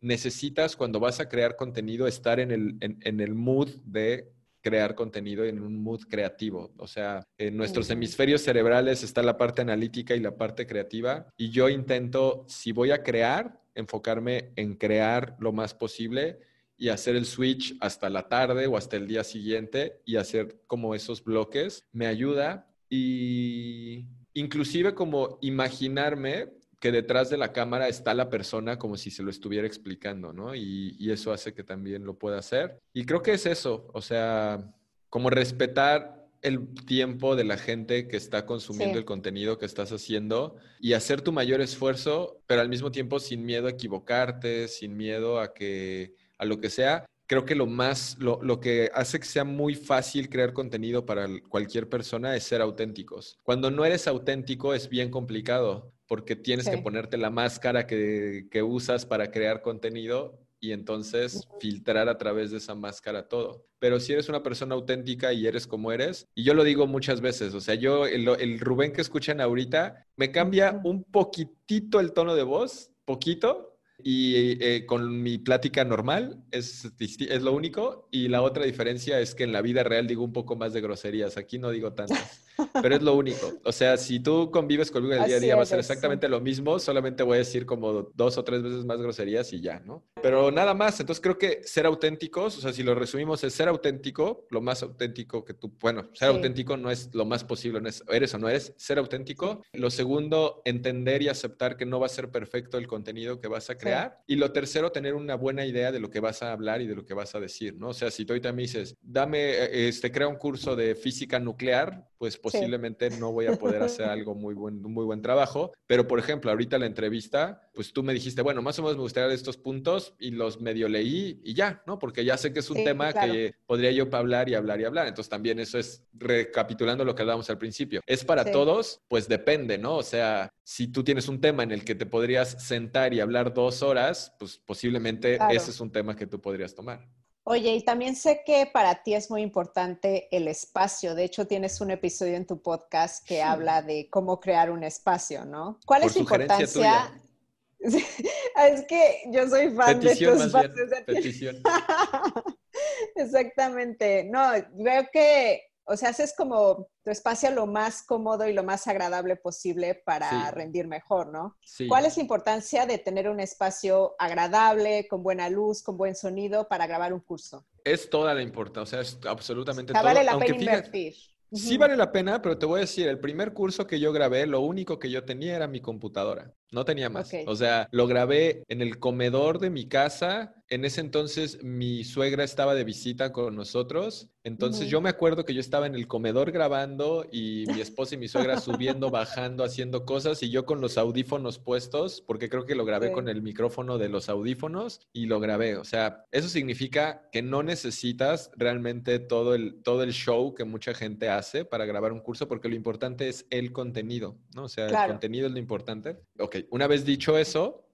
necesitas 0.00 0.74
cuando 0.74 0.98
vas 0.98 1.20
a 1.20 1.28
crear 1.28 1.54
contenido 1.54 2.08
estar 2.08 2.40
en 2.40 2.50
el, 2.50 2.76
en 2.80 3.20
el 3.20 3.36
mood 3.36 3.68
de 3.84 4.32
crear 4.60 4.94
contenido 4.94 5.44
en 5.44 5.60
un 5.60 5.82
mood 5.82 6.02
creativo. 6.08 6.72
O 6.78 6.86
sea, 6.86 7.26
en 7.36 7.56
nuestros 7.56 7.90
hemisferios 7.90 8.42
cerebrales 8.42 9.02
está 9.02 9.22
la 9.22 9.36
parte 9.36 9.62
analítica 9.62 10.14
y 10.14 10.20
la 10.20 10.36
parte 10.36 10.66
creativa. 10.66 11.26
Y 11.36 11.50
yo 11.50 11.68
intento, 11.68 12.44
si 12.48 12.72
voy 12.72 12.90
a 12.90 13.02
crear, 13.02 13.60
enfocarme 13.74 14.52
en 14.56 14.74
crear 14.74 15.36
lo 15.38 15.52
más 15.52 15.74
posible 15.74 16.40
y 16.76 16.88
hacer 16.90 17.16
el 17.16 17.26
switch 17.26 17.76
hasta 17.80 18.08
la 18.08 18.28
tarde 18.28 18.66
o 18.66 18.76
hasta 18.76 18.96
el 18.96 19.06
día 19.06 19.24
siguiente 19.24 20.00
y 20.04 20.16
hacer 20.16 20.60
como 20.66 20.94
esos 20.94 21.22
bloques. 21.22 21.84
Me 21.92 22.06
ayuda 22.06 22.68
y 22.88 24.06
inclusive 24.34 24.94
como 24.94 25.38
imaginarme 25.42 26.57
que 26.80 26.92
detrás 26.92 27.28
de 27.30 27.36
la 27.36 27.52
cámara 27.52 27.88
está 27.88 28.14
la 28.14 28.30
persona 28.30 28.78
como 28.78 28.96
si 28.96 29.10
se 29.10 29.22
lo 29.22 29.30
estuviera 29.30 29.66
explicando, 29.66 30.32
¿no? 30.32 30.54
Y, 30.54 30.96
eso 31.10 31.32
hace 31.32 31.54
que 31.54 31.64
también 31.64 32.04
lo 32.04 32.18
pueda 32.18 32.38
hacer. 32.38 32.78
Y 32.92 33.06
creo 33.06 33.22
que 33.22 33.32
es 33.32 33.46
eso, 33.46 33.88
o 33.94 34.02
sea, 34.02 34.74
como 35.08 35.30
respetar 35.30 36.28
el 36.42 36.74
tiempo 36.86 37.34
de 37.34 37.44
la 37.44 37.56
gente 37.56 38.06
que 38.06 38.16
está 38.16 38.46
consumiendo 38.46 38.98
el 38.98 39.04
contenido 39.04 39.58
que 39.58 39.66
estás 39.66 39.90
haciendo 39.90 40.56
y 40.78 40.92
hacer 40.92 41.22
tu 41.22 41.32
mayor 41.32 41.60
esfuerzo, 41.60 42.42
pero 42.46 42.60
al 42.60 42.68
mismo 42.68 42.92
tiempo 42.92 43.18
sin 43.18 43.44
miedo 43.44 43.66
a 43.66 43.70
equivocarte, 43.70 44.68
sin 44.68 44.96
miedo 44.96 45.40
a 45.40 45.54
que 45.54 46.14
a 46.36 46.44
lo 46.44 46.60
que 46.60 46.70
sea. 46.70 47.06
Creo 47.26 47.44
que 47.44 47.54
lo 47.54 47.66
más, 47.66 48.16
lo, 48.20 48.38
lo 48.42 48.60
que 48.60 48.90
hace 48.94 49.18
que 49.18 49.26
sea 49.26 49.44
muy 49.44 49.74
fácil 49.74 50.28
crear 50.28 50.52
contenido 50.52 51.04
para 51.04 51.26
cualquier 51.48 51.88
persona 51.88 52.36
es 52.36 52.44
ser 52.44 52.60
auténticos. 52.60 53.38
Cuando 53.42 53.70
no 53.70 53.84
eres 53.84 54.06
auténtico 54.06 54.74
es 54.74 54.88
bien 54.88 55.10
complicado 55.10 55.92
porque 56.08 56.34
tienes 56.34 56.68
que 56.68 56.78
ponerte 56.78 57.16
la 57.18 57.30
máscara 57.30 57.86
que, 57.86 58.48
usas 58.62 59.06
para 59.06 59.30
crear 59.30 59.62
contenido 59.62 60.40
y 60.58 60.72
entonces 60.72 61.46
filtrar 61.60 62.08
a 62.08 62.18
través 62.18 62.50
de 62.50 62.56
esa 62.58 62.74
máscara 62.74 63.28
todo. 63.28 63.66
Pero 63.78 64.00
si 64.00 64.12
eres 64.12 64.28
una 64.28 64.42
persona 64.42 64.74
auténtica 64.74 65.32
y 65.32 65.46
eres 65.46 65.68
como 65.68 65.92
eres, 65.92 66.26
y 66.34 66.42
yo 66.42 66.54
lo 66.54 66.64
digo 66.64 66.88
muchas 66.88 67.20
veces, 67.20 67.54
o 67.54 67.60
sea, 67.60 67.76
yo, 67.76 68.06
el, 68.06 68.26
el 68.26 68.58
Rubén 68.58 68.92
que 68.92 69.02
escuchan 69.02 69.40
ahorita, 69.40 70.06
me 70.16 70.32
cambia 70.32 70.80
un 70.82 71.04
poquitito 71.04 72.00
el 72.00 72.12
tono 72.12 72.34
de 72.34 72.42
voz, 72.42 72.90
poquito, 73.04 73.78
y 74.02 74.62
eh, 74.64 74.86
con 74.86 75.22
mi 75.22 75.38
plática 75.38 75.84
normal 75.84 76.44
es, 76.50 76.88
es 77.00 77.42
lo 77.42 77.52
único. 77.52 78.08
Y 78.10 78.28
la 78.28 78.42
otra 78.42 78.64
diferencia 78.64 79.20
es 79.20 79.34
que 79.34 79.44
en 79.44 79.52
la 79.52 79.60
vida 79.60 79.82
real 79.82 80.06
digo 80.06 80.22
un 80.22 80.32
poco 80.32 80.56
más 80.56 80.72
de 80.72 80.80
groserías. 80.80 81.36
Aquí 81.36 81.58
no 81.58 81.70
digo 81.70 81.92
tantas. 81.92 82.47
Pero 82.82 82.96
es 82.96 83.02
lo 83.02 83.14
único. 83.14 83.52
O 83.64 83.72
sea, 83.72 83.96
si 83.96 84.20
tú 84.20 84.50
convives 84.50 84.90
conmigo 84.90 85.14
el 85.14 85.24
día 85.24 85.36
a 85.36 85.40
día, 85.40 85.56
va 85.56 85.62
a 85.62 85.66
ser 85.66 85.78
exactamente 85.78 86.28
lo 86.28 86.40
mismo. 86.40 86.78
Solamente 86.78 87.22
voy 87.22 87.36
a 87.36 87.38
decir 87.38 87.66
como 87.66 88.10
dos 88.14 88.38
o 88.38 88.44
tres 88.44 88.62
veces 88.62 88.84
más 88.84 89.00
groserías 89.00 89.52
y 89.52 89.60
ya, 89.60 89.80
¿no? 89.80 90.04
Pero 90.22 90.50
nada 90.50 90.74
más. 90.74 90.98
Entonces 91.00 91.20
creo 91.22 91.38
que 91.38 91.62
ser 91.64 91.86
auténticos, 91.86 92.58
o 92.58 92.60
sea, 92.60 92.72
si 92.72 92.82
lo 92.82 92.94
resumimos, 92.94 93.44
es 93.44 93.54
ser 93.54 93.68
auténtico, 93.68 94.46
lo 94.50 94.60
más 94.60 94.82
auténtico 94.82 95.44
que 95.44 95.54
tú, 95.54 95.72
bueno, 95.80 96.08
ser 96.14 96.28
auténtico 96.28 96.76
no 96.76 96.90
es 96.90 97.14
lo 97.14 97.24
más 97.24 97.44
posible, 97.44 97.80
no 97.80 97.88
es 97.88 98.02
eres 98.08 98.34
o 98.34 98.38
no 98.38 98.48
eres, 98.48 98.74
ser 98.76 98.98
auténtico. 98.98 99.62
Lo 99.72 99.90
segundo, 99.90 100.62
entender 100.64 101.22
y 101.22 101.28
aceptar 101.28 101.76
que 101.76 101.86
no 101.86 102.00
va 102.00 102.06
a 102.06 102.10
ser 102.10 102.30
perfecto 102.30 102.78
el 102.78 102.86
contenido 102.86 103.40
que 103.40 103.48
vas 103.48 103.70
a 103.70 103.76
crear. 103.76 104.22
Y 104.26 104.36
lo 104.36 104.52
tercero, 104.52 104.92
tener 104.92 105.14
una 105.14 105.34
buena 105.34 105.64
idea 105.64 105.92
de 105.92 106.00
lo 106.00 106.10
que 106.10 106.20
vas 106.20 106.42
a 106.42 106.52
hablar 106.52 106.80
y 106.80 106.86
de 106.86 106.94
lo 106.94 107.04
que 107.04 107.14
vas 107.14 107.34
a 107.34 107.40
decir, 107.40 107.76
¿no? 107.76 107.88
O 107.88 107.94
sea, 107.94 108.10
si 108.10 108.24
tú 108.24 108.32
ahorita 108.32 108.52
me 108.52 108.62
dices, 108.62 108.96
dame, 109.00 109.50
eh, 109.50 109.88
este, 109.88 110.10
crea 110.10 110.28
un 110.28 110.36
curso 110.36 110.76
de 110.76 110.94
física 110.94 111.38
nuclear, 111.38 112.08
pues 112.18 112.36
posiblemente 112.36 113.10
no 113.10 113.32
voy 113.32 113.46
a 113.46 113.56
poder 113.56 113.82
hacer 113.82 114.06
algo 114.08 114.34
muy 114.34 114.54
buen, 114.54 114.82
muy 114.82 115.04
buen 115.04 115.22
trabajo. 115.22 115.72
Pero, 115.86 116.06
por 116.06 116.18
ejemplo, 116.18 116.50
ahorita 116.50 116.78
la 116.78 116.86
entrevista, 116.86 117.70
pues 117.72 117.92
tú 117.92 118.02
me 118.02 118.12
dijiste, 118.12 118.42
bueno, 118.42 118.60
más 118.60 118.78
o 118.78 118.82
menos 118.82 118.96
me 118.96 119.02
gustaría 119.02 119.32
estos 119.32 119.56
puntos 119.56 120.14
y 120.18 120.32
los 120.32 120.60
medio 120.60 120.88
leí 120.88 121.40
y 121.44 121.54
ya, 121.54 121.82
¿no? 121.86 121.98
Porque 121.98 122.24
ya 122.24 122.36
sé 122.36 122.52
que 122.52 122.60
es 122.60 122.70
un 122.70 122.84
tema 122.84 123.12
que 123.12 123.54
podría 123.66 123.92
yo 123.92 124.08
hablar 124.12 124.48
y 124.48 124.54
hablar 124.54 124.80
y 124.80 124.84
hablar. 124.84 125.06
Entonces 125.06 125.30
también 125.30 125.58
eso 125.60 125.78
es 125.78 126.04
recapitulando 126.12 127.04
lo 127.04 127.14
que 127.14 127.22
hablábamos 127.22 127.48
al 127.50 127.58
principio. 127.58 128.00
¿Es 128.06 128.24
para 128.24 128.44
todos? 128.44 129.00
Pues 129.08 129.28
depende, 129.28 129.78
¿no? 129.78 129.96
O 129.96 130.02
sea, 130.02 130.52
si 130.64 130.88
tú 130.88 131.04
tienes 131.04 131.28
un 131.28 131.40
tema 131.40 131.62
en 131.62 131.72
el 131.72 131.84
que 131.84 131.94
te 131.94 132.06
podrías 132.06 132.62
sentar 132.66 133.14
y 133.14 133.20
hablar 133.20 133.54
dos 133.54 133.82
horas, 133.82 134.34
pues 134.38 134.58
posiblemente 134.58 135.38
ese 135.50 135.70
es 135.70 135.80
un 135.80 135.92
tema 135.92 136.16
que 136.16 136.26
tú 136.26 136.40
podrías 136.40 136.74
tomar. 136.74 137.08
Oye, 137.50 137.76
y 137.76 137.82
también 137.82 138.14
sé 138.14 138.42
que 138.44 138.68
para 138.70 139.02
ti 139.02 139.14
es 139.14 139.30
muy 139.30 139.40
importante 139.40 140.28
el 140.30 140.48
espacio. 140.48 141.14
De 141.14 141.24
hecho, 141.24 141.46
tienes 141.46 141.80
un 141.80 141.90
episodio 141.90 142.36
en 142.36 142.46
tu 142.46 142.60
podcast 142.60 143.26
que 143.26 143.42
habla 143.42 143.80
de 143.80 144.10
cómo 144.10 144.38
crear 144.38 144.70
un 144.70 144.84
espacio, 144.84 145.46
¿no? 145.46 145.80
¿Cuál 145.86 146.02
es 146.02 146.14
la 146.14 146.20
importancia? 146.20 147.10
es 147.80 148.84
que 148.86 149.22
yo 149.32 149.48
soy 149.48 149.70
fan 149.70 149.98
de 149.98 150.14
tus 150.14 150.44
espacios. 150.44 150.90
Petición. 151.06 151.56
Exactamente. 153.16 154.24
No, 154.24 154.50
veo 154.74 155.08
que, 155.10 155.67
o 155.88 155.96
sea, 155.96 156.10
haces 156.10 156.34
como 156.36 156.88
tu 157.02 157.10
espacio 157.10 157.50
lo 157.50 157.66
más 157.66 158.02
cómodo 158.02 158.46
y 158.46 158.52
lo 158.52 158.62
más 158.62 158.86
agradable 158.86 159.36
posible 159.36 159.94
para 159.94 160.50
rendir 160.50 160.86
mejor, 160.86 161.28
¿no? 161.28 161.56
¿Cuál 161.88 162.04
es 162.04 162.16
la 162.16 162.22
importancia 162.22 162.84
de 162.84 162.98
tener 162.98 163.28
un 163.28 163.40
espacio 163.40 164.14
agradable, 164.18 165.08
con 165.08 165.22
buena 165.22 165.48
luz, 165.48 165.82
con 165.82 165.96
buen 165.96 166.14
sonido 166.14 166.68
para 166.68 166.86
grabar 166.86 167.14
un 167.14 167.20
curso? 167.20 167.66
Es 167.84 168.10
toda 168.10 168.34
la 168.34 168.42
importancia, 168.42 169.00
o 169.00 169.02
sea, 169.04 169.18
es 169.18 169.18
absolutamente 169.26 169.92
todo. 169.92 170.02
Vale 170.02 170.24
la 170.24 170.38
pena 170.38 170.56
invertir. 170.56 171.14
Sí 171.50 171.78
vale 171.78 171.96
la 171.96 172.12
pena, 172.12 172.42
pero 172.42 172.58
te 172.58 172.66
voy 172.66 172.78
a 172.78 172.80
decir, 172.82 173.08
el 173.08 173.18
primer 173.18 173.54
curso 173.54 173.86
que 173.86 173.98
yo 173.98 174.12
grabé, 174.12 174.46
lo 174.46 174.60
único 174.60 174.98
que 174.98 175.10
yo 175.10 175.24
tenía 175.24 175.56
era 175.56 175.66
mi 175.66 175.80
computadora. 175.80 176.52
No 176.70 176.84
tenía 176.84 177.08
más. 177.08 177.30
O 177.46 177.56
sea, 177.56 177.88
lo 177.92 178.06
grabé 178.06 178.62
en 178.68 178.82
el 178.82 178.98
comedor 178.98 179.58
de 179.58 179.70
mi 179.70 179.86
casa. 179.86 180.54
En 180.68 180.84
ese 180.84 181.00
entonces 181.00 181.62
mi 181.62 182.04
suegra 182.04 182.44
estaba 182.44 182.74
de 182.74 182.84
visita 182.84 183.32
con 183.32 183.56
nosotros. 183.56 184.28
Entonces 184.44 184.88
yo 184.88 185.00
me 185.00 185.08
acuerdo 185.08 185.44
que 185.44 185.54
yo 185.54 185.60
estaba 185.60 185.86
en 185.86 185.94
el 185.94 186.06
comedor 186.06 186.52
grabando 186.52 187.26
y 187.30 187.64
mi 187.68 187.80
esposa 187.80 188.14
y 188.14 188.18
mi 188.18 188.28
suegra 188.28 188.60
subiendo, 188.60 189.10
bajando, 189.10 189.64
haciendo 189.64 190.04
cosas 190.04 190.42
y 190.42 190.50
yo 190.50 190.64
con 190.64 190.80
los 190.80 190.96
audífonos 190.96 191.58
puestos, 191.58 192.22
porque 192.22 192.48
creo 192.48 192.64
que 192.64 192.74
lo 192.74 192.84
grabé 192.84 193.12
con 193.12 193.28
el 193.28 193.42
micrófono 193.42 193.98
de 193.98 194.08
los 194.08 194.28
audífonos 194.28 195.00
y 195.12 195.26
lo 195.26 195.40
grabé. 195.40 195.76
O 195.76 195.84
sea, 195.84 196.24
eso 196.32 196.48
significa 196.48 197.28
que 197.30 197.42
no 197.42 197.62
necesitas 197.62 198.50
realmente 198.56 199.18
todo 199.18 199.54
el, 199.54 199.82
todo 199.82 200.02
el 200.02 200.12
show 200.12 200.54
que 200.54 200.64
mucha 200.64 200.94
gente 200.94 201.28
hace 201.28 201.64
para 201.64 201.84
grabar 201.84 202.12
un 202.12 202.20
curso, 202.20 202.48
porque 202.48 202.68
lo 202.68 202.74
importante 202.74 203.28
es 203.28 203.46
el 203.50 203.72
contenido, 203.72 204.38
¿no? 204.54 204.64
O 204.64 204.68
sea, 204.68 204.86
el 204.86 205.10
contenido 205.10 205.46
es 205.46 205.52
lo 205.52 205.58
importante. 205.58 206.18
Ok, 206.38 206.57
una 206.70 206.86
vez 206.86 207.04
dicho 207.04 207.38
eso, 207.38 207.84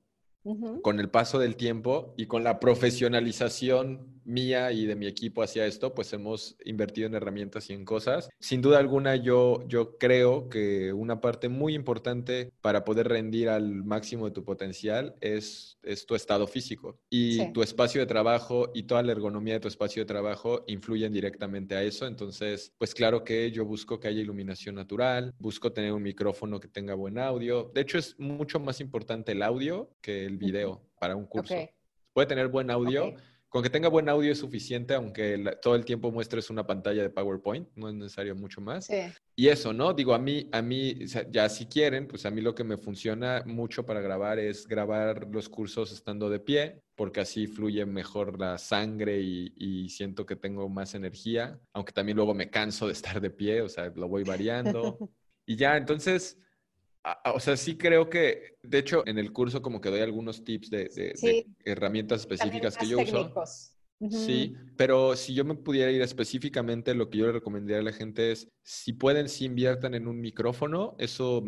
con 0.82 1.00
el 1.00 1.08
paso 1.08 1.38
del 1.38 1.56
tiempo 1.56 2.14
y 2.18 2.26
con 2.26 2.44
la 2.44 2.60
profesionalización 2.60 4.13
mía 4.24 4.72
y 4.72 4.86
de 4.86 4.96
mi 4.96 5.06
equipo 5.06 5.42
hacia 5.42 5.66
esto, 5.66 5.94
pues 5.94 6.12
hemos 6.12 6.56
invertido 6.64 7.06
en 7.06 7.14
herramientas 7.14 7.70
y 7.70 7.72
en 7.72 7.84
cosas. 7.84 8.28
Sin 8.38 8.60
duda 8.60 8.78
alguna, 8.78 9.16
yo, 9.16 9.66
yo 9.68 9.98
creo 9.98 10.48
que 10.48 10.92
una 10.92 11.20
parte 11.20 11.48
muy 11.48 11.74
importante 11.74 12.52
para 12.60 12.84
poder 12.84 13.08
rendir 13.08 13.48
al 13.48 13.84
máximo 13.84 14.26
de 14.26 14.32
tu 14.32 14.44
potencial 14.44 15.14
es, 15.20 15.78
es 15.82 16.06
tu 16.06 16.14
estado 16.14 16.46
físico. 16.46 16.98
Y 17.10 17.52
tu 17.52 17.62
espacio 17.62 18.00
de 18.00 18.06
trabajo 18.06 18.70
y 18.74 18.84
toda 18.84 19.02
la 19.02 19.12
ergonomía 19.12 19.54
de 19.54 19.60
tu 19.60 19.68
espacio 19.68 20.02
de 20.02 20.06
trabajo 20.06 20.64
influyen 20.66 21.12
directamente 21.12 21.74
a 21.74 21.82
eso. 21.82 22.06
Entonces, 22.06 22.72
pues 22.78 22.94
claro 22.94 23.24
que 23.24 23.50
yo 23.50 23.64
busco 23.64 24.00
que 24.00 24.08
haya 24.08 24.20
iluminación 24.20 24.74
natural, 24.74 25.34
busco 25.38 25.72
tener 25.72 25.92
un 25.92 26.02
micrófono 26.02 26.60
que 26.60 26.68
tenga 26.68 26.94
buen 26.94 27.18
audio. 27.18 27.70
De 27.74 27.82
hecho, 27.82 27.98
es 27.98 28.18
mucho 28.18 28.60
más 28.60 28.80
importante 28.80 29.32
el 29.32 29.42
audio 29.42 29.90
que 30.00 30.24
el 30.24 30.36
video 30.36 30.82
para 30.98 31.16
un 31.16 31.26
curso. 31.26 31.54
Puede 32.12 32.28
tener 32.28 32.48
buen 32.48 32.70
audio. 32.70 33.14
Con 33.54 33.62
que 33.62 33.70
tenga 33.70 33.88
buen 33.88 34.08
audio 34.08 34.32
es 34.32 34.38
suficiente, 34.38 34.94
aunque 34.94 35.40
todo 35.62 35.76
el 35.76 35.84
tiempo 35.84 36.10
muestres 36.10 36.50
una 36.50 36.66
pantalla 36.66 37.02
de 37.02 37.08
PowerPoint, 37.08 37.68
no 37.76 37.88
es 37.88 37.94
necesario 37.94 38.34
mucho 38.34 38.60
más. 38.60 38.90
Y 39.36 39.46
eso, 39.46 39.72
¿no? 39.72 39.94
Digo, 39.94 40.12
a 40.12 40.18
mí, 40.18 40.48
a 40.50 40.60
mí, 40.60 41.06
ya 41.30 41.48
si 41.48 41.66
quieren, 41.66 42.08
pues 42.08 42.26
a 42.26 42.32
mí 42.32 42.40
lo 42.40 42.52
que 42.52 42.64
me 42.64 42.76
funciona 42.76 43.44
mucho 43.46 43.86
para 43.86 44.00
grabar 44.00 44.40
es 44.40 44.66
grabar 44.66 45.28
los 45.30 45.48
cursos 45.48 45.92
estando 45.92 46.28
de 46.28 46.40
pie, 46.40 46.82
porque 46.96 47.20
así 47.20 47.46
fluye 47.46 47.86
mejor 47.86 48.40
la 48.40 48.58
sangre 48.58 49.20
y, 49.20 49.54
y 49.56 49.88
siento 49.88 50.26
que 50.26 50.34
tengo 50.34 50.68
más 50.68 50.96
energía, 50.96 51.56
aunque 51.74 51.92
también 51.92 52.16
luego 52.16 52.34
me 52.34 52.50
canso 52.50 52.88
de 52.88 52.92
estar 52.92 53.20
de 53.20 53.30
pie, 53.30 53.62
o 53.62 53.68
sea, 53.68 53.92
lo 53.94 54.08
voy 54.08 54.24
variando. 54.24 54.98
y 55.46 55.54
ya, 55.54 55.76
entonces 55.76 56.43
o 57.34 57.40
sea, 57.40 57.56
sí 57.56 57.76
creo 57.76 58.08
que, 58.08 58.56
de 58.62 58.78
hecho, 58.78 59.02
en 59.06 59.18
el 59.18 59.32
curso 59.32 59.60
como 59.60 59.80
que 59.80 59.90
doy 59.90 60.00
algunos 60.00 60.44
tips 60.44 60.70
de, 60.70 61.46
herramientas 61.64 62.20
específicas 62.20 62.76
que 62.76 62.86
yo 62.86 63.00
uso. 63.00 63.32
Sí, 64.10 64.54
pero 64.76 65.16
si 65.16 65.34
yo 65.34 65.44
me 65.44 65.54
pudiera 65.54 65.90
ir 65.90 66.02
específicamente, 66.02 66.94
lo 66.94 67.08
que 67.08 67.18
yo 67.18 67.26
le 67.26 67.32
recomendaría 67.32 67.78
a 67.78 67.82
la 67.82 67.92
gente 67.92 68.32
es, 68.32 68.48
si 68.62 68.92
pueden, 68.92 69.28
si 69.28 69.44
inviertan 69.44 69.94
en 69.94 70.08
un 70.08 70.20
micrófono, 70.20 70.96
eso 70.98 71.42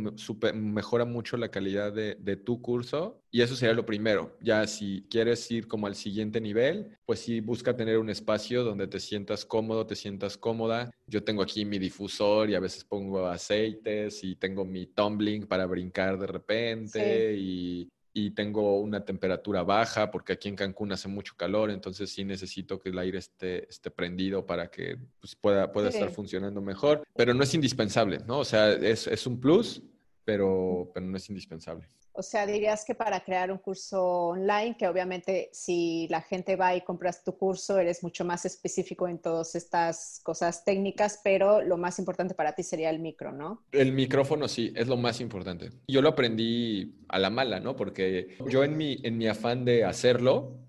mejora 0.54 1.04
mucho 1.04 1.36
la 1.36 1.50
calidad 1.50 1.92
de, 1.92 2.36
tu 2.36 2.60
curso 2.60 3.22
y 3.30 3.40
eso 3.40 3.56
sería 3.56 3.74
lo 3.74 3.86
primero. 3.86 4.36
Ya 4.40 4.66
si 4.66 5.06
quieres 5.10 5.50
ir 5.50 5.66
como 5.66 5.86
al 5.86 5.94
siguiente 5.94 6.40
nivel, 6.40 6.96
pues 7.04 7.20
sí, 7.20 7.40
busca 7.40 7.74
tener 7.74 7.98
un 7.98 8.10
espacio 8.10 8.62
donde 8.62 8.86
te 8.86 9.00
sientas 9.00 9.44
cómodo, 9.44 9.86
te 9.86 9.96
sientas 9.96 10.36
cómoda. 10.36 10.90
Yo 11.06 11.24
tengo 11.24 11.42
aquí 11.42 11.64
mi 11.64 11.78
difusor 11.78 12.50
y 12.50 12.54
a 12.54 12.60
veces 12.60 12.84
pongo 12.84 13.26
aceites 13.26 14.22
y 14.22 14.36
tengo 14.36 14.64
mi 14.64 14.86
tumbling 14.86 15.46
para 15.46 15.66
brincar 15.66 16.18
de 16.18 16.26
repente 16.26 17.34
y 17.36 17.88
y 18.18 18.30
tengo 18.30 18.80
una 18.80 19.04
temperatura 19.04 19.62
baja 19.62 20.10
porque 20.10 20.32
aquí 20.32 20.48
en 20.48 20.56
Cancún 20.56 20.90
hace 20.90 21.06
mucho 21.06 21.34
calor, 21.36 21.70
entonces 21.70 22.08
sí 22.08 22.24
necesito 22.24 22.80
que 22.80 22.88
el 22.88 22.98
aire 22.98 23.18
esté, 23.18 23.68
esté 23.68 23.90
prendido 23.90 24.46
para 24.46 24.70
que 24.70 24.96
pues, 25.20 25.36
pueda, 25.36 25.70
pueda 25.70 25.90
estar 25.90 26.08
funcionando 26.08 26.62
mejor, 26.62 27.02
pero 27.14 27.34
no 27.34 27.42
es 27.42 27.52
indispensable, 27.52 28.20
¿no? 28.26 28.38
O 28.38 28.44
sea, 28.46 28.72
es, 28.72 29.06
es 29.06 29.26
un 29.26 29.38
plus, 29.38 29.82
pero, 30.26 30.90
pero 30.92 31.06
no 31.06 31.16
es 31.16 31.30
indispensable. 31.30 31.86
O 32.18 32.22
sea, 32.22 32.46
dirías 32.46 32.84
que 32.84 32.94
para 32.94 33.20
crear 33.20 33.52
un 33.52 33.58
curso 33.58 34.28
online, 34.28 34.74
que 34.78 34.88
obviamente 34.88 35.50
si 35.52 36.08
la 36.08 36.22
gente 36.22 36.56
va 36.56 36.74
y 36.74 36.80
compras 36.80 37.22
tu 37.22 37.36
curso, 37.36 37.78
eres 37.78 38.02
mucho 38.02 38.24
más 38.24 38.46
específico 38.46 39.06
en 39.06 39.18
todas 39.18 39.54
estas 39.54 40.20
cosas 40.22 40.64
técnicas, 40.64 41.20
pero 41.22 41.60
lo 41.60 41.76
más 41.76 41.98
importante 41.98 42.34
para 42.34 42.54
ti 42.54 42.62
sería 42.62 42.88
el 42.88 43.00
micro, 43.00 43.32
¿no? 43.32 43.64
El 43.70 43.92
micrófono 43.92 44.48
sí, 44.48 44.72
es 44.74 44.88
lo 44.88 44.96
más 44.96 45.20
importante. 45.20 45.70
Yo 45.88 46.00
lo 46.00 46.08
aprendí 46.08 46.96
a 47.08 47.18
la 47.18 47.28
mala, 47.28 47.60
¿no? 47.60 47.76
Porque 47.76 48.38
yo 48.48 48.64
en 48.64 48.78
mi, 48.78 48.98
en 49.02 49.18
mi 49.18 49.28
afán 49.28 49.66
de 49.66 49.84
hacerlo, 49.84 50.65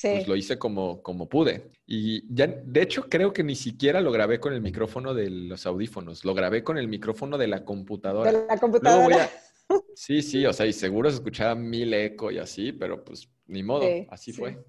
pues 0.00 0.28
lo 0.28 0.36
hice 0.36 0.58
como, 0.58 1.02
como 1.02 1.28
pude. 1.28 1.70
Y 1.86 2.22
ya, 2.34 2.46
de 2.46 2.82
hecho, 2.82 3.08
creo 3.08 3.32
que 3.32 3.42
ni 3.42 3.54
siquiera 3.54 4.00
lo 4.00 4.12
grabé 4.12 4.40
con 4.40 4.52
el 4.52 4.60
micrófono 4.60 5.14
de 5.14 5.30
los 5.30 5.66
audífonos, 5.66 6.24
lo 6.24 6.34
grabé 6.34 6.62
con 6.62 6.78
el 6.78 6.88
micrófono 6.88 7.38
de 7.38 7.46
la 7.46 7.64
computadora. 7.64 8.32
De 8.32 8.46
la 8.46 8.58
computadora. 8.58 9.30
Sí, 9.96 10.22
sí, 10.22 10.46
o 10.46 10.52
sea, 10.52 10.64
y 10.64 10.72
seguro 10.72 11.10
se 11.10 11.16
escuchaba 11.16 11.56
mil 11.56 11.92
eco 11.92 12.30
y 12.30 12.38
así, 12.38 12.70
pero 12.70 13.02
pues 13.02 13.28
ni 13.48 13.64
modo, 13.64 13.84
así 14.10 14.32
fue. 14.32 14.64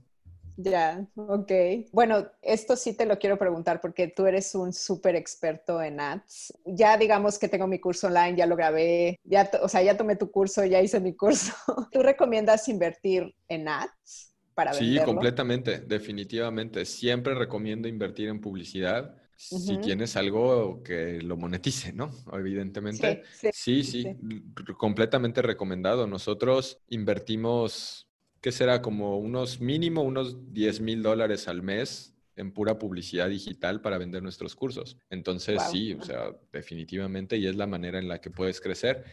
Ya, 0.56 1.06
ok. 1.16 1.52
Bueno, 1.92 2.26
esto 2.42 2.76
sí 2.76 2.94
te 2.94 3.06
lo 3.06 3.20
quiero 3.20 3.38
preguntar 3.38 3.80
porque 3.80 4.08
tú 4.08 4.26
eres 4.26 4.56
un 4.56 4.74
súper 4.74 5.16
experto 5.16 5.84
en 5.84 6.00
ads. 6.00 6.52
Ya 6.66 6.98
digamos 6.98 7.38
que 7.38 7.48
tengo 7.48 7.68
mi 7.68 7.80
curso 7.80 8.08
online, 8.08 8.36
ya 8.36 8.48
lo 8.48 8.56
grabé, 8.56 9.20
ya, 9.24 9.52
o 9.62 9.70
sea, 9.70 9.84
ya 9.84 9.96
tomé 9.96 10.16
tu 10.16 10.32
curso, 10.32 10.66
ya 10.66 10.82
hice 10.82 11.00
mi 11.00 11.14
curso. 11.16 11.54
¿Tú 11.92 12.02
recomiendas 12.02 12.68
invertir 12.70 13.36
en 13.48 13.68
ads 13.68 14.34
para 14.58 14.72
venderlo? 14.72 15.00
Sí, 15.00 15.06
completamente, 15.06 15.80
definitivamente. 15.82 16.84
Siempre 16.84 17.36
recomiendo 17.36 17.88
invertir 17.88 18.28
en 18.28 18.42
publicidad 18.42 19.16
si 19.36 19.78
tienes 19.78 20.16
algo 20.18 20.82
que 20.82 21.22
lo 21.22 21.38
monetice, 21.38 21.94
¿no? 21.94 22.10
Evidentemente. 22.34 23.22
Sí 23.54 23.84
sí, 23.84 24.18
completamente 24.80 25.44
recomendado. 25.44 26.08
Nosotros 26.08 26.80
invertimos, 26.90 28.08
¿qué 28.42 28.52
será? 28.52 28.82
Como 28.82 29.20
unos 29.20 29.62
mínimo, 29.62 30.02
unos 30.02 30.52
10 30.52 30.82
mil 30.82 31.04
dólares 31.04 31.48
al 31.48 31.62
mes 31.62 32.16
en 32.36 32.52
pura 32.52 32.80
publicidad 32.80 33.30
digital 33.30 33.80
para 33.82 34.00
vender 34.00 34.24
nuestros 34.24 34.56
cursos. 34.56 34.98
Entonces, 35.12 35.62
sí, 35.70 35.94
o 35.94 36.02
sea, 36.04 36.36
definitivamente, 36.52 37.38
y 37.38 37.46
es 37.46 37.56
la 37.56 37.68
manera 37.68 38.00
en 38.00 38.08
la 38.08 38.20
que 38.20 38.32
puedes 38.32 38.60
crecer. 38.60 39.04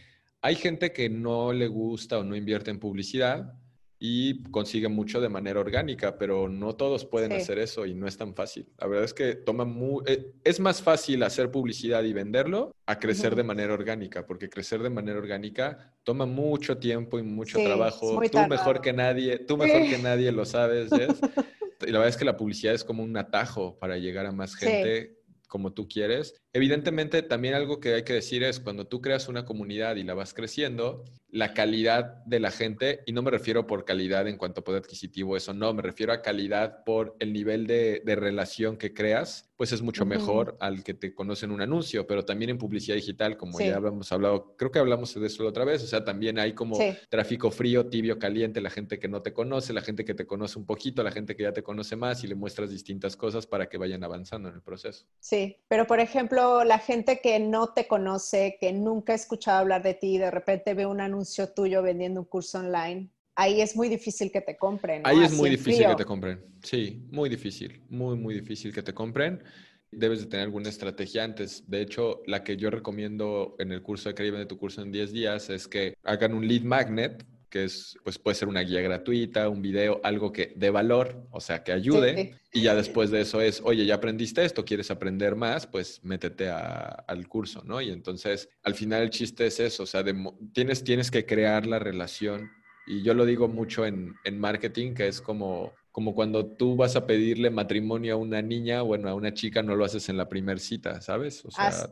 Hay 0.40 0.54
gente 0.54 0.92
que 0.94 1.10
no 1.10 1.52
le 1.52 1.68
gusta 1.68 2.18
o 2.18 2.24
no 2.24 2.34
invierte 2.34 2.70
en 2.70 2.78
publicidad, 2.78 3.58
y 3.98 4.42
consigue 4.50 4.88
mucho 4.88 5.20
de 5.20 5.28
manera 5.28 5.60
orgánica, 5.60 6.18
pero 6.18 6.48
no 6.48 6.74
todos 6.74 7.04
pueden 7.04 7.32
hacer 7.32 7.58
eso 7.58 7.86
y 7.86 7.94
no 7.94 8.06
es 8.06 8.16
tan 8.16 8.34
fácil. 8.34 8.66
La 8.78 8.86
verdad 8.86 9.04
es 9.04 9.14
que 9.14 9.34
toma 9.34 9.64
muy, 9.64 10.02
eh, 10.06 10.32
es 10.44 10.60
más 10.60 10.82
fácil 10.82 11.22
hacer 11.22 11.50
publicidad 11.50 12.02
y 12.04 12.12
venderlo 12.12 12.74
a 12.86 12.98
crecer 12.98 13.34
de 13.34 13.44
manera 13.44 13.72
orgánica, 13.72 14.26
porque 14.26 14.50
crecer 14.50 14.82
de 14.82 14.90
manera 14.90 15.18
orgánica 15.18 15.94
toma 16.02 16.26
mucho 16.26 16.78
tiempo 16.78 17.18
y 17.18 17.22
mucho 17.22 17.58
trabajo. 17.62 18.20
Tú 18.30 18.38
mejor 18.48 18.80
que 18.80 18.92
nadie, 18.92 19.38
tú 19.38 19.56
mejor 19.56 19.82
que 19.88 19.98
nadie 19.98 20.32
lo 20.32 20.44
sabes, 20.44 20.90
Jess. 20.90 21.20
y 21.86 21.90
la 21.90 21.98
verdad 21.98 22.08
es 22.08 22.16
que 22.16 22.24
la 22.24 22.36
publicidad 22.36 22.74
es 22.74 22.84
como 22.84 23.02
un 23.02 23.16
atajo 23.16 23.78
para 23.78 23.96
llegar 23.96 24.26
a 24.26 24.32
más 24.32 24.54
gente 24.54 25.18
como 25.48 25.72
tú 25.72 25.88
quieres. 25.88 26.34
Evidentemente, 26.56 27.22
también 27.22 27.54
algo 27.54 27.80
que 27.80 27.94
hay 27.94 28.04
que 28.04 28.12
decir 28.12 28.44
es 28.44 28.60
cuando 28.60 28.86
tú 28.86 29.00
creas 29.00 29.28
una 29.28 29.44
comunidad 29.44 29.96
y 29.96 30.04
la 30.04 30.14
vas 30.14 30.34
creciendo, 30.34 31.02
la 31.28 31.52
calidad 31.52 32.24
de 32.26 32.38
la 32.38 32.52
gente, 32.52 33.00
y 33.06 33.12
no 33.12 33.22
me 33.22 33.32
refiero 33.32 33.66
por 33.66 33.84
calidad 33.84 34.28
en 34.28 34.36
cuanto 34.36 34.60
a 34.60 34.64
poder 34.64 34.82
adquisitivo, 34.82 35.36
eso 35.36 35.52
no, 35.52 35.74
me 35.74 35.82
refiero 35.82 36.12
a 36.12 36.22
calidad 36.22 36.84
por 36.84 37.16
el 37.18 37.32
nivel 37.32 37.66
de, 37.66 38.02
de 38.04 38.14
relación 38.14 38.76
que 38.76 38.94
creas 38.94 39.50
pues 39.56 39.72
es 39.72 39.82
mucho 39.82 40.04
mejor 40.04 40.56
al 40.60 40.82
que 40.82 40.94
te 40.94 41.14
conocen 41.14 41.50
un 41.50 41.60
anuncio, 41.60 42.06
pero 42.06 42.24
también 42.24 42.50
en 42.50 42.58
publicidad 42.58 42.96
digital, 42.96 43.36
como 43.36 43.60
ya 43.60 43.76
habíamos 43.76 44.10
hablado, 44.10 44.56
creo 44.56 44.70
que 44.72 44.80
hablamos 44.80 45.14
de 45.14 45.26
eso 45.26 45.44
la 45.44 45.50
otra 45.50 45.64
vez, 45.64 45.82
o 45.82 45.86
sea, 45.86 46.04
también 46.04 46.38
hay 46.38 46.54
como 46.54 46.76
tráfico 47.08 47.50
frío, 47.50 47.86
tibio, 47.86 48.18
caliente, 48.18 48.60
la 48.60 48.70
gente 48.70 48.98
que 48.98 49.08
no 49.08 49.22
te 49.22 49.32
conoce, 49.32 49.72
la 49.72 49.82
gente 49.82 50.04
que 50.04 50.14
te 50.14 50.26
conoce 50.26 50.58
un 50.58 50.66
poquito, 50.66 51.02
la 51.02 51.12
gente 51.12 51.36
que 51.36 51.44
ya 51.44 51.52
te 51.52 51.62
conoce 51.62 51.94
más 51.94 52.24
y 52.24 52.26
le 52.26 52.34
muestras 52.34 52.70
distintas 52.70 53.16
cosas 53.16 53.46
para 53.46 53.68
que 53.68 53.78
vayan 53.78 54.02
avanzando 54.02 54.48
en 54.48 54.56
el 54.56 54.62
proceso. 54.62 55.06
Sí, 55.20 55.56
pero 55.68 55.86
por 55.86 56.00
ejemplo, 56.00 56.43
la 56.64 56.78
gente 56.78 57.20
que 57.20 57.38
no 57.38 57.68
te 57.68 57.86
conoce, 57.86 58.56
que 58.60 58.72
nunca 58.72 59.12
ha 59.12 59.16
escuchado 59.16 59.58
hablar 59.58 59.82
de 59.82 59.94
ti, 59.94 60.18
de 60.18 60.30
repente 60.30 60.74
ve 60.74 60.86
un 60.86 61.00
anuncio 61.00 61.52
tuyo 61.52 61.82
vendiendo 61.82 62.20
un 62.20 62.26
curso 62.26 62.58
online, 62.58 63.10
ahí 63.34 63.60
es 63.60 63.76
muy 63.76 63.88
difícil 63.88 64.30
que 64.30 64.40
te 64.40 64.56
compren. 64.56 65.02
Ahí 65.04 65.22
es 65.22 65.32
muy 65.32 65.50
difícil 65.50 65.86
que 65.86 65.94
te 65.94 66.04
compren. 66.04 66.44
Sí, 66.62 67.06
muy 67.10 67.28
difícil, 67.28 67.82
muy, 67.88 68.16
muy 68.16 68.34
difícil 68.34 68.72
que 68.72 68.82
te 68.82 68.94
compren. 68.94 69.42
Debes 69.90 70.20
de 70.20 70.26
tener 70.26 70.44
alguna 70.44 70.68
estrategia 70.68 71.24
antes. 71.24 71.68
De 71.68 71.80
hecho, 71.80 72.22
la 72.26 72.42
que 72.42 72.56
yo 72.56 72.70
recomiendo 72.70 73.54
en 73.58 73.70
el 73.70 73.82
curso 73.82 74.08
de 74.08 74.14
Caribe 74.14 74.38
de 74.38 74.46
tu 74.46 74.58
curso 74.58 74.82
en 74.82 74.90
10 74.90 75.12
días 75.12 75.50
es 75.50 75.68
que 75.68 75.94
hagan 76.02 76.34
un 76.34 76.48
lead 76.48 76.62
magnet 76.62 77.24
que 77.54 77.62
es, 77.62 77.96
pues 78.02 78.18
puede 78.18 78.34
ser 78.34 78.48
una 78.48 78.62
guía 78.62 78.80
gratuita, 78.80 79.48
un 79.48 79.62
video, 79.62 80.00
algo 80.02 80.32
que 80.32 80.52
de 80.56 80.70
valor, 80.70 81.24
o 81.30 81.40
sea, 81.40 81.62
que 81.62 81.70
ayude. 81.70 82.40
Y 82.52 82.62
ya 82.62 82.74
después 82.74 83.12
de 83.12 83.20
eso 83.20 83.40
es, 83.40 83.60
oye, 83.64 83.86
ya 83.86 83.94
aprendiste 83.94 84.44
esto, 84.44 84.64
quieres 84.64 84.90
aprender 84.90 85.36
más, 85.36 85.64
pues 85.68 86.00
métete 86.02 86.48
al 86.50 87.28
curso, 87.28 87.62
¿no? 87.64 87.80
Y 87.80 87.90
entonces, 87.90 88.48
al 88.64 88.74
final 88.74 89.02
el 89.02 89.10
chiste 89.10 89.46
es 89.46 89.60
eso, 89.60 89.84
o 89.84 89.86
sea, 89.86 90.04
tienes, 90.52 90.82
tienes 90.82 91.12
que 91.12 91.26
crear 91.26 91.64
la 91.64 91.78
relación. 91.78 92.50
Y 92.88 93.04
yo 93.04 93.14
lo 93.14 93.24
digo 93.24 93.46
mucho 93.46 93.86
en, 93.86 94.16
en 94.24 94.40
marketing, 94.40 94.94
que 94.94 95.06
es 95.06 95.20
como 95.20 95.72
como 95.94 96.12
cuando 96.12 96.44
tú 96.44 96.74
vas 96.74 96.96
a 96.96 97.06
pedirle 97.06 97.50
matrimonio 97.50 98.14
a 98.14 98.16
una 98.16 98.42
niña, 98.42 98.82
bueno, 98.82 99.08
a 99.08 99.14
una 99.14 99.32
chica 99.32 99.62
no 99.62 99.76
lo 99.76 99.84
haces 99.84 100.08
en 100.08 100.16
la 100.16 100.28
primera 100.28 100.58
cita, 100.58 101.00
¿sabes? 101.00 101.44
O 101.44 101.52
sea, 101.52 101.68
ah, 101.68 101.88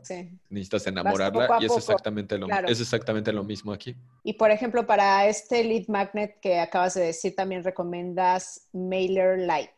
necesitas 0.49 0.85
enamorarla 0.87 1.59
y 1.61 1.67
es 1.67 1.77
exactamente, 1.77 2.37
lo, 2.37 2.47
es 2.67 2.81
exactamente 2.81 3.31
lo 3.31 3.45
mismo 3.45 3.71
aquí. 3.71 3.95
Y 4.25 4.33
por 4.33 4.51
ejemplo, 4.51 4.85
para 4.85 5.25
este 5.27 5.63
lead 5.63 5.87
magnet 5.87 6.37
que 6.41 6.59
acabas 6.59 6.95
de 6.95 7.03
decir, 7.03 7.33
también 7.33 7.63
recomiendas 7.63 8.67
Mailer 8.73 9.39
Light. 9.39 9.71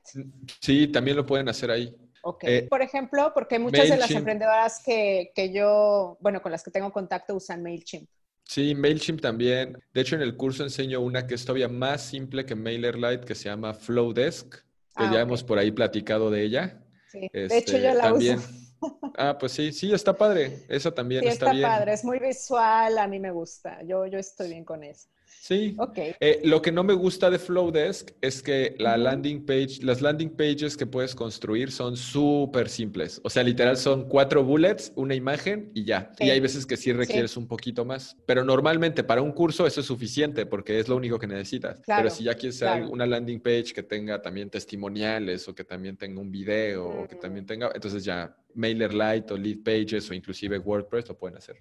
Sí, 0.60 0.88
también 0.88 1.18
lo 1.18 1.26
pueden 1.28 1.48
hacer 1.48 1.70
ahí. 1.70 1.96
Ok. 2.24 2.46
Eh, 2.46 2.68
por 2.68 2.82
ejemplo, 2.82 3.32
porque 3.32 3.60
muchas 3.60 3.88
de 3.88 3.98
las 3.98 4.10
emprendedoras 4.10 4.82
que, 4.84 5.34
que 5.36 5.54
yo, 5.54 6.18
bueno, 6.20 6.42
con 6.42 6.52
las 6.52 6.64
que 6.64 6.72
tengo 6.72 6.92
contacto 6.92 7.36
usan 7.36 7.62
MailChimp. 7.62 8.10
Sí, 8.48 8.76
MailChimp 8.76 9.22
también. 9.22 9.78
De 9.94 10.02
hecho, 10.02 10.16
en 10.16 10.22
el 10.22 10.38
curso 10.38 10.64
enseño 10.64 11.02
una 11.02 11.28
que 11.28 11.36
es 11.36 11.44
todavía 11.44 11.68
más 11.68 12.04
simple 12.04 12.46
que 12.46 12.56
MailerLite, 12.56 13.26
que 13.26 13.36
se 13.36 13.50
llama 13.50 13.74
Flowdesk, 13.74 14.56
que 14.56 14.64
ah, 14.96 15.12
ya 15.12 15.22
hemos 15.22 15.44
por 15.44 15.58
ahí 15.58 15.72
platicado 15.72 16.30
de 16.30 16.44
ella. 16.44 16.82
Sí. 17.12 17.30
de 17.34 17.58
hecho, 17.58 17.78
yo 17.78 17.94
la 17.94 18.10
este, 18.10 18.36
uso. 18.36 18.50
Ah, 19.18 19.36
pues 19.40 19.54
sí, 19.54 19.72
sí, 19.72 19.92
está 19.94 20.16
padre. 20.16 20.66
Eso 20.68 20.94
también 20.94 21.24
sí, 21.24 21.30
está, 21.30 21.52
está 21.52 21.68
padre, 21.68 21.94
es 21.94 22.04
muy 22.04 22.20
visual, 22.20 22.98
a 23.00 23.08
mí 23.08 23.20
me 23.20 23.32
gusta. 23.32 23.82
Yo, 23.84 24.06
yo 24.06 24.20
estoy 24.20 24.50
bien 24.50 24.64
con 24.64 24.84
eso. 24.84 25.08
Sí. 25.46 25.78
Eh, 25.96 26.42
lo 26.44 26.60
que 26.60 26.72
no 26.72 26.84
me 26.84 26.94
gusta 26.94 27.30
de 27.30 27.38
Flowdesk 27.38 28.14
es 28.20 28.42
que 28.42 28.76
la 28.80 28.98
landing 28.98 29.46
page, 29.46 29.78
las 29.84 30.02
landing 30.02 30.32
pages 30.32 30.76
que 30.76 30.88
puedes 30.88 31.14
construir 31.14 31.72
son 31.72 31.96
súper 31.96 32.68
simples. 32.68 33.22
O 33.24 33.30
sea, 33.30 33.44
literal 33.44 33.78
son 33.78 34.10
cuatro 34.10 34.44
bullets, 34.44 34.92
una 34.96 35.14
imagen 35.14 35.70
y 35.76 35.84
ya. 35.84 36.12
Y 36.18 36.32
hay 36.32 36.40
veces 36.40 36.66
que 36.66 36.76
sí 36.76 36.92
requieres 36.94 37.38
un 37.38 37.48
poquito 37.48 37.86
más. 37.86 38.18
Pero 38.26 38.44
normalmente 38.44 39.04
para 39.04 39.22
un 39.22 39.34
curso 39.34 39.68
eso 39.68 39.82
es 39.82 39.86
suficiente 39.86 40.48
porque 40.48 40.80
es 40.80 40.88
lo 40.88 40.96
único 40.96 41.20
que 41.20 41.28
necesitas. 41.28 41.80
Pero 41.86 42.10
si 42.10 42.24
ya 42.24 42.34
quieres 42.34 42.64
hacer 42.64 42.86
una 42.86 43.06
landing 43.06 43.40
page 43.40 43.66
que 43.66 43.84
tenga 43.84 44.20
también 44.24 44.50
testimoniales 44.50 45.48
o 45.48 45.54
que 45.54 45.64
también 45.64 45.96
tenga 45.96 46.22
un 46.22 46.32
video 46.32 46.88
o 46.88 47.08
que 47.08 47.18
también 47.18 47.46
tenga, 47.46 47.70
entonces 47.76 48.04
ya 48.04 48.36
MailerLite 48.56 49.32
o 49.32 49.38
Lead 49.38 49.60
Pages 49.64 50.10
o 50.10 50.16
inclusive 50.16 50.58
WordPress 50.58 51.08
lo 51.08 51.16
pueden 51.16 51.38
hacer. 51.38 51.58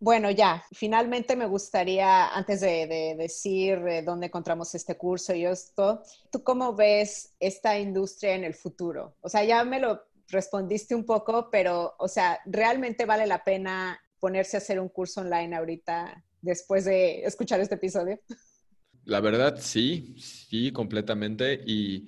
Bueno, 0.00 0.30
ya, 0.30 0.64
finalmente 0.72 1.34
me 1.34 1.46
gustaría, 1.46 2.28
antes 2.28 2.60
de, 2.60 3.16
decir 3.18 3.78
eh, 3.88 4.02
dónde 4.02 4.26
encontramos 4.26 4.72
este 4.74 4.96
curso 4.96 5.34
y 5.34 5.44
esto, 5.44 6.02
¿tú 6.30 6.44
cómo 6.44 6.74
ves 6.74 7.34
esta 7.40 7.78
industria 7.78 8.34
en 8.34 8.44
el 8.44 8.54
futuro? 8.54 9.16
O 9.20 9.28
sea, 9.28 9.42
ya 9.44 9.64
me 9.64 9.80
lo 9.80 10.00
respondiste 10.28 10.94
un 10.94 11.04
poco, 11.04 11.48
pero, 11.50 11.94
o 11.98 12.06
sea, 12.06 12.38
¿realmente 12.46 13.06
vale 13.06 13.26
la 13.26 13.42
pena 13.42 14.00
ponerse 14.20 14.56
a 14.56 14.58
hacer 14.58 14.78
un 14.78 14.88
curso 14.88 15.20
online 15.20 15.56
ahorita 15.56 16.24
después 16.42 16.84
de 16.84 17.24
escuchar 17.24 17.60
este 17.60 17.74
episodio? 17.74 18.20
La 19.04 19.20
verdad, 19.20 19.58
sí, 19.60 20.14
sí, 20.18 20.70
completamente. 20.70 21.60
Y 21.66 22.06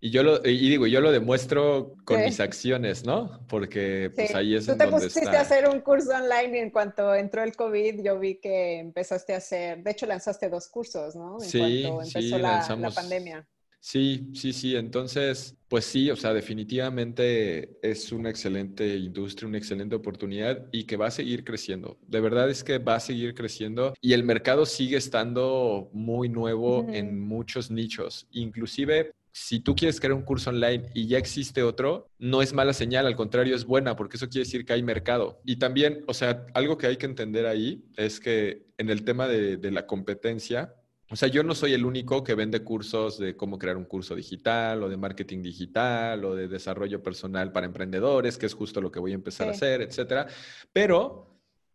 y 0.00 0.10
yo 0.10 0.22
lo, 0.22 0.36
y 0.44 0.68
digo, 0.68 0.86
yo 0.86 1.00
lo 1.00 1.10
demuestro 1.10 1.94
con 2.04 2.22
mis 2.24 2.38
acciones, 2.38 3.04
¿no? 3.04 3.44
Porque 3.48 4.12
pues 4.14 4.34
ahí 4.34 4.54
es 4.54 4.66
Tú 4.66 4.76
te 4.76 4.86
pusiste 4.86 5.28
a 5.28 5.40
hacer 5.40 5.68
un 5.68 5.80
curso 5.80 6.10
online 6.10 6.58
y 6.58 6.60
en 6.60 6.70
cuanto 6.70 7.14
entró 7.14 7.42
el 7.42 7.56
COVID, 7.56 8.02
yo 8.04 8.18
vi 8.18 8.36
que 8.36 8.78
empezaste 8.78 9.34
a 9.34 9.38
hacer, 9.38 9.82
de 9.82 9.90
hecho 9.90 10.06
lanzaste 10.06 10.48
dos 10.48 10.68
cursos, 10.68 11.16
¿no? 11.16 11.38
En 11.42 11.48
sí, 11.48 11.82
cuanto 11.82 12.02
empezó 12.02 12.38
la, 12.38 12.76
la, 12.78 12.90
pandemia. 12.90 13.46
Sí, 13.80 14.30
sí, 14.34 14.52
sí. 14.52 14.76
Entonces, 14.76 15.56
pues 15.68 15.84
sí, 15.84 16.10
o 16.10 16.16
sea, 16.16 16.32
definitivamente 16.32 17.78
es 17.82 18.12
una 18.12 18.30
excelente 18.30 18.96
industria, 18.96 19.48
una 19.48 19.58
excelente 19.58 19.96
oportunidad 19.96 20.66
y 20.72 20.84
que 20.84 20.96
va 20.96 21.06
a 21.06 21.10
seguir 21.10 21.44
creciendo. 21.44 21.98
De 22.06 22.20
verdad 22.20 22.50
es 22.50 22.62
que 22.62 22.78
va 22.78 22.96
a 22.96 23.00
seguir 23.00 23.34
creciendo 23.34 23.94
y 24.00 24.12
el 24.12 24.24
mercado 24.24 24.66
sigue 24.66 24.96
estando 24.96 25.90
muy 25.92 26.28
nuevo 26.28 26.86
en 26.88 27.18
muchos 27.20 27.70
nichos. 27.70 28.26
Inclusive 28.30 29.12
si 29.40 29.60
tú 29.60 29.74
quieres 29.74 30.00
crear 30.00 30.14
un 30.14 30.22
curso 30.22 30.50
online 30.50 30.90
y 30.94 31.06
ya 31.06 31.16
existe 31.16 31.62
otro, 31.62 32.10
no 32.18 32.42
es 32.42 32.52
mala 32.52 32.72
señal, 32.72 33.06
al 33.06 33.16
contrario, 33.16 33.54
es 33.54 33.64
buena, 33.64 33.94
porque 33.96 34.16
eso 34.16 34.28
quiere 34.28 34.44
decir 34.44 34.64
que 34.64 34.72
hay 34.72 34.82
mercado. 34.82 35.40
Y 35.44 35.56
también, 35.56 36.04
o 36.06 36.14
sea, 36.14 36.46
algo 36.54 36.76
que 36.76 36.88
hay 36.88 36.96
que 36.96 37.06
entender 37.06 37.46
ahí 37.46 37.84
es 37.96 38.20
que 38.20 38.66
en 38.76 38.90
el 38.90 39.04
tema 39.04 39.28
de, 39.28 39.58
la 39.70 39.86
competencia, 39.86 40.74
o 41.10 41.16
sea, 41.16 41.28
yo 41.28 41.42
no 41.42 41.54
soy 41.54 41.72
el 41.72 41.84
único 41.84 42.24
que 42.24 42.34
vende 42.34 42.64
cursos 42.64 43.18
de 43.18 43.36
cómo 43.36 43.58
crear 43.58 43.76
un 43.76 43.84
curso 43.84 44.14
digital 44.14 44.82
o 44.82 44.88
de 44.88 44.96
marketing 44.96 45.42
digital 45.42 46.24
o 46.24 46.34
de 46.34 46.48
desarrollo 46.48 47.02
personal 47.02 47.52
para 47.52 47.66
emprendedores, 47.66 48.38
que 48.38 48.46
es 48.46 48.54
justo 48.54 48.80
lo 48.80 48.90
que 48.90 49.00
voy 49.00 49.12
a 49.12 49.16
empezar 49.16 49.48
a 49.48 49.52
hacer, 49.52 49.82
etcétera. 49.82 50.26
Pero 50.72 51.27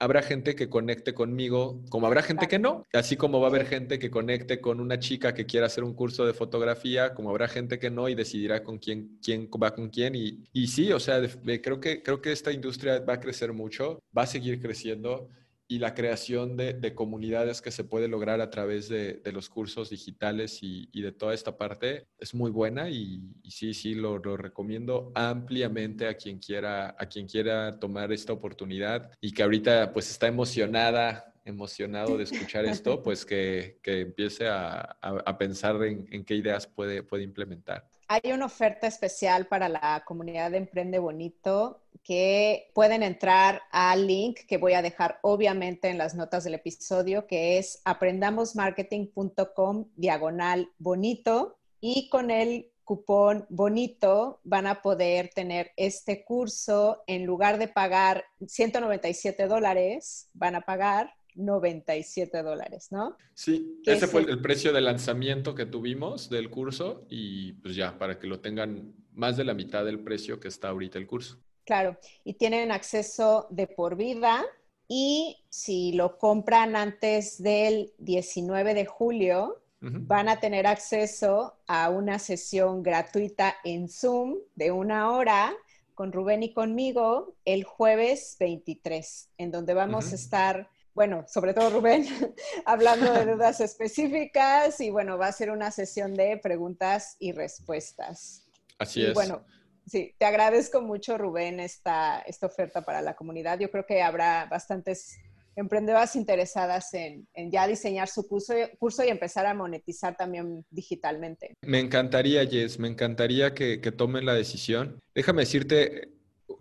habrá 0.03 0.21
gente 0.21 0.55
que 0.55 0.69
conecte 0.69 1.13
conmigo, 1.13 1.81
como 1.89 2.07
habrá 2.07 2.21
gente 2.21 2.47
que 2.47 2.59
no, 2.59 2.83
así 2.93 3.15
como 3.15 3.39
va 3.39 3.47
a 3.47 3.49
haber 3.49 3.65
gente 3.65 3.99
que 3.99 4.11
conecte 4.11 4.59
con 4.59 4.79
una 4.79 4.99
chica 4.99 5.33
que 5.33 5.45
quiera 5.45 5.67
hacer 5.67 5.83
un 5.83 5.93
curso 5.93 6.25
de 6.25 6.33
fotografía, 6.33 7.13
como 7.13 7.29
habrá 7.29 7.47
gente 7.47 7.79
que 7.79 7.89
no 7.89 8.09
y 8.09 8.15
decidirá 8.15 8.63
con 8.63 8.79
quién, 8.79 9.17
quién 9.23 9.49
va 9.61 9.73
con 9.73 9.89
quién. 9.89 10.15
Y, 10.15 10.43
y 10.51 10.67
sí, 10.67 10.91
o 10.91 10.99
sea, 10.99 11.21
creo, 11.61 11.79
que, 11.79 12.03
creo 12.03 12.21
que 12.21 12.31
esta 12.33 12.51
industria 12.51 12.99
va 12.99 13.13
a 13.13 13.19
crecer 13.19 13.53
mucho, 13.53 14.03
va 14.15 14.23
a 14.23 14.27
seguir 14.27 14.61
creciendo 14.61 15.29
y 15.73 15.79
la 15.79 15.95
creación 15.95 16.55
de, 16.55 16.93
comunidades 16.93 17.59
que 17.59 17.71
se 17.71 17.83
puede 17.83 18.07
lograr 18.07 18.41
a 18.41 18.51
través 18.51 18.89
de, 18.89 19.19
los 19.33 19.49
cursos 19.49 19.89
digitales 19.89 20.59
y, 20.61 21.01
de 21.01 21.11
toda 21.11 21.33
esta 21.33 21.57
parte 21.57 22.05
es 22.19 22.35
muy 22.35 22.51
buena 22.51 22.91
y, 22.91 23.23
sí, 23.49 23.73
sí, 23.73 23.95
lo, 23.95 24.19
recomiendo 24.37 25.11
ampliamente 25.15 26.07
a 26.07 26.13
quien, 26.13 26.37
quiera, 26.37 26.95
a 26.99 27.07
quien 27.07 27.25
quiera 27.25 27.79
tomar 27.79 28.13
esta 28.13 28.33
oportunidad 28.33 29.09
y 29.19 29.33
que 29.33 29.41
ahorita 29.41 29.91
pues 29.93 30.11
está 30.11 30.27
emocionada 30.27 31.33
emocionado 31.43 32.17
de 32.17 32.25
escuchar 32.25 32.65
esto, 32.65 33.01
pues 33.01 33.25
que, 33.25 33.79
empiece 33.83 34.47
a, 34.47 34.95
pensar 35.39 35.83
en, 35.83 36.07
en, 36.11 36.23
qué 36.23 36.35
ideas 36.35 36.67
puede, 36.67 37.01
puede 37.01 37.23
implementar. 37.23 37.89
Hay 38.13 38.31
una 38.31 38.45
oferta 38.45 38.85
especial 38.85 39.47
para 39.47 39.67
la 39.67 40.03
comunidad 40.05 40.51
de 40.51 40.57
Emprende 40.57 40.99
Bonito 40.99 41.81
que 42.03 42.69
pueden 42.75 43.01
entrar 43.01 43.63
al 43.71 44.05
link 44.05 44.41
que 44.47 44.59
voy 44.59 44.73
a 44.73 44.83
dejar 44.83 45.17
obviamente 45.23 45.89
en 45.89 45.97
las 45.97 46.13
notas 46.13 46.43
del 46.43 46.53
episodio, 46.53 47.25
que 47.25 47.57
es 47.57 47.81
aprendamosmarketing.com 47.85 49.85
diagonal 49.95 50.69
bonito. 50.77 51.57
Y 51.81 52.07
con 52.09 52.29
el 52.29 52.69
cupón 52.83 53.47
bonito 53.49 54.41
van 54.43 54.67
a 54.67 54.83
poder 54.83 55.31
tener 55.33 55.71
este 55.75 56.23
curso. 56.23 57.01
En 57.07 57.25
lugar 57.25 57.57
de 57.57 57.67
pagar 57.67 58.25
197 58.45 59.47
dólares, 59.47 60.29
van 60.33 60.53
a 60.53 60.61
pagar 60.61 61.15
97 61.35 62.43
dólares, 62.43 62.91
¿no? 62.91 63.17
Sí, 63.33 63.79
ese 63.85 64.07
fue 64.07 64.21
el 64.21 64.41
precio 64.41 64.73
de 64.73 64.81
lanzamiento 64.81 65.55
que 65.55 65.65
tuvimos 65.65 66.29
del 66.29 66.49
curso 66.49 67.05
y 67.09 67.53
pues 67.53 67.75
ya, 67.75 67.97
para 67.97 68.19
que 68.19 68.27
lo 68.27 68.39
tengan 68.39 68.93
más 69.13 69.37
de 69.37 69.43
la 69.43 69.53
mitad 69.53 69.85
del 69.85 69.99
precio 69.99 70.39
que 70.39 70.47
está 70.47 70.69
ahorita 70.69 70.97
el 70.97 71.07
curso. 71.07 71.39
Claro, 71.65 71.97
y 72.23 72.33
tienen 72.33 72.71
acceso 72.71 73.47
de 73.49 73.67
por 73.67 73.95
vida 73.95 74.45
y 74.87 75.43
si 75.49 75.93
lo 75.93 76.17
compran 76.17 76.75
antes 76.75 77.41
del 77.41 77.93
19 77.99 78.73
de 78.73 78.85
julio, 78.85 79.59
van 79.85 80.29
a 80.29 80.39
tener 80.39 80.65
acceso 80.65 81.57
a 81.67 81.89
una 81.89 82.17
sesión 82.17 82.83
gratuita 82.83 83.55
en 83.65 83.89
Zoom 83.89 84.37
de 84.55 84.71
una 84.71 85.11
hora 85.11 85.53
con 85.93 86.13
Rubén 86.13 86.41
y 86.41 86.53
conmigo 86.53 87.35
el 87.43 87.63
jueves 87.65 88.37
23, 88.39 89.29
en 89.37 89.51
donde 89.51 89.73
vamos 89.73 90.11
a 90.11 90.15
estar 90.15 90.69
bueno, 90.93 91.25
sobre 91.27 91.53
todo 91.53 91.69
Rubén, 91.69 92.05
hablando 92.65 93.11
de 93.11 93.33
dudas 93.33 93.59
específicas 93.61 94.79
y 94.79 94.89
bueno, 94.89 95.17
va 95.17 95.27
a 95.27 95.31
ser 95.31 95.51
una 95.51 95.71
sesión 95.71 96.13
de 96.13 96.37
preguntas 96.37 97.15
y 97.19 97.31
respuestas. 97.31 98.45
Así 98.77 99.01
y 99.01 99.05
es. 99.05 99.13
Bueno, 99.13 99.43
sí, 99.87 100.13
te 100.17 100.25
agradezco 100.25 100.81
mucho 100.81 101.17
Rubén 101.17 101.59
esta, 101.59 102.19
esta 102.19 102.47
oferta 102.47 102.81
para 102.83 103.01
la 103.01 103.15
comunidad. 103.15 103.59
Yo 103.59 103.71
creo 103.71 103.85
que 103.85 104.01
habrá 104.01 104.45
bastantes 104.45 105.17
emprendedoras 105.55 106.15
interesadas 106.15 106.93
en, 106.93 107.27
ya 107.51 107.67
diseñar 107.67 108.07
su 108.07 108.27
curso, 108.27 108.53
curso, 108.79 109.03
y 109.03 109.09
empezar 109.09 109.45
a 109.45 109.53
monetizar 109.53 110.17
también 110.17 110.65
digitalmente. 110.71 111.53
Me 111.61 111.79
encantaría, 111.79 112.45
Jess, 112.45 112.79
me 112.79 112.87
encantaría 112.87 113.53
que, 113.53 113.79
que 113.79 113.91
tomen 113.91 114.25
la 114.25 114.33
decisión. 114.33 114.99
Déjame 115.13 115.43
decirte, 115.43 116.09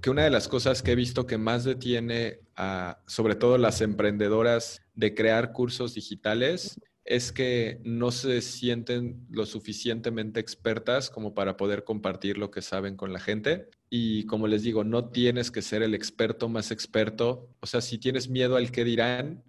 que 0.03 0.11
una 0.11 0.25
de 0.25 0.31
las 0.31 0.49
cosas 0.49 0.83
que 0.83 0.93
he 0.93 0.97
visto 0.97 1.27
que 1.27 1.39
más 1.39 1.63
detiene 1.63 2.41
a, 2.57 3.01
sobre 3.07 3.37
todo 3.37 3.57
las 3.57 3.81
emprendedoras 3.81 4.83
de 4.95 5.15
crear 5.15 5.53
cursos 5.53 5.95
digitales, 5.95 6.79
es 7.05 7.31
que 7.31 7.81
no 7.85 8.11
se 8.11 8.43
sienten 8.43 9.25
lo 9.31 9.47
suficientemente 9.47 10.41
expertas 10.41 11.09
como 11.09 11.35
para 11.35 11.57
poder 11.57 11.85
compartir 11.85 12.37
lo 12.37 12.51
que 12.51 12.63
saben 12.63 12.97
con 12.97 13.13
la 13.13 13.21
gente. 13.21 13.69
Y 13.91 14.27
como 14.27 14.49
les 14.49 14.63
digo, 14.63 14.83
no 14.83 15.09
tienes 15.09 15.51
que 15.53 15.63
ser 15.63 15.83
el 15.83 15.95
experto 15.95 16.49
más 16.49 16.73
experto. 16.73 17.49
O 17.61 17.67
sea, 17.67 17.81
si 17.81 17.99
tienes 17.99 18.29
miedo 18.29 18.57
al 18.57 18.73
que 18.73 18.85
dirán, 18.85 19.45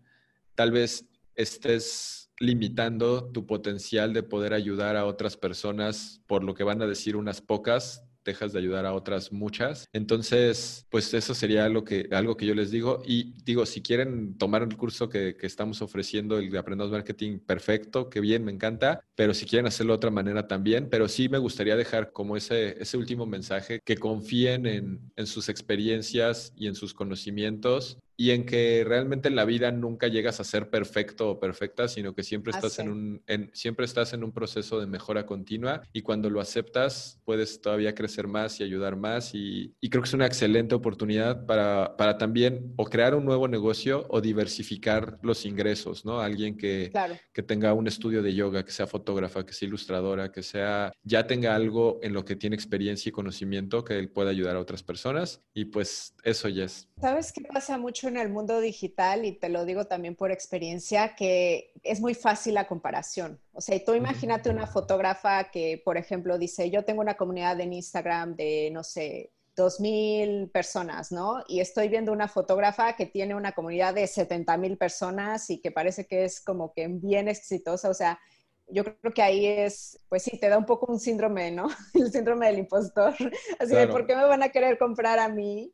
tal 0.54 0.72
vez 0.72 1.06
estés 1.36 2.32
limitando 2.40 3.32
tu 3.32 3.48
potencial 3.48 4.14
de 4.14 4.22
poder 4.22 4.54
ayudar 4.54 4.98
a 4.98 5.06
otras 5.06 5.36
personas 5.36 6.22
por 6.28 6.44
lo 6.44 6.54
que 6.54 6.64
van 6.64 6.82
a 6.82 6.88
decir 6.88 7.16
unas 7.16 7.42
pocas 7.42 8.04
dejas 8.24 8.54
de 8.54 8.60
ayudar 8.60 8.86
a 8.86 8.94
otras 8.94 9.32
muchas. 9.32 9.88
Entonces, 9.94 10.86
pues 10.90 11.14
eso 11.14 11.34
sería 11.34 11.70
lo 11.70 11.84
que, 11.84 12.08
algo 12.12 12.38
que 12.38 12.46
yo 12.46 12.56
les 12.56 12.72
digo. 12.72 13.02
Y 13.06 13.34
digo, 13.44 13.66
si 13.66 13.82
quieren 13.82 14.38
tomar 14.38 14.64
el 14.64 14.76
curso 14.78 15.10
que, 15.10 15.36
que 15.36 15.48
estamos 15.48 15.82
ofreciendo, 15.82 16.38
el 16.38 16.50
de 16.50 16.58
Aprendamos 16.58 16.92
Marketing, 16.92 17.40
perfecto, 17.40 18.10
qué 18.10 18.20
bien, 18.20 18.44
me 18.44 18.52
encanta. 18.52 19.02
Pero 19.16 19.34
si 19.34 19.46
quieren 19.46 19.68
hacerlo 19.68 19.94
de 19.94 19.98
otra 19.98 20.12
manera 20.12 20.48
también. 20.48 20.90
Pero 20.90 21.08
sí 21.08 21.30
me 21.30 21.38
gustaría 21.38 21.76
dejar 21.76 22.12
como 22.12 22.38
ese, 22.38 22.82
ese 22.82 22.98
último 22.98 23.26
mensaje, 23.26 23.80
que 23.84 23.98
confíen 23.98 24.66
en, 24.66 25.12
en 25.16 25.28
sus 25.28 25.50
experiencias 25.50 26.54
y 26.56 26.68
en 26.68 26.76
sus 26.76 26.94
conocimientos 26.94 27.98
y 28.16 28.32
en 28.32 28.46
que 28.46 28.84
realmente 28.86 29.28
en 29.28 29.36
la 29.36 29.46
vida 29.46 29.72
nunca 29.72 30.08
llegas 30.08 30.40
a 30.40 30.44
ser 30.44 30.70
perfecto 30.70 31.32
o 31.32 31.40
perfecta, 31.40 31.88
sino 31.88 32.14
que 32.14 32.24
siempre 32.24 32.52
estás, 32.52 32.80
en 32.80 32.90
un, 32.90 33.24
siempre 33.54 33.86
estás 33.86 34.14
en 34.14 34.24
un 34.24 34.32
proceso 34.32 34.80
de 34.80 34.88
mejora 34.88 35.26
continua 35.26 35.82
y 35.94 36.02
cuando 36.02 36.30
lo 36.30 36.40
aceptas 36.40 37.20
puedes 37.26 37.62
todavía 37.62 37.96
crecer 37.96 38.28
más 38.28 38.60
y 38.60 38.64
ayudar 38.64 38.96
más 38.96 39.32
y, 39.34 39.74
creo 39.90 40.02
que 40.02 40.08
es 40.08 40.14
una 40.14 40.26
excelente 40.26 40.74
oportunidad 40.74 41.46
para, 41.46 41.96
para, 41.98 42.18
también 42.18 42.74
o 42.78 42.86
crear 42.86 43.14
un 43.14 43.26
nuevo 43.26 43.48
negocio 43.48 44.08
o 44.10 44.22
diversificar 44.22 45.20
los 45.22 45.46
ingresos, 45.46 46.04
¿no? 46.04 46.20
Alguien 46.20 46.58
que, 46.58 46.92
que 47.32 47.44
tenga 47.44 47.74
un 47.74 47.86
estudio 47.86 48.24
de 48.24 48.34
yoga, 48.34 48.66
que 48.66 48.72
sea 48.72 48.88
fotógrafa, 48.88 49.46
que 49.46 49.54
sea 49.54 49.68
ilustradora, 49.68 50.32
que 50.32 50.42
sea, 50.42 50.92
ya 51.04 51.28
tenga 51.28 51.54
algo 51.56 52.00
en 52.02 52.14
lo 52.14 52.26
que 52.26 52.36
tiene 52.36 52.56
experiencia 52.56 53.10
y 53.10 53.12
conocimiento 53.12 53.84
que 53.84 54.00
él 54.00 54.10
pueda 54.10 54.32
ayudar 54.32 54.56
a 54.56 54.60
otras 54.60 54.82
personas 54.82 55.42
y 55.54 55.66
pues 55.66 56.16
eso 56.24 56.50
ya 56.50 56.66
es. 56.66 56.90
¿Sabes 57.00 57.32
qué 57.32 57.42
pasa 57.42 57.78
mucho? 57.78 58.03
En 58.08 58.18
el 58.18 58.30
mundo 58.30 58.60
digital, 58.60 59.26
y 59.26 59.34
te 59.34 59.50
lo 59.50 59.66
digo 59.66 59.86
también 59.86 60.16
por 60.16 60.32
experiencia, 60.32 61.16
que 61.16 61.74
es 61.84 62.00
muy 62.00 62.14
fácil 62.14 62.56
la 62.56 62.68
comparación. 62.68 63.40
O 63.54 63.62
sea, 63.62 63.84
tú 63.84 63.94
imagínate 63.94 64.50
una 64.50 64.68
fotógrafa 64.68 65.52
que, 65.52 65.82
por 65.84 65.98
ejemplo, 65.98 66.38
dice, 66.38 66.70
yo 66.70 66.86
tengo 66.86 67.02
una 67.02 67.16
comunidad 67.16 67.60
en 67.60 67.74
Instagram 67.74 68.36
de, 68.36 68.70
no 68.72 68.84
sé, 68.84 69.32
dos 69.56 69.80
mil 69.80 70.50
personas, 70.50 71.12
¿no? 71.12 71.44
Y 71.48 71.60
estoy 71.60 71.88
viendo 71.88 72.12
una 72.12 72.28
fotógrafa 72.28 72.96
que 72.96 73.06
tiene 73.06 73.36
una 73.36 73.52
comunidad 73.52 73.94
de 73.94 74.08
70 74.08 74.58
mil 74.58 74.78
personas 74.78 75.50
y 75.50 75.62
que 75.62 75.72
parece 75.72 76.08
que 76.08 76.26
es 76.26 76.42
como 76.42 76.74
que 76.74 76.88
bien 76.88 77.28
exitosa. 77.28 77.90
O 77.90 77.94
sea, 77.94 78.20
yo 78.68 78.84
creo 78.84 79.14
que 79.14 79.22
ahí 79.22 79.46
es, 79.46 80.00
pues 80.10 80.24
sí, 80.24 80.40
te 80.40 80.50
da 80.50 80.58
un 80.58 80.66
poco 80.66 80.92
un 80.92 81.00
síndrome, 81.00 81.52
¿no? 81.52 81.68
El 81.94 82.12
síndrome 82.12 82.48
del 82.48 82.60
impostor. 82.60 83.14
Así 83.60 83.76
de, 83.76 83.88
¿por 83.88 84.08
qué 84.08 84.16
me 84.16 84.26
van 84.26 84.44
a 84.44 84.50
querer 84.50 84.78
comprar 84.78 85.20
a 85.20 85.30
mí? 85.30 85.72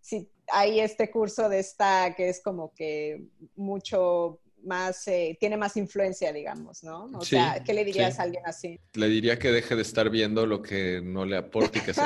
Si 0.00 0.30
hay 0.52 0.80
este 0.80 1.10
curso 1.10 1.48
de 1.48 1.60
esta 1.60 2.14
que 2.16 2.28
es 2.28 2.42
como 2.42 2.72
que 2.74 3.24
mucho 3.56 4.40
más, 4.64 5.06
eh, 5.08 5.36
tiene 5.40 5.56
más 5.56 5.76
influencia, 5.76 6.32
digamos, 6.32 6.82
¿no? 6.82 7.10
O 7.14 7.24
sea, 7.24 7.62
¿qué 7.64 7.74
le 7.74 7.84
dirías 7.84 8.18
a 8.18 8.24
alguien 8.24 8.42
así? 8.46 8.78
Le 8.94 9.08
diría 9.08 9.38
que 9.38 9.50
deje 9.50 9.76
de 9.76 9.82
estar 9.82 10.10
viendo 10.10 10.46
lo 10.46 10.62
que 10.62 11.00
no 11.02 11.24
le 11.24 11.36
aporte 11.36 11.78
y 11.78 11.82
que 11.82 11.94
se, 11.94 12.02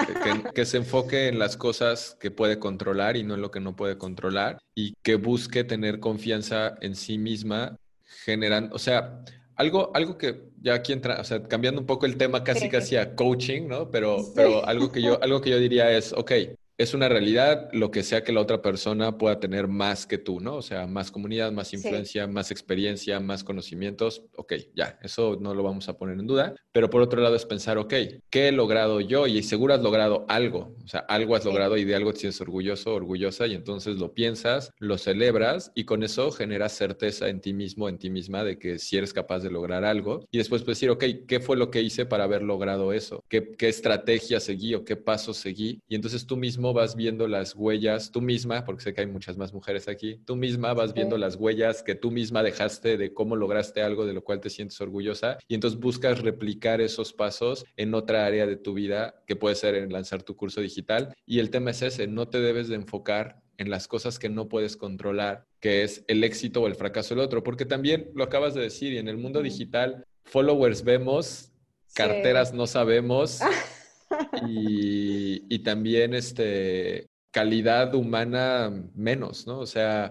que, 0.55 0.65
se 0.65 0.77
enfoque 0.77 1.29
en 1.29 1.39
las 1.39 1.57
cosas 1.57 2.17
que 2.21 2.31
puede 2.31 2.59
controlar 2.59 3.17
y 3.17 3.25
no 3.25 3.35
en 3.35 3.43
lo 3.43 3.51
que 3.51 3.61
no 3.61 3.77
puede 3.77 3.99
controlar 3.99 4.59
y 4.75 4.95
que 5.03 5.17
busque 5.17 5.65
tener 5.65 6.01
confianza 6.01 6.75
en 6.81 6.95
sí 6.97 7.19
misma, 7.19 7.77
generando, 8.25 8.75
o 8.75 8.79
sea, 8.79 9.25
algo, 9.57 9.91
algo 9.95 10.19
que 10.19 10.51
ya 10.61 10.75
aquí 10.75 10.93
entra, 10.93 11.21
o 11.21 11.25
sea, 11.25 11.43
cambiando 11.45 11.81
un 11.81 11.87
poco 11.87 12.07
el 12.07 12.17
tema 12.17 12.43
casi 12.43 12.69
casi 12.69 12.97
a 12.97 13.15
coaching, 13.15 13.69
¿no? 13.69 13.91
Pero, 13.91 14.33
pero 14.35 14.67
algo, 14.67 14.91
que 14.91 15.03
yo, 15.03 15.19
algo 15.23 15.41
que 15.41 15.51
yo 15.51 15.59
diría 15.59 15.91
es, 15.97 16.13
ok, 16.13 16.33
es 16.77 16.93
una 16.93 17.09
realidad 17.09 17.69
lo 17.73 17.91
que 17.91 18.03
sea 18.03 18.25
que 18.25 18.33
la 18.33 18.41
otra 18.41 18.61
persona 18.61 19.17
pueda 19.17 19.39
tener 19.39 19.69
más 19.69 20.07
que 20.07 20.19
tú, 20.19 20.41
¿no? 20.41 20.57
O 20.57 20.63
sea, 20.63 20.87
más 20.89 21.13
comunidad, 21.13 21.53
más 21.53 21.73
influencia, 21.73 22.27
más 22.27 22.51
experiencia, 22.51 23.21
más 23.21 23.45
conocimientos. 23.45 24.25
Ok, 24.37 24.55
ya, 24.75 24.99
eso 25.03 25.39
no 25.41 25.55
lo 25.55 25.63
vamos 25.63 25.89
a 25.89 25.97
poner 25.97 26.19
en 26.19 26.27
duda. 26.27 26.55
Pero 26.73 26.91
por 26.91 27.01
otro 27.01 27.21
lado 27.23 27.37
es 27.37 27.47
pensar, 27.47 27.79
ok, 27.79 27.95
¿qué 28.29 28.49
he 28.49 28.53
logrado 28.53 29.01
yo? 29.01 29.29
Y 29.29 29.41
seguro 29.45 29.75
has 29.75 29.83
logrado 29.83 30.27
algo. 30.29 30.75
O 30.85 30.89
sea, 30.89 31.01
algo 31.01 31.37
has 31.37 31.45
logrado 31.45 31.77
y 31.77 31.85
de 31.85 31.95
algo 31.95 32.13
te 32.13 32.21
sientes 32.21 32.41
orgulloso, 32.41 32.93
orgullosa 32.93 33.47
y 33.47 33.55
entonces 33.55 33.97
lo 33.97 34.13
piensas, 34.13 34.73
lo 34.79 34.99
celebras 34.99 35.71
y 35.77 35.85
con 35.85 36.03
eso 36.03 36.33
generas 36.33 36.73
certeza 36.73 37.29
en 37.29 37.41
ti 37.41 37.53
mismo, 37.53 37.89
en 37.89 37.99
ti 37.99 38.11
misma 38.11 38.43
de 38.43 38.59
que 38.59 38.81
si 38.81 38.97
eres 38.97 39.13
capaz 39.13 39.41
de 39.41 39.51
lograr 39.51 39.85
algo. 39.85 40.27
Y 40.33 40.39
después 40.39 40.63
puedes 40.63 40.79
decir, 40.79 40.91
ok, 40.91 41.05
¿qué 41.29 41.39
fue 41.39 41.57
lo 41.57 41.71
que 41.71 41.83
hice 41.83 42.05
para 42.05 42.25
haber 42.25 42.43
logrado 42.43 42.93
eso? 42.93 43.23
¿Qué, 43.29 43.53
qué 43.57 43.69
estrategia 43.69 44.41
seguí 44.41 44.75
o 44.75 44.85
qué 44.85 44.97
pasos 44.97 45.37
seguí? 45.37 45.81
Y 45.89 45.95
entonces 45.95 46.27
tú 46.27 46.37
mismo 46.37 46.64
vas 46.73 46.97
viendo 46.97 47.29
las 47.29 47.55
huellas, 47.55 48.11
tú 48.11 48.21
misma, 48.21 48.65
porque 48.65 48.83
sé 48.83 48.95
que 48.95 49.03
hay 49.03 49.07
muchas 49.07 49.37
más 49.37 49.53
mujeres 49.53 49.89
aquí, 49.89 50.21
tú 50.25 50.37
misma 50.37 50.73
vas 50.75 50.95
viendo 50.95 51.19
las 51.19 51.37
huellas 51.37 51.83
que 51.83 51.95
tú 51.95 52.11
misma 52.11 52.43
dejaste 52.43 52.97
de 52.97 53.13
cómo 53.13 53.37
lograste 53.37 53.83
algo 53.83 54.07
de 54.07 54.13
lo 54.13 54.25
cual 54.25 54.41
te 54.41 54.51
sientes 54.51 54.81
orgullosa 54.81 55.39
y 55.49 55.55
entonces 55.55 55.79
buscas 55.79 56.23
replicar 56.23 56.81
esos 56.81 57.13
pasos 57.13 57.65
en 57.77 57.95
otra 57.95 58.27
área 58.27 58.47
de 58.47 58.57
tu 58.57 58.75
vida, 58.75 59.23
que 59.27 59.37
puede 59.37 59.55
ser 59.55 59.75
en 59.75 59.93
lanzar 59.93 60.23
tu 60.23 60.37
curso 60.37 60.61
digital. 60.61 61.15
Y 61.27 61.39
el 61.39 61.51
tema 61.51 61.71
es 61.71 61.83
ese, 61.83 62.07
no 62.07 62.29
te 62.29 62.41
debes 62.41 62.69
de 62.69 62.77
enfocar 62.77 63.43
en 63.59 63.71
las 63.71 63.89
cosas 63.89 64.19
que 64.19 64.29
no 64.29 64.49
puedes 64.49 64.77
controlar, 64.77 65.47
que 65.61 65.83
es 65.83 66.05
el 66.09 66.25
éxito 66.25 66.63
o 66.63 66.67
el 66.67 66.75
fracaso 66.75 67.15
del 67.15 67.25
otro, 67.25 67.43
porque 67.43 67.65
también 67.65 68.11
lo 68.15 68.25
acabas 68.25 68.55
de 68.55 68.63
decir, 68.63 68.93
y 68.93 68.99
en 68.99 69.09
el 69.09 69.17
mundo 69.17 69.43
digital, 69.43 70.05
followers 70.25 70.83
vemos, 70.83 71.53
carteras 71.95 72.53
no 72.53 72.67
sabemos. 72.67 73.41
y, 74.47 75.59
también 75.61 76.15
este, 76.15 77.09
calidad 77.31 77.95
humana 77.95 78.71
menos, 78.95 79.47
¿no? 79.47 79.61
O 79.61 79.67
sea, 79.67 80.11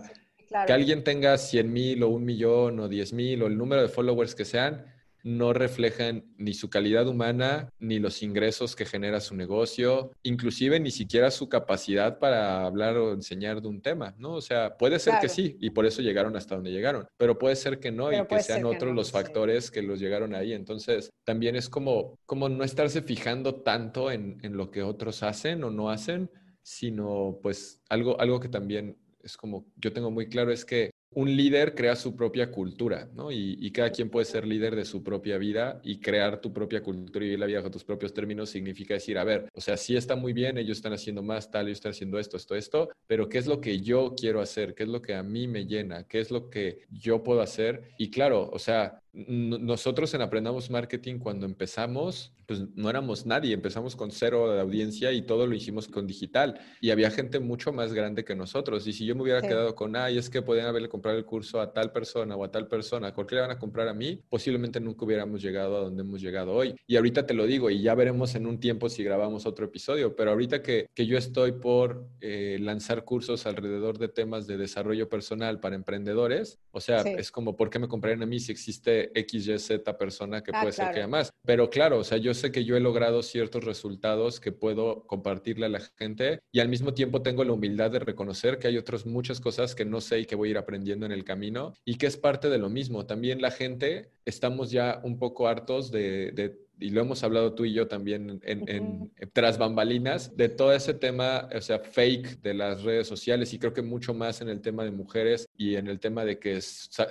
que 0.65 0.73
alguien 0.73 1.03
tenga 1.03 1.37
100 1.37 1.71
mil 1.71 2.03
o 2.03 2.09
un 2.09 2.25
millón 2.25 2.79
o 2.79 2.87
10 2.87 3.13
mil 3.13 3.43
o 3.43 3.47
el 3.47 3.57
número 3.57 3.81
de 3.81 3.87
followers 3.87 4.35
que 4.35 4.45
sean, 4.45 4.85
no 5.23 5.53
reflejan 5.53 6.25
ni 6.37 6.53
su 6.53 6.69
calidad 6.69 7.07
humana, 7.07 7.69
ni 7.79 7.99
los 7.99 8.21
ingresos 8.21 8.75
que 8.75 8.85
genera 8.85 9.21
su 9.21 9.35
negocio, 9.35 10.11
inclusive 10.21 10.79
ni 10.79 10.91
siquiera 10.91 11.31
su 11.31 11.47
capacidad 11.47 12.19
para 12.19 12.65
hablar 12.65 12.97
o 12.97 13.13
enseñar 13.13 13.61
de 13.61 13.69
un 13.69 13.81
tema, 13.81 14.13
¿no? 14.17 14.33
O 14.33 14.41
sea, 14.41 14.77
puede 14.77 14.99
ser 14.99 15.15
que 15.21 15.29
sí, 15.29 15.57
y 15.59 15.69
por 15.69 15.85
eso 15.85 16.01
llegaron 16.01 16.35
hasta 16.35 16.55
donde 16.55 16.71
llegaron, 16.71 17.07
pero 17.17 17.37
puede 17.37 17.55
ser 17.55 17.79
que 17.79 17.91
no 17.91 18.11
y 18.11 18.27
que 18.27 18.43
sean 18.43 18.65
otros 18.65 18.93
los 18.93 19.11
factores 19.11 19.71
que 19.71 19.81
los 19.81 19.99
llegaron 19.99 20.35
ahí. 20.35 20.53
Entonces, 20.53 21.09
también 21.23 21.55
es 21.55 21.69
como, 21.69 22.19
como 22.25 22.49
no 22.49 22.63
estarse 22.63 23.01
fijando 23.01 23.55
tanto 23.55 24.11
en, 24.11 24.39
en 24.43 24.57
lo 24.57 24.71
que 24.71 24.83
otros 24.83 25.23
hacen 25.23 25.63
o 25.63 25.71
no 25.71 25.89
hacen, 25.89 26.29
sino 26.61 27.39
pues 27.41 27.81
algo, 27.89 28.19
algo 28.19 28.39
que 28.39 28.49
también 28.49 28.97
es 29.23 29.37
como 29.37 29.65
yo 29.77 29.93
tengo 29.93 30.11
muy 30.11 30.27
claro 30.27 30.51
es 30.51 30.65
que 30.65 30.91
un 31.15 31.35
líder 31.35 31.75
crea 31.75 31.95
su 31.95 32.15
propia 32.15 32.51
cultura, 32.51 33.09
¿no? 33.13 33.31
Y, 33.31 33.71
cada 33.73 33.91
quien 33.91 34.09
puede 34.09 34.25
ser 34.25 34.45
líder 34.45 34.75
de 34.75 34.85
su 34.85 35.03
propia 35.03 35.37
vida 35.39 35.81
y 35.83 35.99
crear 35.99 36.39
tu 36.39 36.53
propia 36.53 36.83
cultura 36.83 37.25
y 37.25 37.29
vivir 37.29 37.39
la 37.39 37.47
vida 37.47 37.63
con 37.63 37.71
tus 37.71 37.83
propios 37.83 38.13
términos 38.13 38.49
significa 38.51 38.93
decir, 38.93 39.17
a 39.17 39.23
ver, 39.23 39.49
o 39.53 39.61
sea, 39.61 39.77
sí 39.77 39.95
está 39.95 40.15
muy 40.15 40.31
bien, 40.31 40.59
ellos 40.59 40.77
están 40.77 40.93
haciendo 40.93 41.23
más 41.23 41.49
tal, 41.49 41.65
ellos 41.65 41.77
están 41.77 41.91
haciendo 41.91 42.19
esto, 42.19 42.37
esto, 42.37 42.55
esto, 42.55 42.89
pero 43.07 43.27
¿qué 43.29 43.39
es 43.39 43.47
lo 43.47 43.59
que 43.59 43.79
yo 43.79 44.13
quiero 44.15 44.41
hacer? 44.41 44.75
¿Qué 44.75 44.83
es 44.83 44.89
lo 44.89 45.01
que 45.01 45.15
a 45.15 45.23
mí 45.23 45.47
me 45.47 45.65
llena? 45.65 46.03
¿Qué 46.07 46.19
es 46.19 46.29
lo 46.29 46.49
que 46.49 46.85
yo 46.91 47.23
puedo 47.23 47.41
hacer? 47.41 47.89
Y 47.97 48.11
claro, 48.11 48.49
o 48.51 48.59
sea, 48.59 49.02
nosotros 49.13 50.11
en 50.15 50.21
Aprendamos 50.21 50.71
Marketing 50.71 51.19
cuando 51.19 51.45
empezamos, 51.45 52.33
pues 52.47 52.63
no 52.75 52.89
éramos 52.89 53.27
nadie, 53.27 53.53
empezamos 53.53 53.95
con 53.95 54.09
cero 54.09 54.51
de 54.51 54.59
audiencia 54.59 55.11
y 55.11 55.21
todo 55.21 55.45
lo 55.45 55.53
hicimos 55.53 55.87
con 55.87 56.07
digital 56.07 56.59
y 56.81 56.89
había 56.89 57.11
gente 57.11 57.39
mucho 57.39 57.71
más 57.71 57.93
grande 57.93 58.25
que 58.25 58.35
nosotros 58.35 58.87
y 58.87 58.93
si 58.93 59.05
yo 59.05 59.15
me 59.15 59.21
hubiera 59.21 59.41
quedado 59.41 59.75
con, 59.75 59.95
ay, 59.95 60.17
es 60.17 60.31
que 60.31 60.41
podían 60.41 60.65
haberle 60.65 60.89
comprado 60.89 61.17
el 61.17 61.25
curso 61.25 61.61
a 61.61 61.73
tal 61.73 61.91
persona 61.91 62.35
o 62.35 62.43
a 62.43 62.51
tal 62.51 62.67
persona, 62.67 63.13
¿por 63.13 63.27
qué 63.27 63.35
le 63.35 63.41
van 63.41 63.51
a 63.51 63.59
comprar 63.59 63.87
a 63.87 63.93
mí? 63.93 64.19
Posiblemente 64.29 64.79
nunca 64.79 65.05
hubiéramos 65.05 65.43
llegado 65.43 65.77
a 65.77 65.81
donde 65.81 66.01
hemos 66.01 66.19
llegado 66.19 66.53
hoy. 66.53 66.75
Y 66.87 66.95
ahorita 66.95 67.27
te 67.27 67.35
lo 67.35 67.45
digo 67.45 67.69
y 67.69 67.83
ya 67.83 67.93
veremos 67.93 68.33
en 68.33 68.47
un 68.47 68.59
tiempo 68.59 68.89
si 68.89 69.03
grabamos 69.03 69.45
otro 69.45 69.65
episodio, 69.65 70.15
pero 70.15 70.31
ahorita 70.31 70.63
que, 70.63 70.87
que 70.93 71.05
yo 71.05 71.19
estoy 71.19 71.51
por 71.51 72.07
eh, 72.19 72.57
lanzar 72.59 73.03
cursos 73.03 73.45
alrededor 73.45 73.99
de 73.99 74.07
temas 74.07 74.47
de 74.47 74.57
desarrollo 74.57 75.07
personal 75.07 75.59
para 75.59 75.75
emprendedores, 75.75 76.59
o 76.71 76.81
sea, 76.81 77.01
es 77.01 77.29
como, 77.29 77.55
¿por 77.55 77.69
qué 77.69 77.77
me 77.77 77.87
comprarían 77.87 78.23
a 78.23 78.25
mí 78.25 78.39
si 78.39 78.51
existe 78.51 79.02
X, 79.13 79.47
Y, 79.47 79.59
Z 79.59 79.97
persona 79.97 80.43
que 80.43 80.51
ah, 80.53 80.61
puede 80.61 80.73
ser 80.73 80.91
que 80.91 80.99
haya 80.99 81.07
más. 81.07 81.31
Pero 81.45 81.69
claro, 81.69 81.99
o 81.99 82.03
sea, 82.03 82.17
yo 82.17 82.33
sé 82.33 82.51
que 82.51 82.65
yo 82.65 82.77
he 82.77 82.79
logrado 82.79 83.23
ciertos 83.23 83.63
resultados 83.63 84.39
que 84.39 84.51
puedo 84.51 85.05
compartirle 85.07 85.65
a 85.65 85.69
la 85.69 85.81
gente 85.97 86.39
y 86.51 86.59
al 86.59 86.69
mismo 86.69 86.93
tiempo 86.93 87.21
tengo 87.21 87.43
la 87.43 87.53
humildad 87.53 87.91
de 87.91 87.99
reconocer 87.99 88.59
que 88.59 88.67
hay 88.67 88.77
otras 88.77 89.05
muchas 89.05 89.39
cosas 89.39 89.75
que 89.75 89.85
no 89.85 90.01
sé 90.01 90.21
y 90.21 90.25
que 90.25 90.35
voy 90.35 90.49
a 90.49 90.51
ir 90.51 90.57
aprendiendo 90.57 91.05
en 91.05 91.11
el 91.11 91.23
camino 91.23 91.73
y 91.85 91.95
que 91.95 92.07
es 92.07 92.17
parte 92.17 92.49
de 92.49 92.57
lo 92.57 92.69
mismo. 92.69 93.05
También 93.05 93.41
la 93.41 93.51
gente 93.51 94.11
estamos 94.25 94.71
ya 94.71 95.01
un 95.03 95.19
poco 95.19 95.47
hartos 95.47 95.91
de, 95.91 96.31
de 96.31 96.62
y 96.79 96.89
lo 96.89 97.01
hemos 97.01 97.23
hablado 97.23 97.53
tú 97.53 97.65
y 97.65 97.73
yo 97.73 97.87
también 97.87 98.41
en, 98.43 99.11
tras 99.31 99.57
bambalinas, 99.57 100.35
de 100.35 100.49
todo 100.49 100.73
ese 100.73 100.93
tema, 100.93 101.49
o 101.55 101.61
sea, 101.61 101.79
fake 101.79 102.41
de 102.41 102.53
las 102.53 102.83
redes 102.83 103.07
sociales 103.07 103.53
y 103.53 103.59
creo 103.59 103.73
que 103.73 103.81
mucho 103.81 104.13
más 104.13 104.41
en 104.41 104.49
el 104.49 104.61
tema 104.61 104.83
de 104.83 104.91
mujeres 104.91 105.47
y 105.57 105.75
en 105.75 105.87
el 105.87 105.99
tema 105.99 106.25
de 106.25 106.39
que 106.39 106.59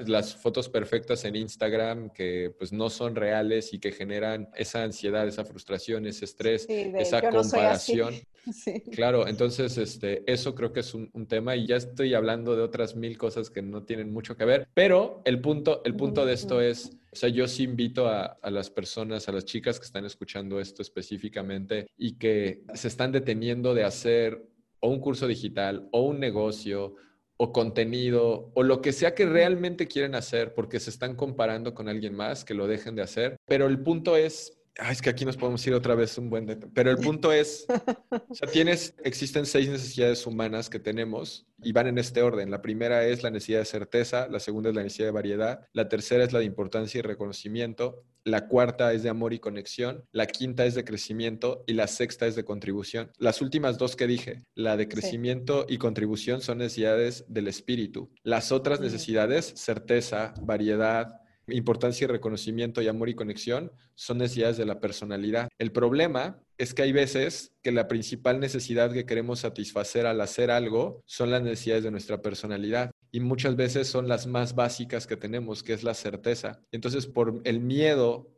las 0.06 0.36
fotos 0.36 0.68
perfectas 0.68 1.24
en 1.24 1.36
Instagram 1.36 2.10
que 2.10 2.54
pues 2.58 2.72
no 2.72 2.90
son 2.90 3.14
reales 3.14 3.72
y 3.72 3.78
que 3.78 3.92
generan 3.92 4.48
esa 4.56 4.82
ansiedad, 4.82 5.26
esa 5.26 5.44
frustración, 5.44 6.06
ese 6.06 6.24
estrés, 6.24 6.66
esa 6.68 7.20
comparación. 7.30 8.14
Claro, 8.90 9.28
entonces 9.28 9.78
este, 9.78 10.24
eso 10.26 10.56
creo 10.56 10.72
que 10.72 10.80
es 10.80 10.94
un, 10.94 11.10
tema 11.28 11.54
y 11.54 11.68
ya 11.68 11.76
estoy 11.76 12.14
hablando 12.14 12.56
de 12.56 12.62
otras 12.62 12.96
mil 12.96 13.16
cosas 13.16 13.50
que 13.50 13.62
no 13.62 13.84
tienen 13.84 14.12
mucho 14.12 14.36
que 14.36 14.44
ver, 14.44 14.66
pero 14.74 15.22
el 15.24 15.40
punto, 15.40 15.80
el 15.84 15.94
punto 15.94 16.26
de 16.26 16.32
esto 16.32 16.60
es, 16.60 16.90
o 17.12 17.16
sea, 17.16 17.28
yo 17.28 17.46
sí 17.46 17.64
invito 17.64 18.08
a, 18.08 18.24
a 18.24 18.50
las 18.50 18.70
personas, 18.70 19.28
a 19.28 19.32
las 19.32 19.44
chicas 19.44 19.78
que 19.78 19.84
están 19.84 20.06
escuchando 20.06 20.58
esto 20.58 20.80
específicamente 20.80 21.86
y 21.98 22.14
que 22.14 22.64
se 22.72 22.88
están 22.88 23.12
deteniendo 23.12 23.74
de 23.74 23.84
hacer 23.84 24.48
o 24.80 24.88
un 24.88 24.98
curso 24.98 25.26
digital 25.26 25.88
o 25.92 26.02
un 26.02 26.18
negocio 26.18 26.96
o 27.36 27.52
contenido 27.52 28.50
o 28.54 28.62
lo 28.62 28.80
que 28.80 28.92
sea 28.92 29.14
que 29.14 29.26
realmente 29.26 29.88
quieren 29.88 30.14
hacer 30.14 30.54
porque 30.54 30.80
se 30.80 30.90
están 30.90 31.14
comparando 31.14 31.74
con 31.74 31.88
alguien 31.88 32.14
más, 32.14 32.44
que 32.44 32.54
lo 32.54 32.66
dejen 32.66 32.96
de 32.96 33.02
hacer. 33.02 33.36
Pero 33.46 33.66
el 33.66 33.82
punto 33.82 34.16
es 34.16 34.61
es 34.91 35.03
que 35.03 35.11
aquí 35.11 35.25
nos 35.25 35.37
podemos 35.37 35.66
ir 35.66 35.75
otra 35.75 35.95
vez 35.95 36.16
un 36.18 36.31
buen 36.31 36.47
detalle. 36.47 36.73
Pero 36.75 36.91
el 36.91 36.99
punto 36.99 37.33
es, 37.33 37.66
o 38.29 38.35
sea, 38.35 38.49
tienes, 38.49 38.95
existen 39.05 39.47
seis 39.47 39.68
necesidades 39.68 40.27
humanas 40.27 40.70
que 40.70 40.79
tenemos 40.79 41.47
y 41.62 41.73
van 41.73 41.87
en 41.87 41.99
este 41.99 42.23
orden. 42.23 42.51
La 42.51 42.62
primera 42.62 43.05
es 43.07 43.23
la 43.23 43.31
necesidad 43.31 43.61
de 43.61 43.64
certeza, 43.66 44.29
la 44.29 44.41
segunda 44.41 44.70
es 44.70 44.77
la 44.77 44.83
necesidad 44.83 45.09
de 45.09 45.12
variedad, 45.12 45.66
la 45.73 45.89
tercera 45.89 46.25
es 46.25 46.33
la 46.33 46.41
de 46.41 46.47
importancia 46.47 46.99
y 46.99 47.03
reconocimiento, 47.03 48.05
la 48.25 48.47
cuarta 48.47 48.93
es 48.93 49.03
de 49.03 49.09
amor 49.09 49.33
y 49.33 49.41
conexión, 49.41 50.05
la 50.12 50.27
quinta 50.27 50.64
es 50.64 50.75
de 50.75 50.85
crecimiento 50.85 51.64
y 51.66 51.75
la 51.75 51.89
sexta 51.89 52.27
es 52.27 52.37
de 52.37 52.45
contribución. 52.45 53.11
Las 53.18 53.43
últimas 53.43 53.79
dos 53.79 53.97
que 53.97 54.07
dije, 54.07 54.45
la 54.55 54.77
de 54.77 54.89
crecimiento 54.89 55.66
y 55.68 55.79
contribución 55.79 56.41
son 56.41 56.59
necesidades 56.59 57.25
del 57.29 57.49
espíritu. 57.49 58.11
Las 58.23 58.53
otras 58.53 58.81
necesidades, 58.81 59.53
certeza, 59.57 60.35
variedad, 60.41 61.22
importancia 61.53 62.05
y 62.05 62.09
reconocimiento 62.09 62.82
y 62.82 62.88
amor 62.88 63.09
y 63.09 63.14
conexión 63.14 63.72
son 63.94 64.18
necesidades 64.18 64.57
de 64.57 64.66
la 64.66 64.80
personalidad. 64.80 65.48
El 65.59 65.72
problema 65.72 66.40
es 66.59 66.74
que 66.74 66.82
hay 66.82 66.92
veces 66.92 67.53
que 67.62 67.72
la 67.72 67.88
principal 67.88 68.40
necesidad 68.40 68.92
que 68.92 69.07
queremos 69.07 69.40
satisfacer 69.40 70.07
al 70.07 70.20
hacer 70.20 70.50
algo 70.50 71.03
son 71.07 71.30
las 71.30 71.42
necesidades 71.42 71.84
de 71.84 71.90
nuestra 71.90 72.22
personalidad 72.22 72.90
y 73.11 73.20
muchas 73.20 73.57
veces 73.57 73.88
son 73.88 74.09
las 74.09 74.26
más 74.26 74.55
básicas 74.55 75.07
que 75.07 75.16
tenemos, 75.16 75.62
que 75.62 75.72
es 75.72 75.82
la 75.82 75.94
certeza. 75.94 76.61
Entonces, 76.72 77.07
por 77.07 77.40
el 77.44 77.61
miedo 77.61 78.32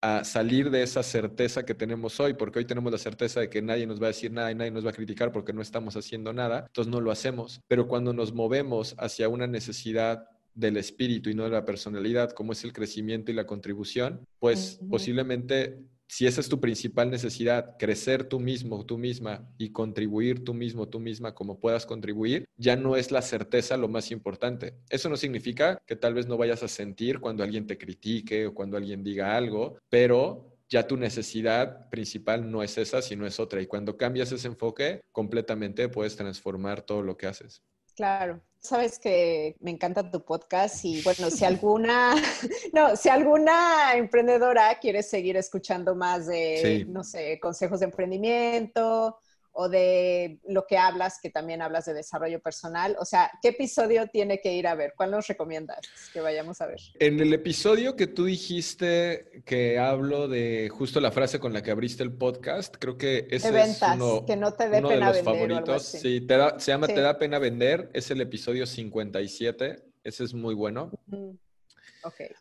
a 0.00 0.22
salir 0.24 0.70
de 0.70 0.82
esa 0.82 1.02
certeza 1.02 1.64
que 1.64 1.74
tenemos 1.74 2.20
hoy, 2.20 2.34
porque 2.34 2.60
hoy 2.60 2.64
tenemos 2.64 2.92
la 2.92 2.98
certeza 2.98 3.40
de 3.40 3.50
que 3.50 3.62
nadie 3.62 3.86
nos 3.86 4.00
va 4.00 4.06
a 4.06 4.08
decir 4.08 4.30
nada 4.30 4.50
y 4.50 4.54
nadie 4.54 4.70
nos 4.70 4.86
va 4.86 4.90
a 4.90 4.92
criticar 4.94 5.32
porque 5.32 5.52
no 5.52 5.60
estamos 5.60 5.96
haciendo 5.96 6.32
nada, 6.32 6.64
entonces 6.68 6.90
no 6.90 7.00
lo 7.00 7.10
hacemos. 7.10 7.60
Pero 7.66 7.88
cuando 7.88 8.12
nos 8.12 8.32
movemos 8.32 8.94
hacia 8.98 9.28
una 9.28 9.46
necesidad 9.46 10.28
del 10.58 10.76
espíritu 10.76 11.30
y 11.30 11.34
no 11.34 11.44
de 11.44 11.50
la 11.50 11.64
personalidad, 11.64 12.32
como 12.32 12.52
es 12.52 12.64
el 12.64 12.72
crecimiento 12.72 13.30
y 13.30 13.34
la 13.34 13.46
contribución, 13.46 14.26
pues 14.40 14.80
posiblemente 14.90 15.78
si 16.08 16.26
esa 16.26 16.40
es 16.40 16.48
tu 16.48 16.58
principal 16.58 17.10
necesidad, 17.10 17.76
crecer 17.78 18.24
tú 18.24 18.40
mismo, 18.40 18.84
tú 18.84 18.96
misma 18.96 19.46
y 19.58 19.70
contribuir 19.70 20.42
tú 20.42 20.54
mismo, 20.54 20.88
tú 20.88 21.00
misma 21.00 21.34
como 21.34 21.60
puedas 21.60 21.84
contribuir, 21.84 22.46
ya 22.56 22.76
no 22.76 22.96
es 22.96 23.12
la 23.12 23.22
certeza 23.22 23.76
lo 23.76 23.88
más 23.88 24.10
importante. 24.10 24.74
Eso 24.88 25.08
no 25.10 25.16
significa 25.16 25.78
que 25.86 25.96
tal 25.96 26.14
vez 26.14 26.26
no 26.26 26.38
vayas 26.38 26.62
a 26.62 26.68
sentir 26.68 27.20
cuando 27.20 27.44
alguien 27.44 27.66
te 27.66 27.78
critique 27.78 28.46
o 28.46 28.54
cuando 28.54 28.78
alguien 28.78 29.04
diga 29.04 29.36
algo, 29.36 29.78
pero 29.90 30.56
ya 30.68 30.86
tu 30.86 30.96
necesidad 30.96 31.88
principal 31.90 32.50
no 32.50 32.62
es 32.62 32.78
esa, 32.78 33.00
sino 33.02 33.26
es 33.26 33.38
otra. 33.38 33.60
Y 33.60 33.66
cuando 33.66 33.96
cambias 33.96 34.32
ese 34.32 34.48
enfoque, 34.48 35.02
completamente 35.12 35.88
puedes 35.88 36.16
transformar 36.16 36.82
todo 36.82 37.02
lo 37.02 37.16
que 37.16 37.26
haces. 37.26 37.62
Claro. 37.98 38.40
Sabes 38.60 39.00
que 39.00 39.56
me 39.58 39.72
encanta 39.72 40.08
tu 40.08 40.24
podcast 40.24 40.84
y 40.84 41.02
bueno, 41.02 41.30
si 41.30 41.44
alguna, 41.44 42.14
no, 42.72 42.94
si 42.94 43.08
alguna 43.08 43.96
emprendedora 43.96 44.78
quiere 44.78 45.02
seguir 45.02 45.36
escuchando 45.36 45.96
más 45.96 46.28
de, 46.28 46.86
no 46.88 47.02
sé, 47.02 47.40
consejos 47.40 47.80
de 47.80 47.86
emprendimiento 47.86 49.18
o 49.60 49.68
de 49.68 50.38
lo 50.46 50.66
que 50.68 50.78
hablas, 50.78 51.18
que 51.20 51.30
también 51.30 51.62
hablas 51.62 51.84
de 51.84 51.92
desarrollo 51.92 52.40
personal. 52.40 52.94
O 53.00 53.04
sea, 53.04 53.28
¿qué 53.42 53.48
episodio 53.48 54.06
tiene 54.06 54.40
que 54.40 54.52
ir 54.52 54.68
a 54.68 54.76
ver? 54.76 54.94
¿Cuál 54.96 55.10
nos 55.10 55.26
recomiendas 55.26 55.80
que 56.12 56.20
vayamos 56.20 56.60
a 56.60 56.66
ver? 56.66 56.78
En 57.00 57.18
el 57.18 57.34
episodio 57.34 57.96
que 57.96 58.06
tú 58.06 58.26
dijiste 58.26 59.42
que 59.44 59.80
hablo 59.80 60.28
de 60.28 60.68
justo 60.68 61.00
la 61.00 61.10
frase 61.10 61.40
con 61.40 61.52
la 61.52 61.60
que 61.60 61.72
abriste 61.72 62.04
el 62.04 62.12
podcast, 62.12 62.76
creo 62.78 62.96
que 62.96 63.26
ese 63.32 63.48
es 63.48 63.82
uno, 63.96 64.24
que 64.24 64.36
no 64.36 64.52
te 64.52 64.68
dé 64.68 64.80
pena 64.80 65.10
de 65.10 65.16
los 65.16 65.24
favoritos. 65.24 65.82
Sí, 65.82 66.24
se 66.58 66.70
llama 66.70 66.86
Te 66.86 67.00
da 67.00 67.18
pena 67.18 67.40
vender, 67.40 67.90
es 67.94 68.12
el 68.12 68.20
episodio 68.20 68.64
57, 68.64 69.82
ese 70.04 70.22
es 70.22 70.34
muy 70.34 70.54
bueno. 70.54 70.92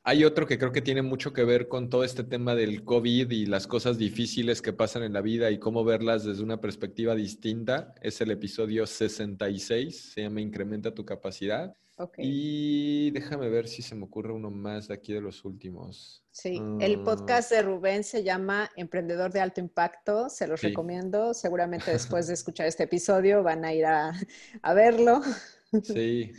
Hay 0.03 0.24
otro 0.24 0.45
que 0.45 0.58
creo 0.58 0.72
que 0.72 0.82
tiene 0.82 1.01
mucho 1.01 1.34
que 1.34 1.43
ver 1.43 1.68
con 1.68 1.89
todo 1.89 2.03
este 2.03 2.24
tema 2.24 2.55
del 2.55 2.84
COVID 2.84 3.32
y 3.32 3.45
las 3.45 3.68
cosas 3.68 3.97
difíciles 3.97 4.62
que 4.62 4.74
pasan 4.74 5.03
en 5.03 5.14
la 5.14 5.22
vida 5.22 5.51
y 5.51 5.60
cómo 5.60 5.84
verlas 5.84 6.24
desde 6.24 6.43
una 6.43 6.62
perspectiva 6.62 7.16
distinta. 7.16 7.93
Es 8.01 8.22
el 8.22 8.32
episodio 8.32 8.86
66, 8.86 10.14
se 10.14 10.22
llama 10.22 10.41
Incrementa 10.41 10.93
tu 10.93 11.05
capacidad. 11.05 11.74
Y 12.20 13.10
déjame 13.12 13.49
ver 13.49 13.68
si 13.68 13.82
se 13.82 13.95
me 13.95 14.03
ocurre 14.03 14.32
uno 14.32 14.51
más 14.51 14.88
de 14.88 14.93
aquí 14.93 15.14
de 15.14 15.22
los 15.22 15.43
últimos. 15.43 16.24
Sí, 16.30 16.62
el 16.80 16.99
ah. 16.99 17.03
podcast 17.03 17.49
de 17.49 17.64
Rubén 17.64 18.03
se 18.03 18.24
llama 18.24 18.70
Emprendedor 18.76 19.32
de 19.32 19.39
Alto 19.39 19.62
Impacto, 19.62 20.30
se 20.30 20.45
los 20.45 20.62
recomiendo. 20.62 21.34
Seguramente 21.34 21.91
después 21.91 22.28
de 22.28 22.36
escuchar 22.36 22.68
este 22.68 22.84
episodio 22.84 23.41
van 23.41 23.66
a 23.66 23.74
ir 23.74 23.86
a, 23.86 24.14
a 24.62 24.74
verlo. 24.74 25.22
Sí. 25.84 26.32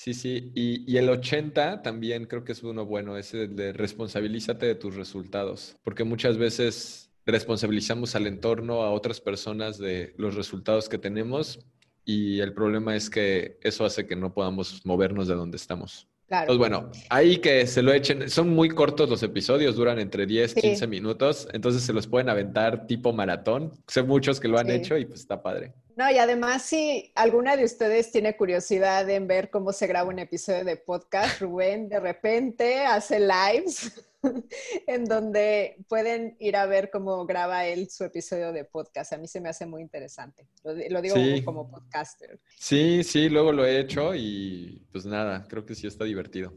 Sí, 0.00 0.14
sí, 0.14 0.50
y, 0.54 0.96
el 0.96 1.10
80 1.10 1.82
también 1.82 2.24
creo 2.24 2.42
que 2.42 2.52
es 2.52 2.62
uno 2.62 2.86
bueno, 2.86 3.18
ese 3.18 3.48
de 3.48 3.74
responsabilízate 3.74 4.64
de 4.64 4.74
tus 4.74 4.96
resultados, 4.96 5.76
porque 5.82 6.04
muchas 6.04 6.38
veces 6.38 7.10
responsabilizamos 7.26 8.14
al 8.14 8.26
entorno, 8.26 8.80
a 8.80 8.92
otras 8.92 9.20
personas 9.20 9.76
de 9.76 10.14
los 10.16 10.36
resultados 10.36 10.88
que 10.88 10.96
tenemos 10.96 11.60
y 12.06 12.40
el 12.40 12.54
problema 12.54 12.96
es 12.96 13.10
que 13.10 13.58
eso 13.60 13.84
hace 13.84 14.06
que 14.06 14.16
no 14.16 14.32
podamos 14.32 14.80
movernos 14.86 15.28
de 15.28 15.34
donde 15.34 15.58
estamos. 15.58 16.08
Claro. 16.28 16.46
Pues 16.46 16.58
bueno, 16.58 16.90
ahí 17.10 17.36
que 17.36 17.66
se 17.66 17.82
lo 17.82 17.92
echen, 17.92 18.30
son 18.30 18.48
muy 18.48 18.70
cortos 18.70 19.10
los 19.10 19.22
episodios, 19.22 19.76
duran 19.76 19.98
entre 19.98 20.24
10, 20.24 20.54
15 20.54 20.86
minutos, 20.86 21.46
entonces 21.52 21.82
se 21.82 21.92
los 21.92 22.06
pueden 22.06 22.30
aventar 22.30 22.86
tipo 22.86 23.12
maratón. 23.12 23.72
Sé 23.86 24.02
muchos 24.02 24.40
que 24.40 24.48
lo 24.48 24.58
han 24.58 24.70
hecho 24.70 24.96
y 24.96 25.04
pues 25.04 25.20
está 25.20 25.42
padre. 25.42 25.74
No, 25.96 26.10
y 26.10 26.18
además, 26.18 26.62
si 26.62 27.12
alguna 27.14 27.56
de 27.56 27.64
ustedes 27.64 28.10
tiene 28.10 28.36
curiosidad 28.36 29.08
en 29.08 29.26
ver 29.26 29.50
cómo 29.50 29.72
se 29.72 29.86
graba 29.86 30.08
un 30.08 30.18
episodio 30.18 30.64
de 30.64 30.76
podcast, 30.76 31.40
Rubén 31.40 31.88
de 31.88 32.00
repente 32.00 32.84
hace 32.84 33.20
lives 33.20 33.92
en 34.86 35.04
donde 35.04 35.76
pueden 35.88 36.36
ir 36.38 36.56
a 36.56 36.66
ver 36.66 36.90
cómo 36.90 37.26
graba 37.26 37.66
él 37.66 37.90
su 37.90 38.04
episodio 38.04 38.52
de 38.52 38.64
podcast. 38.64 39.12
A 39.12 39.18
mí 39.18 39.26
se 39.26 39.40
me 39.40 39.48
hace 39.48 39.66
muy 39.66 39.82
interesante. 39.82 40.46
Lo, 40.64 41.00
digo 41.00 41.16
como 41.44 41.70
podcaster. 41.70 42.40
Sí, 42.58 43.02
sí, 43.04 43.28
luego 43.28 43.52
lo 43.52 43.64
he 43.64 43.80
hecho 43.80 44.14
y 44.14 44.86
pues 44.92 45.06
nada, 45.06 45.46
creo 45.48 45.64
que 45.64 45.74
sí 45.74 45.86
está 45.86 46.04
divertido. 46.04 46.52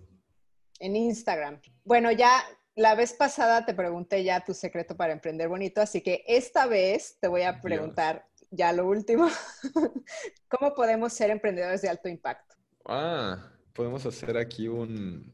En 0.80 0.96
Instagram. 0.96 1.62
Bueno, 1.86 2.12
ya 2.12 2.44
la 2.76 2.96
vez 2.96 3.14
pasada 3.14 3.66
te 3.66 3.74
pregunté 3.74 4.24
ya 4.24 4.44
tu 4.44 4.54
secreto 4.54 4.98
para 4.98 5.14
emprender 5.14 5.48
bonito, 5.48 5.82
así 5.82 6.02
que 6.02 6.24
esta 6.28 6.66
vez 6.66 7.18
te 7.20 7.28
voy 7.28 7.44
a 7.44 7.62
preguntar 7.62 8.26
ya 8.54 8.72
lo 8.72 8.88
último, 8.88 9.28
¿cómo 10.48 10.74
podemos 10.74 11.12
ser 11.14 11.32
emprendedores 11.32 11.82
de 11.82 11.90
alto 11.90 12.08
impacto? 12.08 12.56
Ah, 12.86 13.52
podemos 13.74 14.06
hacer 14.06 14.38
aquí 14.38 14.68
un, 14.68 15.34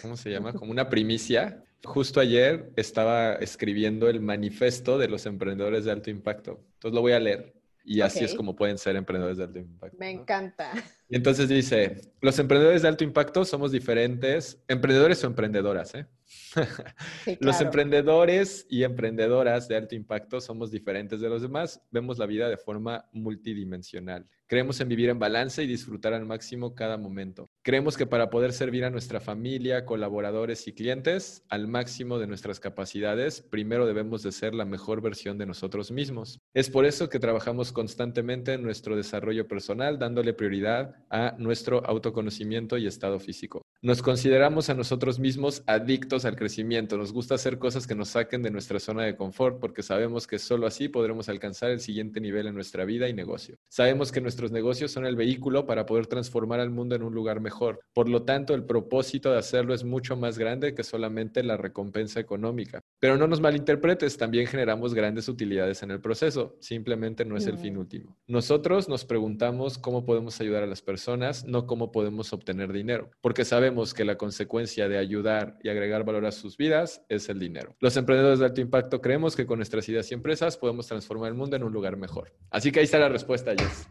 ¿cómo 0.00 0.16
se 0.16 0.30
llama? 0.30 0.52
Como 0.52 0.70
una 0.70 0.88
primicia. 0.88 1.64
Justo 1.82 2.20
ayer 2.20 2.70
estaba 2.76 3.34
escribiendo 3.34 4.08
el 4.08 4.20
manifesto 4.20 4.98
de 4.98 5.08
los 5.08 5.26
emprendedores 5.26 5.84
de 5.84 5.92
alto 5.92 6.10
impacto. 6.10 6.60
Entonces 6.74 6.94
lo 6.94 7.00
voy 7.00 7.12
a 7.12 7.20
leer. 7.20 7.54
Y 7.82 8.02
así 8.02 8.24
es 8.24 8.34
como 8.34 8.54
pueden 8.54 8.76
ser 8.76 8.94
emprendedores 8.96 9.38
de 9.38 9.44
alto 9.44 9.58
impacto. 9.58 9.96
Me 9.98 10.10
encanta. 10.10 10.72
Y 11.08 11.16
entonces 11.16 11.48
dice, 11.48 12.00
los 12.20 12.38
emprendedores 12.38 12.82
de 12.82 12.88
alto 12.88 13.02
impacto 13.02 13.44
somos 13.44 13.72
diferentes, 13.72 14.62
emprendedores 14.68 15.24
o 15.24 15.26
emprendedoras, 15.26 15.94
¿eh? 15.94 16.06
Los 17.40 17.60
emprendedores 17.60 18.66
y 18.68 18.84
emprendedoras 18.84 19.68
de 19.68 19.76
alto 19.76 19.94
impacto 19.94 20.40
somos 20.40 20.70
diferentes 20.70 21.20
de 21.20 21.28
los 21.28 21.42
demás, 21.42 21.80
vemos 21.90 22.18
la 22.18 22.26
vida 22.26 22.48
de 22.48 22.56
forma 22.56 23.08
multidimensional. 23.12 24.28
Creemos 24.50 24.80
en 24.80 24.88
vivir 24.88 25.10
en 25.10 25.20
balance 25.20 25.62
y 25.62 25.68
disfrutar 25.68 26.12
al 26.12 26.26
máximo 26.26 26.74
cada 26.74 26.96
momento. 26.96 27.48
Creemos 27.62 27.96
que 27.96 28.06
para 28.06 28.30
poder 28.30 28.52
servir 28.52 28.84
a 28.84 28.90
nuestra 28.90 29.20
familia, 29.20 29.84
colaboradores 29.84 30.66
y 30.66 30.72
clientes 30.72 31.44
al 31.48 31.68
máximo 31.68 32.18
de 32.18 32.26
nuestras 32.26 32.58
capacidades, 32.58 33.42
primero 33.42 33.86
debemos 33.86 34.24
de 34.24 34.32
ser 34.32 34.54
la 34.54 34.64
mejor 34.64 35.02
versión 35.02 35.38
de 35.38 35.46
nosotros 35.46 35.92
mismos. 35.92 36.40
Es 36.52 36.68
por 36.68 36.84
eso 36.84 37.08
que 37.08 37.20
trabajamos 37.20 37.70
constantemente 37.70 38.54
en 38.54 38.64
nuestro 38.64 38.96
desarrollo 38.96 39.46
personal, 39.46 40.00
dándole 40.00 40.32
prioridad 40.32 40.96
a 41.10 41.36
nuestro 41.38 41.86
autoconocimiento 41.86 42.76
y 42.76 42.88
estado 42.88 43.20
físico. 43.20 43.62
Nos 43.82 44.02
consideramos 44.02 44.68
a 44.68 44.74
nosotros 44.74 45.18
mismos 45.18 45.62
adictos 45.66 46.19
al 46.24 46.36
crecimiento. 46.36 46.96
Nos 46.96 47.12
gusta 47.12 47.34
hacer 47.34 47.58
cosas 47.58 47.86
que 47.86 47.94
nos 47.94 48.10
saquen 48.10 48.42
de 48.42 48.50
nuestra 48.50 48.80
zona 48.80 49.04
de 49.04 49.16
confort 49.16 49.58
porque 49.60 49.82
sabemos 49.82 50.26
que 50.26 50.38
solo 50.38 50.66
así 50.66 50.88
podremos 50.88 51.28
alcanzar 51.28 51.70
el 51.70 51.80
siguiente 51.80 52.20
nivel 52.20 52.46
en 52.46 52.54
nuestra 52.54 52.84
vida 52.84 53.08
y 53.08 53.12
negocio. 53.12 53.56
Sabemos 53.68 54.12
que 54.12 54.20
nuestros 54.20 54.52
negocios 54.52 54.90
son 54.90 55.06
el 55.06 55.16
vehículo 55.16 55.66
para 55.66 55.86
poder 55.86 56.06
transformar 56.06 56.60
al 56.60 56.70
mundo 56.70 56.94
en 56.94 57.02
un 57.02 57.14
lugar 57.14 57.40
mejor. 57.40 57.80
Por 57.92 58.08
lo 58.08 58.22
tanto, 58.22 58.54
el 58.54 58.64
propósito 58.64 59.30
de 59.32 59.38
hacerlo 59.38 59.74
es 59.74 59.84
mucho 59.84 60.16
más 60.16 60.38
grande 60.38 60.74
que 60.74 60.84
solamente 60.84 61.42
la 61.42 61.56
recompensa 61.56 62.20
económica. 62.20 62.80
Pero 62.98 63.16
no 63.16 63.26
nos 63.26 63.40
malinterpretes, 63.40 64.16
también 64.16 64.46
generamos 64.46 64.94
grandes 64.94 65.28
utilidades 65.28 65.82
en 65.82 65.90
el 65.90 66.00
proceso. 66.00 66.56
Simplemente 66.60 67.24
no 67.24 67.36
es 67.36 67.46
el 67.46 67.58
fin 67.58 67.76
último. 67.76 68.16
Nosotros 68.26 68.88
nos 68.88 69.04
preguntamos 69.04 69.78
cómo 69.78 70.04
podemos 70.04 70.40
ayudar 70.40 70.62
a 70.62 70.66
las 70.66 70.82
personas, 70.82 71.44
no 71.46 71.66
cómo 71.66 71.92
podemos 71.92 72.32
obtener 72.32 72.72
dinero, 72.72 73.10
porque 73.20 73.44
sabemos 73.44 73.94
que 73.94 74.04
la 74.04 74.16
consecuencia 74.16 74.88
de 74.88 74.98
ayudar 74.98 75.58
y 75.62 75.68
agregar 75.68 76.04
valor 76.12 76.26
a 76.26 76.32
sus 76.32 76.56
vidas 76.56 77.02
es 77.08 77.28
el 77.28 77.38
dinero. 77.38 77.76
Los 77.80 77.96
emprendedores 77.96 78.38
de 78.38 78.46
alto 78.46 78.60
impacto 78.60 79.00
creemos 79.00 79.36
que 79.36 79.46
con 79.46 79.58
nuestras 79.58 79.88
ideas 79.88 80.10
y 80.10 80.14
empresas 80.14 80.56
podemos 80.56 80.86
transformar 80.86 81.28
el 81.28 81.34
mundo 81.34 81.56
en 81.56 81.62
un 81.62 81.72
lugar 81.72 81.96
mejor. 81.96 82.32
Así 82.50 82.72
que 82.72 82.80
ahí 82.80 82.84
está 82.84 82.98
la 82.98 83.08
respuesta, 83.08 83.52
Jess. 83.52 83.88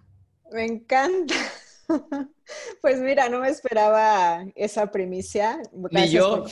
Me 0.52 0.66
encanta. 0.66 1.36
Pues 2.82 3.00
mira, 3.00 3.30
no 3.30 3.40
me 3.40 3.50
esperaba 3.50 4.46
esa 4.56 4.92
primicia. 4.92 5.60
Ni 5.92 6.10
yo. 6.10 6.46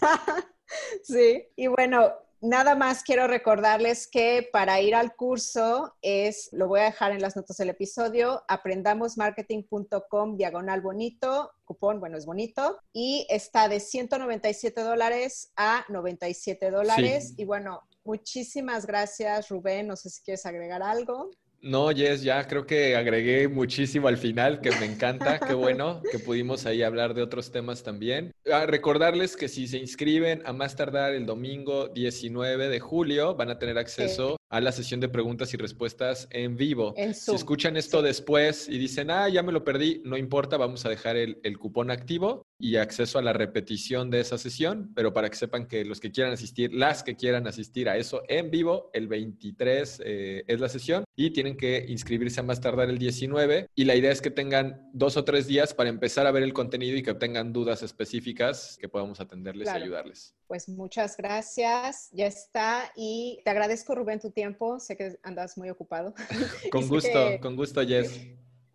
sí, 1.02 1.48
y 1.56 1.66
bueno, 1.66 2.12
Nada 2.42 2.74
más 2.74 3.02
quiero 3.02 3.26
recordarles 3.26 4.08
que 4.08 4.48
para 4.50 4.80
ir 4.80 4.94
al 4.94 5.14
curso 5.14 5.94
es, 6.00 6.48
lo 6.52 6.68
voy 6.68 6.80
a 6.80 6.84
dejar 6.84 7.12
en 7.12 7.20
las 7.20 7.36
notas 7.36 7.58
del 7.58 7.68
episodio, 7.68 8.42
aprendamosmarketing.com 8.48 10.38
diagonal 10.38 10.80
bonito, 10.80 11.52
cupón, 11.66 12.00
bueno, 12.00 12.16
es 12.16 12.24
bonito, 12.24 12.78
y 12.94 13.26
está 13.28 13.68
de 13.68 13.78
197 13.78 14.80
dólares 14.80 15.52
a 15.54 15.84
97 15.90 16.70
dólares. 16.70 17.34
Y 17.36 17.44
bueno, 17.44 17.82
muchísimas 18.04 18.86
gracias, 18.86 19.50
Rubén. 19.50 19.86
No 19.86 19.96
sé 19.96 20.08
si 20.08 20.22
quieres 20.22 20.46
agregar 20.46 20.82
algo. 20.82 21.28
No, 21.62 21.90
Jess, 21.90 22.22
ya 22.22 22.46
creo 22.46 22.66
que 22.66 22.96
agregué 22.96 23.46
muchísimo 23.46 24.08
al 24.08 24.16
final, 24.16 24.62
que 24.62 24.70
me 24.70 24.86
encanta, 24.86 25.38
qué 25.38 25.52
bueno 25.52 26.00
que 26.10 26.18
pudimos 26.18 26.64
ahí 26.64 26.82
hablar 26.82 27.12
de 27.12 27.22
otros 27.22 27.52
temas 27.52 27.82
también. 27.82 28.32
A 28.50 28.60
ah, 28.60 28.66
recordarles 28.66 29.36
que 29.36 29.46
si 29.48 29.68
se 29.68 29.76
inscriben 29.76 30.42
a 30.46 30.54
más 30.54 30.74
tardar 30.74 31.12
el 31.12 31.26
domingo 31.26 31.88
19 31.88 32.68
de 32.68 32.80
julio, 32.80 33.34
van 33.34 33.50
a 33.50 33.58
tener 33.58 33.76
acceso 33.76 34.39
a 34.50 34.60
la 34.60 34.72
sesión 34.72 35.00
de 35.00 35.08
preguntas 35.08 35.54
y 35.54 35.56
respuestas 35.56 36.28
en 36.30 36.56
vivo. 36.56 36.94
si 37.14 37.34
escuchan 37.34 37.76
esto 37.76 38.02
después 38.02 38.68
y 38.68 38.78
dicen, 38.78 39.10
ah, 39.10 39.28
ya 39.28 39.42
me 39.42 39.52
lo 39.52 39.64
perdí, 39.64 40.02
no 40.04 40.16
importa, 40.16 40.56
vamos 40.56 40.84
a 40.84 40.88
dejar 40.88 41.16
el, 41.16 41.38
el, 41.44 41.56
cupón 41.58 41.90
activo 41.90 42.46
y 42.58 42.76
acceso 42.76 43.18
a 43.18 43.22
la 43.22 43.32
repetición 43.32 44.10
de 44.10 44.20
esa 44.20 44.38
sesión, 44.38 44.92
pero 44.94 45.12
para 45.12 45.30
que 45.30 45.36
sepan 45.36 45.66
que 45.66 45.84
los 45.84 46.00
que 46.00 46.10
quieran 46.10 46.32
asistir, 46.32 46.74
las 46.74 47.04
que 47.04 47.14
quieran 47.14 47.46
asistir 47.46 47.88
a 47.88 47.96
eso 47.96 48.22
en 48.28 48.50
vivo, 48.50 48.90
el 48.92 49.06
23 49.06 50.02
eh, 50.04 50.44
es 50.46 50.60
la 50.60 50.68
sesión 50.68 51.04
y 51.14 51.30
tienen 51.30 51.56
que 51.56 51.86
inscribirse 51.88 52.40
a 52.40 52.42
más 52.42 52.60
tardar 52.60 52.90
el 52.90 52.98
19 52.98 53.68
y 53.74 53.84
la 53.84 53.94
idea 53.94 54.10
es 54.10 54.20
que 54.20 54.30
tengan 54.30 54.90
dos 54.92 55.16
o 55.16 55.24
tres 55.24 55.46
días 55.46 55.74
para 55.74 55.90
empezar 55.90 56.26
a 56.26 56.32
ver 56.32 56.42
el 56.42 56.52
contenido 56.52 56.96
y 56.96 57.02
que 57.02 57.14
tengan 57.14 57.52
dudas 57.52 57.82
específicas 57.82 58.76
que 58.80 58.88
podamos 58.88 59.20
atenderles 59.20 59.68
y 59.68 59.70
ayudarles. 59.70 60.34
Pues 60.50 60.68
muchas 60.68 61.16
gracias, 61.16 62.10
ya 62.10 62.26
está 62.26 62.90
y 62.96 63.40
te 63.44 63.50
agradezco 63.50 63.94
Rubén 63.94 64.18
tu 64.18 64.32
tiempo, 64.32 64.80
sé 64.80 64.96
que 64.96 65.16
andas 65.22 65.56
muy 65.56 65.70
ocupado. 65.70 66.12
Con 66.72 66.88
gusto, 66.88 67.38
con 67.40 67.54
gusto 67.54 67.86
Jess. 67.86 68.20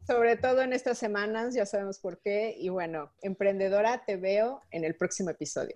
Sobre 0.07 0.37
todo 0.37 0.61
en 0.61 0.71
estas 0.71 0.97
semanas, 0.97 1.53
ya 1.53 1.65
sabemos 1.65 1.99
por 1.99 2.21
qué. 2.21 2.55
Y 2.57 2.69
bueno, 2.69 3.11
emprendedora, 3.21 4.05
te 4.05 4.15
veo 4.15 4.61
en 4.71 4.85
el 4.85 4.95
próximo 4.95 5.31
episodio. 5.31 5.75